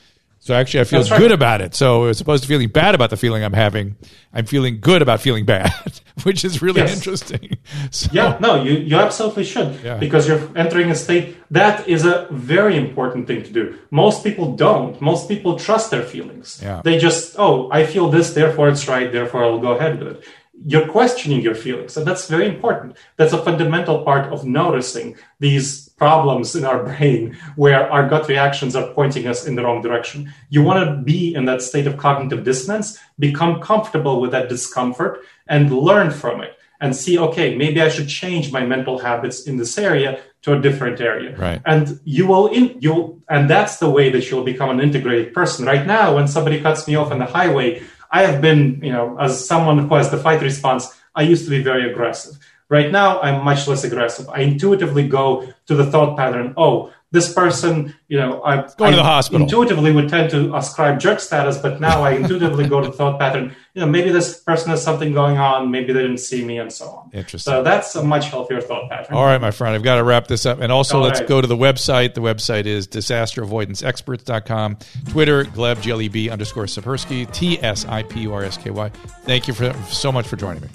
So 0.45 0.53
actually, 0.53 0.81
I 0.81 0.83
feel 0.83 1.01
right. 1.01 1.19
good 1.19 1.31
about 1.31 1.61
it. 1.61 1.73
So 1.73 2.03
as 2.05 2.21
opposed 2.21 2.43
to 2.43 2.47
feeling 2.47 2.67
bad 2.67 2.93
about 2.93 3.09
the 3.09 3.17
feeling 3.17 3.43
I'm 3.43 3.53
having, 3.53 3.95
I'm 4.31 4.45
feeling 4.45 4.79
good 4.79 5.01
about 5.01 5.19
feeling 5.19 5.43
bad, 5.43 5.73
which 6.23 6.45
is 6.45 6.61
really 6.61 6.81
yes. 6.81 6.95
interesting. 6.95 7.57
So, 7.89 8.09
yeah, 8.13 8.38
no, 8.39 8.63
you, 8.63 8.73
you 8.73 8.95
absolutely 8.95 9.43
should 9.43 9.79
yeah. 9.83 9.97
because 9.97 10.27
you're 10.27 10.55
entering 10.55 10.91
a 10.91 10.95
state 10.95 11.36
that 11.49 11.88
is 11.89 12.05
a 12.05 12.27
very 12.31 12.77
important 12.77 13.25
thing 13.25 13.41
to 13.43 13.51
do. 13.51 13.77
Most 13.89 14.23
people 14.23 14.55
don't. 14.55 15.01
Most 15.01 15.27
people 15.27 15.57
trust 15.57 15.91
their 15.91 16.03
feelings. 16.03 16.59
Yeah. 16.61 16.81
They 16.83 16.99
just, 16.99 17.36
oh, 17.39 17.69
I 17.71 17.86
feel 17.86 18.09
this, 18.09 18.33
therefore 18.33 18.69
it's 18.69 18.88
right, 18.88 19.11
therefore 19.11 19.43
I'll 19.43 19.59
go 19.59 19.71
ahead 19.71 19.99
with 19.99 20.17
it 20.17 20.23
you're 20.65 20.88
questioning 20.88 21.41
your 21.41 21.53
feelings 21.53 21.97
and 21.97 22.07
that's 22.07 22.29
very 22.29 22.47
important 22.47 22.95
that's 23.17 23.33
a 23.33 23.43
fundamental 23.43 24.05
part 24.05 24.31
of 24.31 24.45
noticing 24.45 25.13
these 25.38 25.84
problems 26.05 26.55
in 26.55 26.63
our 26.71 26.79
brain 26.89 27.21
where 27.55 27.81
our 27.95 28.05
gut 28.11 28.25
reactions 28.33 28.73
are 28.79 28.87
pointing 28.99 29.25
us 29.31 29.39
in 29.47 29.53
the 29.55 29.63
wrong 29.65 29.81
direction. 29.87 30.19
You 30.49 30.61
want 30.67 30.79
to 30.83 30.87
be 31.11 31.33
in 31.37 31.43
that 31.49 31.61
state 31.69 31.87
of 31.87 31.93
cognitive 31.97 32.41
dissonance 32.49 32.87
become 33.27 33.53
comfortable 33.71 34.15
with 34.21 34.31
that 34.35 34.47
discomfort 34.55 35.13
and 35.47 35.63
learn 35.89 36.09
from 36.11 36.37
it 36.47 36.51
and 36.81 36.89
see 37.03 37.15
okay 37.27 37.47
maybe 37.63 37.79
i 37.81 37.89
should 37.95 38.09
change 38.21 38.45
my 38.57 38.63
mental 38.73 38.97
habits 39.07 39.37
in 39.49 39.55
this 39.61 39.73
area 39.89 40.09
to 40.43 40.49
a 40.57 40.59
different 40.67 40.97
area. 41.11 41.31
Right. 41.47 41.61
And 41.73 41.83
you 42.15 42.23
will 42.29 42.47
in 42.57 42.65
you 42.85 42.93
and 43.35 43.49
that's 43.53 43.75
the 43.83 43.91
way 43.97 44.05
that 44.13 44.23
you'll 44.27 44.49
become 44.53 44.69
an 44.75 44.81
integrated 44.87 45.33
person. 45.39 45.65
Right 45.73 45.85
now 45.97 46.05
when 46.17 46.27
somebody 46.35 46.57
cuts 46.67 46.81
me 46.87 46.93
off 46.99 47.09
on 47.13 47.19
the 47.23 47.31
highway 47.39 47.69
I 48.17 48.21
have 48.27 48.39
been, 48.47 48.61
you 48.87 48.93
know, 48.95 49.07
as 49.25 49.31
someone 49.51 49.77
who 49.87 49.95
has 49.95 50.09
the 50.09 50.21
fight 50.25 50.41
response, 50.51 50.83
I 51.19 51.23
used 51.31 51.43
to 51.45 51.51
be 51.57 51.61
very 51.71 51.83
aggressive. 51.91 52.35
Right 52.70 52.91
now, 52.91 53.22
I'm 53.22 53.43
much 53.43 53.68
less 53.68 53.84
aggressive. 53.84 54.28
I 54.30 54.39
intuitively 54.41 55.07
go 55.07 55.47
to 55.68 55.76
the 55.76 55.86
thought 55.86 56.18
pattern, 56.18 56.53
oh, 56.57 56.91
this 57.16 57.34
person, 57.34 57.95
you 58.07 58.18
know, 58.18 58.43
I 58.43 58.57
go 58.78 58.89
to 58.91 58.95
the 58.95 59.03
hospital. 59.03 59.43
Intuitively 59.43 59.91
would 59.91 60.09
tend 60.09 60.30
to 60.32 60.53
ascribe 60.55 60.99
jerk 60.99 61.20
status, 61.20 61.57
but 61.57 61.80
now 61.80 62.03
I 62.03 62.11
intuitively 62.11 62.68
go 62.68 62.82
to 62.82 62.88
the 62.88 62.93
thought 62.93 63.20
pattern. 63.20 63.55
You 63.74 63.82
know, 63.82 63.88
maybe 63.88 64.09
this 64.09 64.39
person 64.41 64.70
has 64.70 64.84
something 64.84 65.13
going 65.13 65.38
on. 65.38 65.72
Maybe 65.72 65.93
they 65.93 66.01
didn't 66.01 66.18
see 66.18 66.43
me, 66.43 66.59
and 66.59 66.72
so 66.72 66.88
on. 66.88 67.09
Interesting. 67.13 67.51
So 67.51 67.63
that's 67.63 67.95
a 67.95 68.03
much 68.03 68.28
healthier 68.28 68.59
thought 68.61 68.89
pattern. 68.89 69.16
All 69.16 69.26
right, 69.26 69.39
my 69.39 69.51
friend, 69.51 69.74
I've 69.76 69.84
got 69.84 69.95
to 69.95 70.03
wrap 70.03 70.28
this 70.28 70.45
up, 70.45 70.59
and 70.59 70.72
also 70.72 70.97
All 70.97 71.03
let's 71.03 71.22
right. 71.22 71.30
go 71.30 71.41
to 71.41 71.47
the 71.47 71.57
website. 71.57 72.13
The 72.13 72.22
website 72.22 72.66
is 72.66 72.88
disasteravoidanceexperts.com. 72.88 74.78
Twitter, 75.09 75.45
Gleb 75.45 76.01
E 76.01 76.07
B 76.09 76.30
underscore 76.30 76.66
Tsipursky 76.66 77.32
T 77.32 77.59
S 77.59 77.86
I 77.86 78.03
P 78.03 78.22
U 78.22 78.34
R 78.34 78.43
S 78.43 78.57
K 78.57 78.72
Y. 78.72 78.89
Thank 79.24 79.47
you 79.47 79.53
for 79.53 79.74
so 79.89 80.11
much 80.11 80.28
for 80.28 80.36
joining 80.36 80.63
me. 80.63 80.70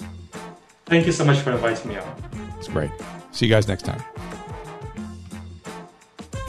Thank 0.90 1.06
you 1.06 1.12
so 1.12 1.24
much 1.24 1.38
for 1.38 1.52
inviting 1.52 1.88
me 1.88 1.98
on. 1.98 2.22
It's 2.58 2.66
great. 2.66 2.90
See 3.30 3.46
you 3.46 3.54
guys 3.54 3.68
next 3.68 3.84
time. 3.84 4.02